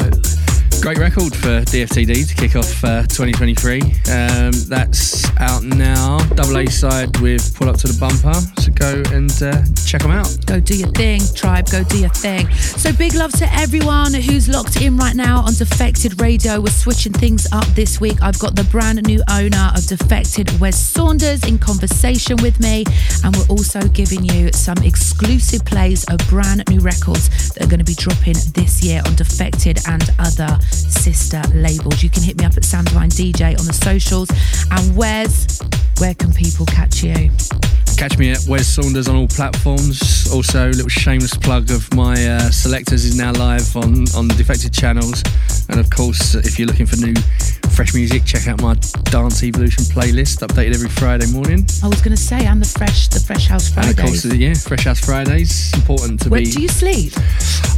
Great 0.81 0.98
record 0.98 1.35
for 1.35 1.60
DFTD 1.62 2.28
to 2.28 2.35
kick 2.35 2.56
off 2.56 2.85
uh, 2.85 3.02
2023. 3.02 3.81
Um, 3.82 4.52
that's 4.68 5.28
out 5.39 5.62
now. 5.64 6.18
Double 6.35 6.56
A 6.56 6.66
side 6.66 7.18
with 7.18 7.55
Pull 7.56 7.68
Up 7.68 7.77
to 7.78 7.89
the 7.89 7.98
Bumper. 7.98 8.39
Go 8.81 9.02
and 9.12 9.31
uh, 9.43 9.62
check 9.85 10.01
them 10.01 10.11
out. 10.11 10.35
Go 10.47 10.59
do 10.59 10.74
your 10.74 10.89
thing, 10.93 11.20
tribe, 11.35 11.69
go 11.70 11.85
do 11.85 11.98
your 11.98 12.09
thing. 12.09 12.51
So 12.51 12.94
big 12.94 13.15
love 13.15 13.31
to 13.32 13.47
everyone 13.52 14.15
who's 14.15 14.48
locked 14.48 14.81
in 14.81 14.97
right 14.97 15.15
now 15.15 15.40
on 15.40 15.52
Defected 15.52 16.19
Radio. 16.19 16.62
We're 16.62 16.70
switching 16.70 17.12
things 17.12 17.47
up 17.52 17.66
this 17.74 18.01
week. 18.01 18.23
I've 18.23 18.39
got 18.39 18.57
the 18.57 18.65
brand 18.65 19.02
new 19.02 19.23
owner 19.28 19.70
of 19.77 19.86
Defected, 19.86 20.47
Wez 20.59 20.73
Saunders, 20.73 21.44
in 21.44 21.59
conversation 21.59 22.39
with 22.40 22.59
me. 22.59 22.85
And 23.23 23.36
we're 23.36 23.48
also 23.48 23.86
giving 23.89 24.24
you 24.24 24.51
some 24.52 24.78
exclusive 24.78 25.62
plays 25.66 26.07
of 26.09 26.16
brand 26.31 26.65
new 26.70 26.81
records 26.81 27.52
that 27.52 27.65
are 27.65 27.69
going 27.69 27.81
to 27.81 27.85
be 27.85 27.94
dropping 27.94 28.36
this 28.55 28.82
year 28.82 29.02
on 29.05 29.15
Defected 29.15 29.78
and 29.89 30.09
other 30.19 30.59
sister 30.62 31.43
labels. 31.52 32.02
You 32.02 32.09
can 32.09 32.23
hit 32.23 32.39
me 32.39 32.47
up 32.47 32.57
at 32.57 32.65
Sam 32.65 32.86
Divine 32.86 33.11
DJ 33.11 33.59
on 33.59 33.66
the 33.66 33.74
socials. 33.74 34.31
And 34.70 34.97
where's 34.97 35.61
where 35.98 36.15
can 36.15 36.32
people 36.32 36.65
catch 36.65 37.02
you? 37.02 37.31
Catch 38.01 38.16
me 38.16 38.31
at 38.31 38.39
Wez 38.48 38.64
Saunders 38.64 39.09
on 39.09 39.14
all 39.14 39.28
platforms. 39.28 40.27
Also, 40.32 40.70
a 40.70 40.72
little 40.72 40.89
shameless 40.89 41.36
plug 41.36 41.70
of 41.70 41.93
my 41.93 42.14
uh, 42.14 42.51
selectors 42.51 43.05
is 43.05 43.14
now 43.14 43.31
live 43.32 43.77
on, 43.77 44.06
on 44.16 44.27
the 44.27 44.35
Defected 44.39 44.72
channels. 44.72 45.22
And 45.68 45.78
of 45.78 45.90
course, 45.90 46.35
if 46.35 46.59
you're 46.59 46.66
looking 46.66 46.86
for 46.86 46.97
new 46.97 47.12
fresh 47.81 47.94
music, 47.94 48.23
check 48.27 48.47
out 48.47 48.61
my 48.61 48.74
Dance 49.05 49.43
Evolution 49.43 49.82
playlist, 49.85 50.47
updated 50.47 50.74
every 50.74 50.90
Friday 50.90 51.24
morning. 51.32 51.65
I 51.82 51.89
was 51.89 52.02
going 52.02 52.15
to 52.15 52.23
say, 52.23 52.44
and 52.44 52.61
the 52.61 52.69
fresh, 52.69 53.09
the 53.09 53.19
Fresh 53.20 53.47
House 53.47 53.70
Fridays. 53.70 53.90
And 53.93 53.98
of 53.98 54.05
course, 54.05 54.24
yeah, 54.27 54.52
Fresh 54.52 54.85
House 54.85 55.01
Fridays. 55.01 55.73
Important 55.73 56.20
to 56.20 56.28
Where 56.28 56.40
be. 56.40 56.51
do 56.51 56.61
you 56.61 56.69
sleep? 56.69 57.15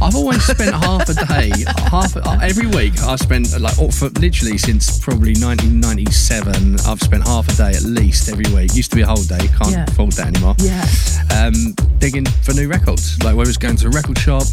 I've 0.01 0.13
always 0.13 0.43
spent 0.43 0.75
half 0.83 1.07
a 1.07 1.13
day, 1.13 1.51
half 1.89 2.17
uh, 2.17 2.37
every 2.41 2.67
week. 2.67 3.01
I've 3.01 3.21
spent 3.21 3.57
like 3.61 3.79
all- 3.79 3.91
for 3.93 4.09
literally 4.19 4.57
since 4.57 4.99
probably 4.99 5.35
1997. 5.39 6.79
I've 6.85 6.99
spent 6.99 7.25
half 7.25 7.47
a 7.47 7.55
day 7.55 7.69
at 7.71 7.83
least 7.83 8.27
every 8.27 8.51
week. 8.53 8.75
Used 8.75 8.89
to 8.91 8.97
be 8.97 9.03
a 9.03 9.07
whole 9.07 9.23
day. 9.23 9.47
Can't 9.57 9.71
Yeah. 9.71 9.85
afford 9.87 10.11
that 10.19 10.27
anymore. 10.27 10.55
Yeah. 10.59 10.83
Um, 11.31 11.73
digging 11.99 12.25
for 12.43 12.51
new 12.51 12.67
records, 12.67 13.23
like 13.23 13.37
whether 13.37 13.47
it's 13.49 13.57
going 13.57 13.77
to 13.77 13.87
a 13.87 13.91
record 13.91 14.17
shop, 14.17 14.43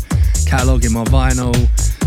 cataloging 0.47 0.93
my 0.93 1.02
vinyl, 1.10 1.56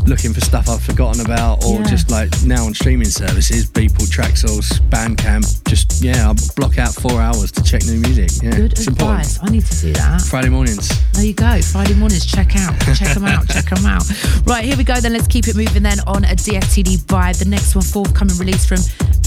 looking 0.05 0.33
for 0.33 0.41
stuff 0.41 0.69
I've 0.69 0.81
forgotten 0.81 1.21
about, 1.21 1.63
or 1.65 1.79
Yeah. 1.81 1.87
just 1.89 2.09
like 2.11 2.29
now 2.43 2.65
on 2.65 2.73
streaming 2.73 3.09
services, 3.09 3.65
Beatport, 3.69 4.09
Traxsource, 4.09 4.79
Bandcamp. 4.89 5.45
Just 5.67 6.01
yeah, 6.01 6.29
I 6.29 6.33
block 6.55 6.77
out 6.77 6.93
four 6.93 7.21
hours 7.21 7.51
to 7.53 7.63
check 7.63 7.85
new 7.85 7.97
music. 7.99 8.29
Yeah, 8.43 8.51
Good 8.51 8.73
it's 8.73 8.87
important. 8.87 9.21
advice. 9.25 9.39
I 9.41 9.49
need 9.49 9.65
to 9.65 9.81
do 9.81 9.93
that. 9.93 10.21
Friday 10.21 10.49
mornings. 10.49 10.89
There 11.13 11.23
you 11.25 11.33
go. 11.33 11.61
Friday 11.61 11.93
mornings, 11.95 12.25
check 12.25 12.55
out. 12.55 12.73
Check 12.95 13.13
them 13.15 13.25
out. 13.25 13.47
Check 13.47 13.65
them 13.69 13.85
out. 13.85 14.03
Right, 14.45 14.63
here 14.65 14.77
we 14.77 14.83
go. 14.83 14.99
Then 14.99 15.13
let's 15.13 15.27
keep 15.27 15.47
it 15.47 15.55
moving 15.55 15.83
then 15.83 15.99
on 16.05 16.23
a 16.25 16.35
DFTD 16.35 16.97
vibe. 17.05 17.39
The 17.39 17.45
next 17.45 17.75
one, 17.75 17.83
forthcoming 17.83 18.37
release 18.37 18.65
from 18.65 18.79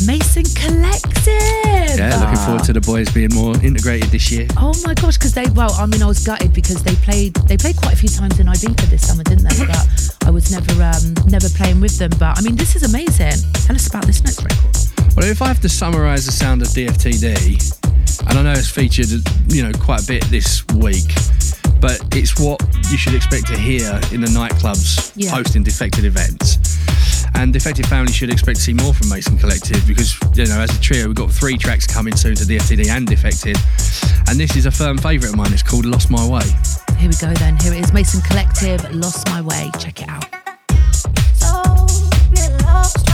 Mason 0.06 0.44
Collective. 0.54 1.98
Yeah, 1.98 2.16
looking 2.20 2.36
forward 2.44 2.64
to 2.64 2.72
the 2.72 2.80
boys 2.80 3.10
being 3.12 3.32
more 3.34 3.54
integrated 3.62 4.10
this 4.10 4.30
year. 4.30 4.46
Oh 4.56 4.74
my 4.84 4.94
gosh, 4.94 5.16
because 5.18 5.32
they 5.32 5.46
well, 5.50 5.72
I 5.72 5.86
mean, 5.86 6.02
I 6.02 6.06
was 6.06 6.24
gutted 6.24 6.52
because 6.52 6.82
they 6.82 6.94
played 6.96 7.34
they 7.48 7.56
played 7.56 7.76
quite 7.76 7.94
a 7.94 7.96
few 7.96 8.08
times 8.08 8.38
in 8.38 8.46
Ibiza 8.46 8.86
this 8.90 9.06
summer, 9.06 9.22
didn't 9.24 9.48
they? 9.48 9.66
But 9.66 10.16
I 10.26 10.30
was 10.30 10.50
never 10.50 10.65
um, 10.82 11.14
never 11.26 11.48
playing 11.50 11.80
with 11.80 11.98
them. 11.98 12.10
But 12.18 12.38
I 12.38 12.42
mean, 12.42 12.56
this 12.56 12.76
is 12.76 12.82
amazing. 12.82 13.34
Tell 13.54 13.76
us 13.76 13.86
about 13.88 14.06
this 14.06 14.22
next 14.24 14.42
record. 14.42 14.76
Well, 15.16 15.26
if 15.30 15.40
I 15.42 15.48
have 15.48 15.60
to 15.60 15.68
summarise 15.68 16.26
the 16.26 16.32
sound 16.32 16.62
of 16.62 16.68
DFTD, 16.68 18.28
and 18.28 18.38
I 18.38 18.42
know 18.42 18.52
it's 18.52 18.68
featured, 18.70 19.08
you 19.48 19.62
know, 19.62 19.72
quite 19.78 20.02
a 20.02 20.06
bit 20.06 20.24
this 20.24 20.66
week, 20.74 21.08
but 21.80 22.00
it's 22.16 22.38
what 22.38 22.60
you 22.90 22.96
should 22.98 23.14
expect 23.14 23.46
to 23.48 23.56
hear 23.56 23.88
in 24.12 24.20
the 24.20 24.28
nightclubs 24.28 25.12
Yeah. 25.16 25.30
hosting 25.30 25.62
defected 25.62 26.04
events. 26.04 26.58
And 27.34 27.52
Defected 27.52 27.86
Family 27.86 28.12
should 28.12 28.30
expect 28.30 28.56
to 28.58 28.62
see 28.62 28.72
more 28.72 28.94
from 28.94 29.10
Mason 29.10 29.36
Collective 29.36 29.86
because, 29.86 30.16
you 30.34 30.46
know, 30.46 30.58
as 30.60 30.74
a 30.74 30.80
trio, 30.80 31.06
we've 31.06 31.14
got 31.14 31.30
three 31.30 31.58
tracks 31.58 31.86
coming 31.86 32.16
soon 32.16 32.34
to 32.36 32.44
DFTD 32.46 32.88
and 32.88 33.06
Defected. 33.06 33.58
And 34.28 34.40
this 34.40 34.56
is 34.56 34.64
a 34.64 34.70
firm 34.70 34.96
favourite 34.96 35.32
of 35.32 35.36
mine. 35.36 35.52
It's 35.52 35.62
called 35.62 35.84
Lost 35.84 36.08
My 36.10 36.26
Way. 36.26 36.44
Here 36.96 37.10
we 37.10 37.16
go 37.16 37.34
then. 37.34 37.58
Here 37.58 37.74
it 37.74 37.80
is, 37.84 37.92
Mason 37.92 38.22
Collective, 38.22 38.82
Lost 38.94 39.28
My 39.28 39.42
Way. 39.42 39.70
Check 39.78 40.00
it 40.00 40.08
out. 40.08 40.24
So 40.96 41.62
lost 42.64 43.06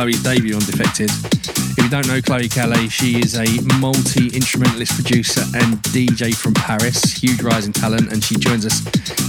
Chloe's 0.00 0.22
debut 0.22 0.54
on 0.54 0.60
Defected. 0.60 1.10
If 1.76 1.84
you 1.84 1.90
don't 1.90 2.08
know 2.08 2.22
Chloe 2.22 2.48
Caillet, 2.48 2.90
she 2.90 3.20
is 3.20 3.36
a 3.36 3.44
multi 3.78 4.28
instrumentalist 4.28 4.94
producer 4.94 5.42
and 5.60 5.76
DJ 5.92 6.34
from 6.34 6.54
Paris, 6.54 7.20
huge 7.20 7.42
rising 7.42 7.74
talent, 7.74 8.10
and 8.10 8.24
she 8.24 8.36
joins 8.36 8.64
us 8.64 8.80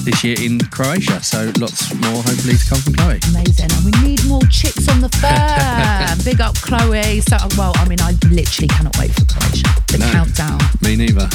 this 0.06 0.23
year 0.23 0.38
in 0.39 0.60
Croatia. 0.72 1.22
So 1.22 1.52
lots 1.60 1.93
more 1.95 2.23
hopefully 2.23 2.56
to 2.56 2.65
come 2.69 2.80
from 2.80 2.93
Chloe. 2.95 3.19
Amazing. 3.35 3.68
And 3.68 3.84
we 3.84 3.91
need 4.07 4.23
more 4.31 4.39
chicks 4.48 4.88
on 4.88 5.02
the 5.02 5.10
firm. 5.19 6.18
Big 6.23 6.39
up 6.39 6.56
Chloe. 6.56 7.19
So, 7.19 7.35
well, 7.57 7.73
I 7.76 7.85
mean, 7.89 7.99
I 7.99 8.15
literally 8.31 8.69
cannot 8.69 8.95
wait 8.98 9.11
for 9.11 9.26
Croatia. 9.27 9.68
The 9.91 9.98
No. 9.99 10.07
countdown. 10.14 10.60
Me 10.80 10.95
neither. 10.95 11.27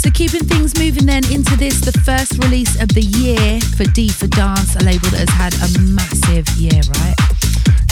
So 0.00 0.08
keeping 0.10 0.44
things 0.48 0.78
moving 0.78 1.04
then 1.04 1.30
into 1.30 1.56
this, 1.56 1.82
the 1.82 1.92
first 1.92 2.42
release 2.42 2.80
of 2.80 2.88
the 2.88 3.02
year 3.02 3.60
for 3.76 3.84
D 3.92 4.08
for 4.08 4.28
Dance, 4.28 4.74
a 4.76 4.82
label 4.82 5.10
that 5.12 5.28
has 5.28 5.52
had 5.52 5.52
a 5.60 5.78
massive 5.92 6.48
year, 6.56 6.80
right? 6.96 7.14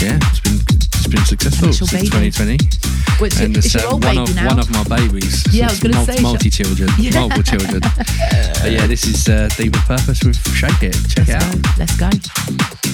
Yeah, 0.01 0.17
it's 0.33 0.40
been 1.11 1.25
successful 1.25 1.65
And 1.67 1.71
it's 1.73 1.81
your 1.81 1.89
since 1.89 2.11
baby. 2.11 2.31
2020. 2.31 3.21
Which 3.21 3.37
and 3.41 3.57
it's 3.57 3.75
it's 3.75 3.85
uh, 3.85 3.97
one 3.97 4.19
of 4.19 4.35
now. 4.35 4.47
one 4.47 4.59
of 4.59 4.71
my 4.71 4.85
babies. 4.85 5.45
Yeah, 5.53 5.67
I 5.67 5.71
was 5.71 5.81
gonna 5.81 6.05
say, 6.05 6.21
multi 6.23 6.49
children, 6.51 6.89
Yeah. 6.99 7.19
multiple 7.21 7.43
children. 7.43 7.83
Uh, 8.61 8.67
yeah, 8.67 8.87
this 8.87 9.05
is 9.07 9.27
uh, 9.27 9.49
with 9.59 9.73
Purpose 9.87 10.23
with 10.23 10.37
Shake 10.55 10.83
It. 10.83 10.97
Check 11.09 11.29
it 11.29 11.43
out. 11.43 11.79
Let's 11.79 11.97
go. 11.97 12.90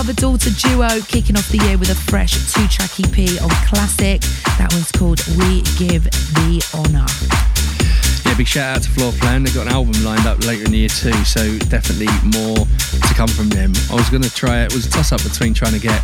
Father 0.00 0.14
daughter 0.14 0.48
duo 0.48 0.88
kicking 1.08 1.36
off 1.36 1.46
the 1.50 1.58
year 1.58 1.76
with 1.76 1.90
a 1.90 1.94
fresh 1.94 2.32
two 2.54 2.66
track 2.68 2.88
EP 3.00 3.36
on 3.42 3.50
Classic. 3.68 4.22
That 4.56 4.72
one's 4.72 4.90
called 4.90 5.20
We 5.36 5.60
Give 5.76 6.04
the 6.40 6.64
Honour. 6.72 7.04
Yeah, 8.24 8.34
big 8.34 8.46
shout 8.46 8.76
out 8.78 8.82
to 8.84 8.88
Floorplan. 8.88 9.44
They've 9.44 9.54
got 9.54 9.66
an 9.66 9.74
album 9.74 10.02
lined 10.02 10.24
up 10.24 10.40
later 10.46 10.64
in 10.64 10.70
the 10.70 10.78
year 10.78 10.88
too, 10.88 11.12
so 11.28 11.44
definitely 11.68 12.08
more 12.32 12.64
to 12.64 13.12
come 13.12 13.28
from 13.28 13.50
them. 13.50 13.74
I 13.92 13.94
was 13.94 14.08
going 14.08 14.22
to 14.22 14.32
try 14.32 14.64
it, 14.64 14.72
was 14.72 14.86
a 14.86 14.90
toss 14.90 15.12
up 15.12 15.22
between 15.22 15.52
trying 15.52 15.74
to 15.74 15.78
get 15.78 16.00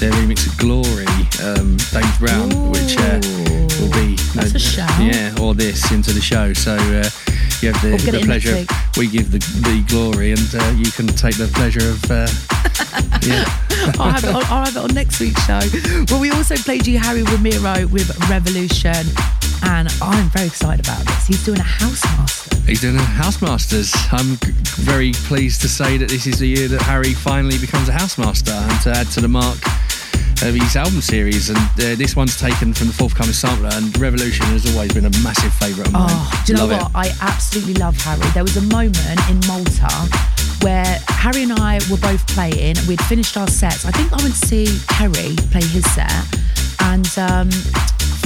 their 0.00 0.10
remix 0.12 0.48
of 0.48 0.56
Glory, 0.56 1.04
um, 1.44 1.76
James 1.92 2.16
Brown, 2.16 2.48
which 2.72 2.96
uh, 2.96 3.20
will 3.76 3.92
be 3.92 4.16
That's 4.32 4.56
a 4.56 4.58
shout. 4.58 5.04
yeah, 5.04 5.36
or 5.36 5.52
this 5.52 5.92
into 5.92 6.14
the 6.14 6.22
show. 6.22 6.54
So 6.54 6.72
uh, 6.72 7.12
you 7.60 7.76
have 7.76 7.82
the, 7.84 8.00
We'll 8.08 8.20
the 8.20 8.24
pleasure. 8.24 8.64
Of, 8.64 8.96
we 8.96 9.06
give 9.06 9.32
the, 9.32 9.38
the 9.68 9.84
glory, 9.86 10.32
and 10.32 10.48
uh, 10.54 10.72
you 10.80 10.90
can 10.90 11.06
take 11.08 11.36
the 11.36 11.50
pleasure 11.52 11.90
of 11.90 12.10
uh, 12.10 12.26
yeah. 13.28 13.44
I'll 13.98 14.10
have, 14.10 14.24
it 14.24 14.34
on, 14.34 14.44
I'll 14.44 14.64
have 14.64 14.76
it 14.76 14.82
on 14.82 14.94
next 14.94 15.20
week's 15.20 15.44
show. 15.46 15.60
Well, 16.10 16.20
we 16.20 16.30
also 16.30 16.56
played 16.56 16.86
you 16.86 16.98
Harry 16.98 17.22
Romero 17.22 17.86
with 17.88 18.08
Revolution, 18.28 19.06
and 19.64 19.88
I'm 20.02 20.28
very 20.30 20.46
excited 20.46 20.84
about 20.84 21.04
this. 21.06 21.26
He's 21.26 21.44
doing 21.44 21.60
a 21.60 21.62
house 21.62 22.04
master. 22.04 22.56
He's 22.68 22.82
doing 22.82 22.96
a 22.96 22.98
Housemasters. 22.98 23.94
I'm 24.12 24.36
very 24.84 25.12
pleased 25.12 25.62
to 25.62 25.70
say 25.70 25.96
that 25.96 26.10
this 26.10 26.26
is 26.26 26.38
the 26.40 26.46
year 26.46 26.68
that 26.68 26.82
Harry 26.82 27.14
finally 27.14 27.56
becomes 27.56 27.88
a 27.88 27.92
Housemaster 27.92 28.52
and 28.52 28.82
to 28.82 28.90
add 28.90 29.06
to 29.12 29.22
the 29.22 29.28
mark 29.28 29.56
of 30.42 30.54
his 30.54 30.76
album 30.76 31.00
series. 31.00 31.48
And 31.48 31.58
uh, 31.58 31.96
this 31.96 32.14
one's 32.14 32.38
taken 32.38 32.74
from 32.74 32.88
the 32.88 32.92
forthcoming 32.92 33.32
sampler, 33.32 33.70
and 33.72 33.96
Revolution 33.98 34.44
has 34.46 34.70
always 34.70 34.92
been 34.92 35.06
a 35.06 35.14
massive 35.24 35.54
favourite 35.54 35.88
of 35.88 35.94
mine. 35.94 36.08
Oh, 36.10 36.42
do 36.44 36.52
you 36.52 36.58
know 36.58 36.66
Love 36.66 36.92
what? 36.92 36.92
I 36.94 37.14
absolutely 37.22 37.74
love 37.74 37.96
Harry. 38.02 38.28
There 38.34 38.44
was 38.44 38.58
a 38.58 38.66
moment 38.68 39.18
in 39.30 39.40
Malta 39.48 39.88
where 40.60 41.00
Harry 41.18 41.42
and 41.42 41.52
I 41.52 41.80
were 41.90 41.96
both 41.98 42.24
playing. 42.28 42.76
We'd 42.86 43.02
finished 43.02 43.36
our 43.36 43.48
sets. 43.48 43.84
I 43.84 43.90
think 43.90 44.12
I 44.12 44.22
went 44.22 44.34
to 44.34 44.46
see 44.46 44.66
Harry 44.90 45.34
play 45.50 45.66
his 45.66 45.84
set 45.92 46.12
and 46.80 47.06
um, 47.18 47.50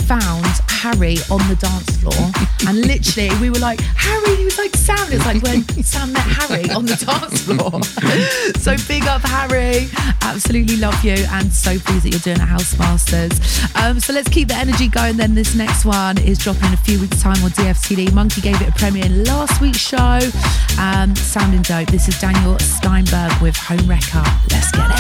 found 0.05 0.45
Harry 0.83 1.15
on 1.31 1.39
the 1.47 1.55
dance 1.55 1.97
floor. 1.99 2.27
and 2.67 2.85
literally, 2.85 3.31
we 3.41 3.51
were 3.51 3.61
like, 3.61 3.81
Harry, 3.95 4.35
he 4.35 4.45
was 4.45 4.59
like 4.59 4.75
Sam. 4.75 4.99
It's 5.13 5.25
like 5.25 5.41
when 5.41 5.63
Sam 5.85 6.13
met 6.13 6.27
Harry 6.27 6.69
on 6.71 6.87
the 6.87 6.97
dance 6.99 7.43
floor. 7.47 7.79
so 8.59 8.75
big 8.89 9.05
up, 9.05 9.23
Harry. 9.23 9.87
Absolutely 10.23 10.79
love 10.79 10.99
you 11.05 11.25
and 11.31 11.53
so 11.53 11.79
pleased 11.79 12.05
that 12.05 12.11
you're 12.11 12.27
doing 12.27 12.41
a 12.41 12.45
House 12.45 12.77
Masters. 12.81 13.31
Um, 13.77 14.01
so 14.01 14.13
let's 14.13 14.29
keep 14.29 14.49
the 14.49 14.57
energy 14.57 14.89
going 14.89 15.17
then. 15.19 15.37
This 15.37 15.55
next 15.55 15.85
one 15.85 16.19
is 16.19 16.37
dropping 16.39 16.67
in 16.67 16.75
a 16.75 16.79
few 16.79 17.01
weeks' 17.01 17.23
time 17.23 17.41
on 17.45 17.51
DFTD. 17.51 18.13
Monkey 18.13 18.41
gave 18.41 18.61
it 18.61 18.69
a 18.69 18.73
premiere 18.73 19.07
in 19.07 19.23
last 19.23 19.61
week's 19.61 19.79
show. 19.79 20.19
Um, 20.81 21.15
sounding 21.15 21.63
dope. 21.63 21.91
This 21.91 22.09
is 22.09 22.19
Daniel 22.19 22.59
Steinberg 22.59 23.31
with 23.41 23.55
Home 23.57 23.87
Wrecker. 23.87 24.25
Let's 24.51 24.73
get 24.73 24.91
it. 24.91 24.92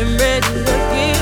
I'm 0.00 0.16
ready 0.16 0.64
to 0.64 1.17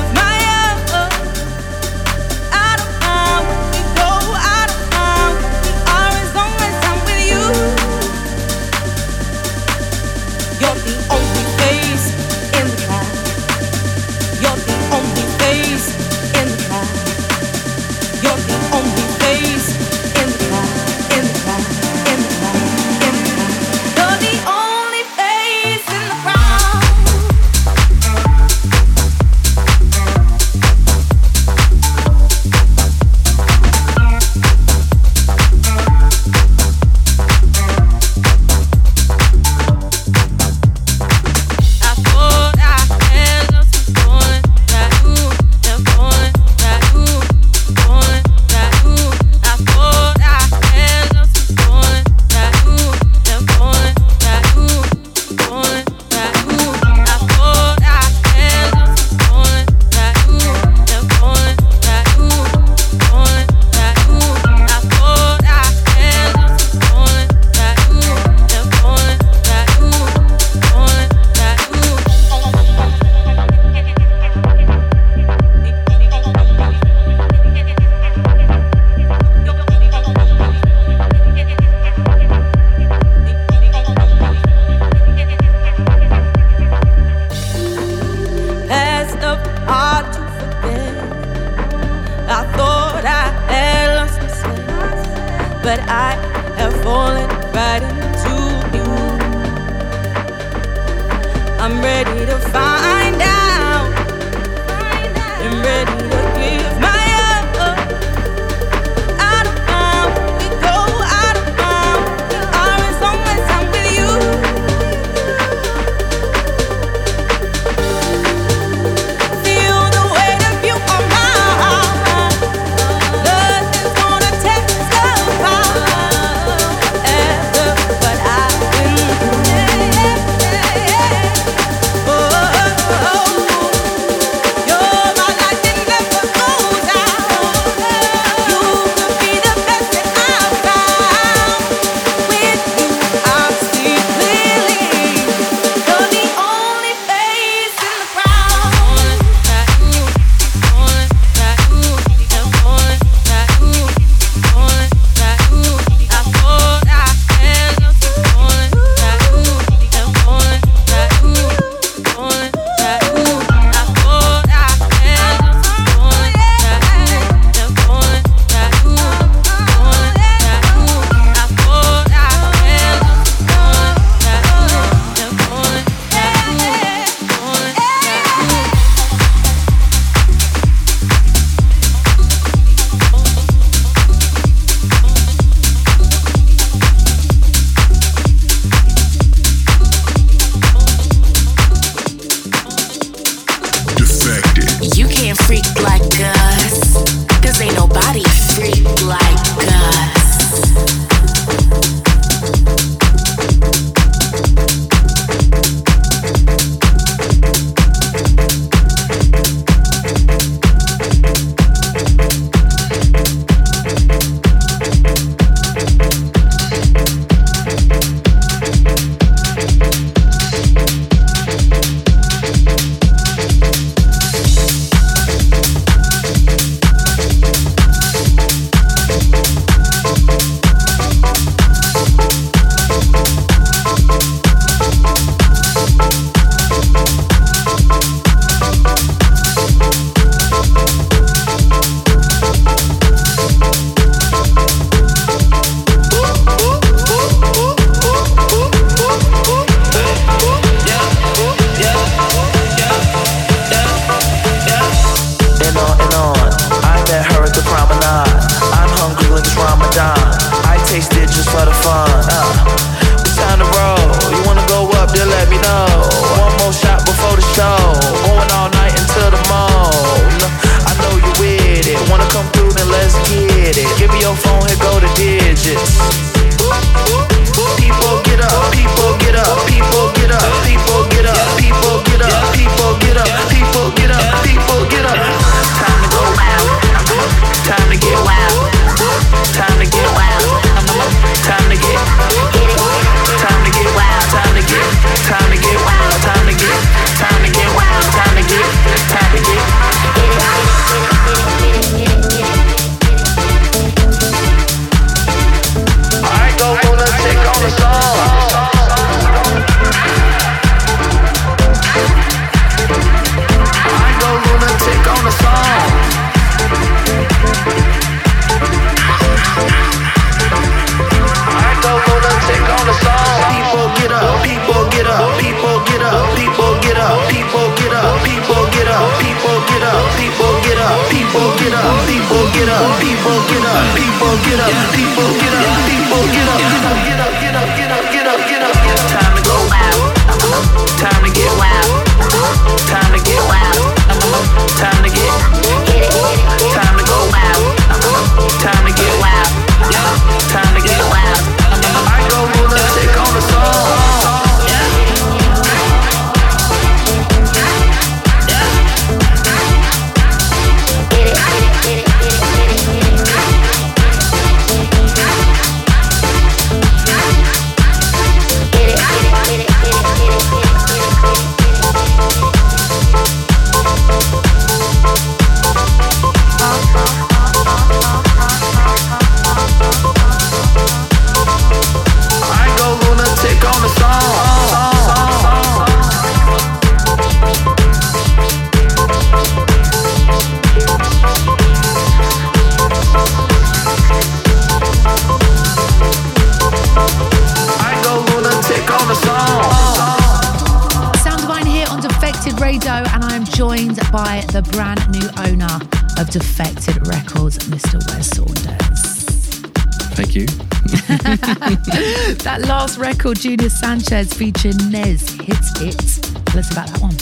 record, 413.27 413.43
Junior 413.43 413.69
Sanchez 413.69 414.32
featuring 414.32 414.77
Nez, 414.90 415.28
hits 415.40 415.81
it. 415.81 415.98
Tell 416.47 416.61
us 416.61 416.70
about 416.70 416.86
that 416.89 417.01
one. 417.01 417.16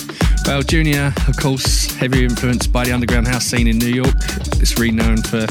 Well, 0.46 0.62
Junior, 0.62 1.14
of 1.26 1.36
course, 1.38 1.94
heavily 1.94 2.24
influenced 2.24 2.70
by 2.72 2.84
the 2.84 2.92
underground 2.92 3.26
house 3.26 3.46
scene 3.46 3.66
in 3.66 3.78
New 3.78 3.86
York. 3.88 4.14
It's 4.60 4.78
renowned 4.78 5.26
for 5.26 5.46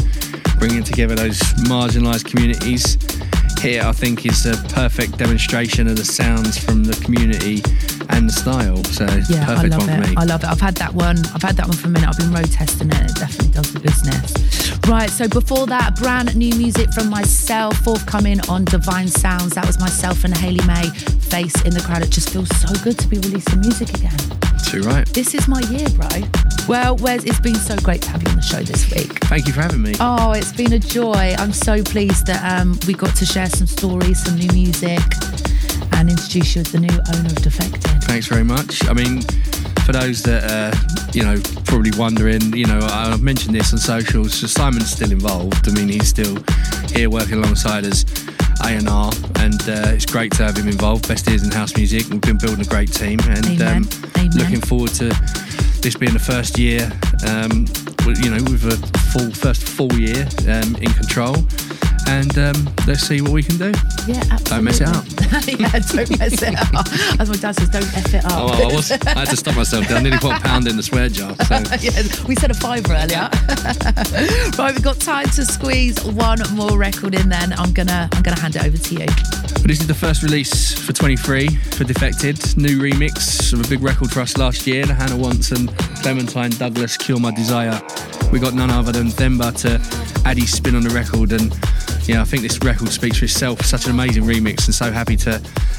bringing 0.59 0.83
together 0.83 1.15
those 1.15 1.39
marginalised 1.65 2.25
communities. 2.25 2.97
Here, 3.61 3.81
I 3.83 3.93
think, 3.93 4.27
is 4.27 4.45
a 4.45 4.55
perfect 4.73 5.17
demonstration 5.17 5.87
of 5.87 5.97
the 5.97 6.05
sounds 6.05 6.57
from 6.63 6.83
the 6.83 6.93
community 7.03 7.63
and 8.09 8.29
the 8.29 8.33
style. 8.33 8.83
So, 8.83 9.05
it's 9.05 9.31
Yeah, 9.31 9.43
I 9.43 9.55
perfect 9.55 9.71
love 9.71 9.87
one 9.87 9.89
for 9.89 10.03
it. 10.03 10.09
me. 10.09 10.15
I 10.17 10.25
love 10.25 10.43
it. 10.43 10.49
I've 10.49 10.61
had 10.61 10.75
that 10.75 10.93
one. 10.93 11.17
I've 11.33 11.41
had 11.41 11.55
that 11.57 11.67
one 11.67 11.77
for 11.77 11.87
a 11.87 11.91
minute. 11.91 12.09
I've 12.09 12.17
been 12.17 12.31
road 12.31 12.51
testing 12.51 12.89
it. 12.89 13.09
It 13.09 13.15
definitely 13.15 13.53
does 13.53 13.73
the 13.73 13.79
business. 13.79 14.32
Right. 14.87 15.09
So 15.09 15.27
before 15.27 15.65
that, 15.67 15.95
brand 15.95 16.35
new 16.35 16.53
music 16.55 16.91
from 16.93 17.09
myself, 17.09 17.77
forthcoming 17.77 18.39
on 18.49 18.65
Divine 18.65 19.07
Sounds. 19.07 19.53
That 19.55 19.65
was 19.65 19.79
myself 19.79 20.23
and 20.23 20.35
Haley 20.35 20.65
May. 20.67 20.89
Face 21.29 21.55
in 21.63 21.73
the 21.73 21.81
crowd. 21.81 22.03
It 22.03 22.09
just 22.09 22.29
feels 22.29 22.49
so 22.59 22.67
good 22.83 22.99
to 22.99 23.07
be 23.07 23.17
releasing 23.17 23.61
music 23.61 23.89
again. 23.93 24.17
Too 24.67 24.81
right. 24.81 25.07
This 25.07 25.33
is 25.33 25.47
my 25.47 25.61
year, 25.61 25.87
bro. 25.89 26.07
Well, 26.67 26.97
Wez, 26.97 27.25
it's 27.25 27.39
been 27.39 27.55
so 27.55 27.77
great 27.77 28.01
to 28.03 28.09
have 28.11 28.23
you 28.23 28.29
on 28.29 28.35
the 28.35 28.41
show 28.41 28.61
this 28.61 28.89
week. 28.93 29.19
Thank 29.25 29.47
you 29.47 29.53
for 29.53 29.61
having 29.61 29.81
me. 29.81 29.93
Oh, 29.99 30.31
it's 30.31 30.51
been 30.51 30.73
a 30.73 30.79
joy. 30.79 31.35
I'm 31.37 31.53
so 31.53 31.81
pleased 31.83 32.27
that 32.27 32.43
um, 32.59 32.77
we 32.87 32.93
got 32.93 33.15
to 33.17 33.25
share 33.25 33.49
some 33.49 33.67
stories, 33.67 34.23
some 34.23 34.35
new 34.35 34.51
music, 34.51 35.01
and 35.93 36.09
introduce 36.09 36.55
you 36.55 36.61
as 36.61 36.71
the 36.71 36.79
new 36.79 36.93
owner 37.13 37.27
of 37.27 37.41
Defected. 37.41 38.03
Thanks 38.03 38.27
very 38.27 38.43
much. 38.43 38.87
I 38.87 38.93
mean, 38.93 39.21
for 39.85 39.91
those 39.91 40.23
that 40.23 40.43
are, 40.49 40.71
you 41.13 41.23
know, 41.23 41.39
probably 41.65 41.91
wondering, 41.97 42.55
you 42.55 42.65
know, 42.65 42.79
I've 42.81 43.21
mentioned 43.21 43.53
this 43.53 43.73
on 43.73 43.79
socials. 43.79 44.33
So 44.33 44.47
Simon's 44.47 44.91
still 44.91 45.11
involved. 45.11 45.67
I 45.67 45.71
mean, 45.73 45.89
he's 45.89 46.07
still 46.07 46.37
here 46.89 47.09
working 47.09 47.35
alongside 47.35 47.85
us, 47.85 48.05
A 48.63 48.69
and 48.69 48.87
R, 48.87 49.11
and 49.39 49.61
uh, 49.67 49.93
it's 49.93 50.05
great 50.05 50.31
to 50.33 50.43
have 50.43 50.57
him 50.57 50.67
involved. 50.67 51.07
Best 51.07 51.29
ears 51.29 51.43
in 51.43 51.51
house 51.51 51.75
music. 51.75 52.07
We've 52.09 52.21
been 52.21 52.37
building 52.37 52.61
a 52.61 52.69
great 52.69 52.91
team, 52.93 53.19
and 53.27 53.45
Amen. 53.45 53.83
um, 53.83 53.89
Amen. 54.17 54.31
looking 54.35 54.61
forward 54.61 54.91
to 54.95 55.09
this 55.81 55.95
being 55.95 56.13
the 56.13 56.23
first 56.23 56.57
year. 56.57 56.91
Um, 57.27 57.65
you 58.21 58.29
know, 58.29 58.43
with 58.51 58.65
a 58.65 58.77
full 59.11 59.31
first 59.31 59.63
full 59.63 59.91
year 59.93 60.27
um, 60.47 60.75
in 60.77 60.91
control, 60.93 61.35
and 62.07 62.37
um, 62.37 62.69
let's 62.87 63.01
see 63.07 63.21
what 63.21 63.31
we 63.31 63.43
can 63.43 63.57
do. 63.57 63.71
Yeah, 64.07 64.23
absolutely. 64.31 64.49
Don't 64.49 64.63
mess 64.63 64.81
it 64.81 64.87
up. 64.87 65.05
yeah, 65.47 65.79
don't 65.79 66.19
mess 66.19 66.41
it 66.41 66.55
up. 66.55 66.85
As 67.19 67.29
my 67.29 67.35
dad 67.35 67.55
says, 67.55 67.69
don't 67.69 67.97
F 67.97 68.13
it 68.13 68.25
up. 68.25 68.31
Oh, 68.33 68.69
I, 68.69 68.73
was, 68.73 68.91
I 68.91 69.19
had 69.19 69.29
to 69.29 69.37
stop 69.37 69.55
myself. 69.55 69.89
I 69.91 70.01
nearly 70.01 70.17
put 70.17 70.35
a 70.35 70.39
pound 70.39 70.67
in 70.67 70.77
the 70.77 70.83
swear 70.83 71.09
jar. 71.09 71.35
So. 71.43 71.59
yeah, 71.81 72.01
we 72.27 72.35
said 72.35 72.51
a 72.51 72.53
five 72.53 72.89
earlier. 72.89 73.29
right, 74.57 74.73
we've 74.73 74.81
got 74.81 74.99
time 74.99 75.25
to 75.25 75.45
squeeze 75.45 76.01
one 76.03 76.39
more 76.53 76.77
record 76.77 77.15
in. 77.15 77.29
Then 77.29 77.53
I'm 77.53 77.73
gonna 77.73 78.09
I'm 78.11 78.23
gonna 78.23 78.39
hand 78.39 78.55
it 78.55 78.65
over 78.65 78.77
to 78.77 78.95
you. 78.95 79.05
But 79.05 79.67
this 79.67 79.81
is 79.81 79.87
the 79.87 79.93
first 79.93 80.23
release 80.23 80.73
for 80.73 80.93
23 80.93 81.47
for 81.47 81.83
Defected. 81.83 82.57
New 82.57 82.79
remix 82.79 83.53
of 83.53 83.63
a 83.63 83.67
big 83.69 83.81
record 83.81 84.11
for 84.11 84.21
us 84.21 84.37
last 84.37 84.65
year. 84.65 84.85
The 84.85 84.93
Hannah 84.93 85.17
Wants, 85.17 85.49
Clementine 86.01 86.51
Douglas, 86.51 86.97
Cure 86.97 87.19
My 87.19 87.31
Desire. 87.31 87.79
We 88.31 88.39
got 88.39 88.53
none 88.53 88.71
other 88.71 88.91
than 88.91 89.07
Themba 89.07 89.55
to 89.61 90.27
add 90.27 90.37
his 90.37 90.51
spin 90.51 90.75
on 90.75 90.83
the 90.83 90.89
record. 90.89 91.31
And 91.31 91.53
yeah, 92.05 92.21
I 92.21 92.25
think 92.25 92.41
this 92.43 92.59
record 92.63 92.89
speaks 92.89 93.19
for 93.19 93.25
itself. 93.25 93.61
Such 93.65 93.85
an 93.85 93.91
amazing 93.91 94.23
remix, 94.23 94.65
and 94.65 94.75
so 94.75 94.91
happy 94.91 95.15
to 95.17 95.31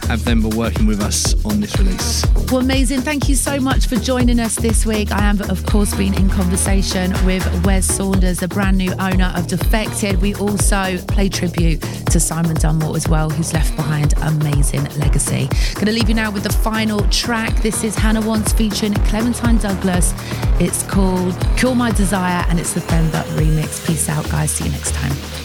have 0.09 0.21
Themba 0.21 0.55
working 0.55 0.87
with 0.87 1.01
us 1.01 1.35
on 1.45 1.61
this 1.61 1.77
release. 1.79 2.25
Well, 2.51 2.61
amazing. 2.61 3.01
Thank 3.03 3.29
you 3.29 3.35
so 3.35 3.61
much 3.61 3.87
for 3.87 3.97
joining 3.97 4.41
us 4.41 4.57
this 4.57 4.87
week. 4.87 5.13
I 5.13 5.25
am, 5.25 5.41
of 5.43 5.67
course, 5.67 5.95
been 5.95 6.15
in 6.15 6.31
conversation 6.31 7.13
with 7.27 7.43
Wez 7.65 7.85
Saunders, 7.85 8.41
the 8.41 8.49
brand 8.49 8.79
new 8.79 8.93
owner 8.95 9.33
of 9.37 9.47
Defected. 9.49 10.21
We 10.23 10.35
also 10.37 10.99
play 11.09 11.29
tribute 11.29 11.83
to 12.11 12.21
Simon 12.21 12.57
Dunmore 12.57 12.97
as 12.97 13.09
well, 13.09 13.29
who's 13.29 13.53
left 13.53 13.77
behind 13.77 14.15
an 14.19 14.41
amazing 14.41 14.85
legacy. 14.99 15.49
Going 15.75 15.87
to 15.87 15.93
leave 15.93 16.09
you 16.09 16.15
now 16.15 16.31
with 16.31 16.45
the 16.45 16.53
final 16.53 17.01
track. 17.09 17.55
This 17.57 17.85
is 17.85 17.97
Hannah 17.97 18.23
Wants 18.23 18.53
featuring 18.53 18.95
Clementine 18.95 19.59
Douglas. 19.59 20.15
It's 20.61 20.83
called 20.85 21.35
Cure 21.57 21.75
My 21.75 21.91
Desire 21.91 22.45
and 22.49 22.59
it's 22.59 22.73
the 22.73 22.81
Themba 22.81 23.25
remix. 23.37 23.87
Peace 23.87 24.09
out, 24.09 24.25
guys. 24.31 24.53
See 24.53 24.65
you 24.65 24.71
next 24.71 24.95
time. 24.95 25.44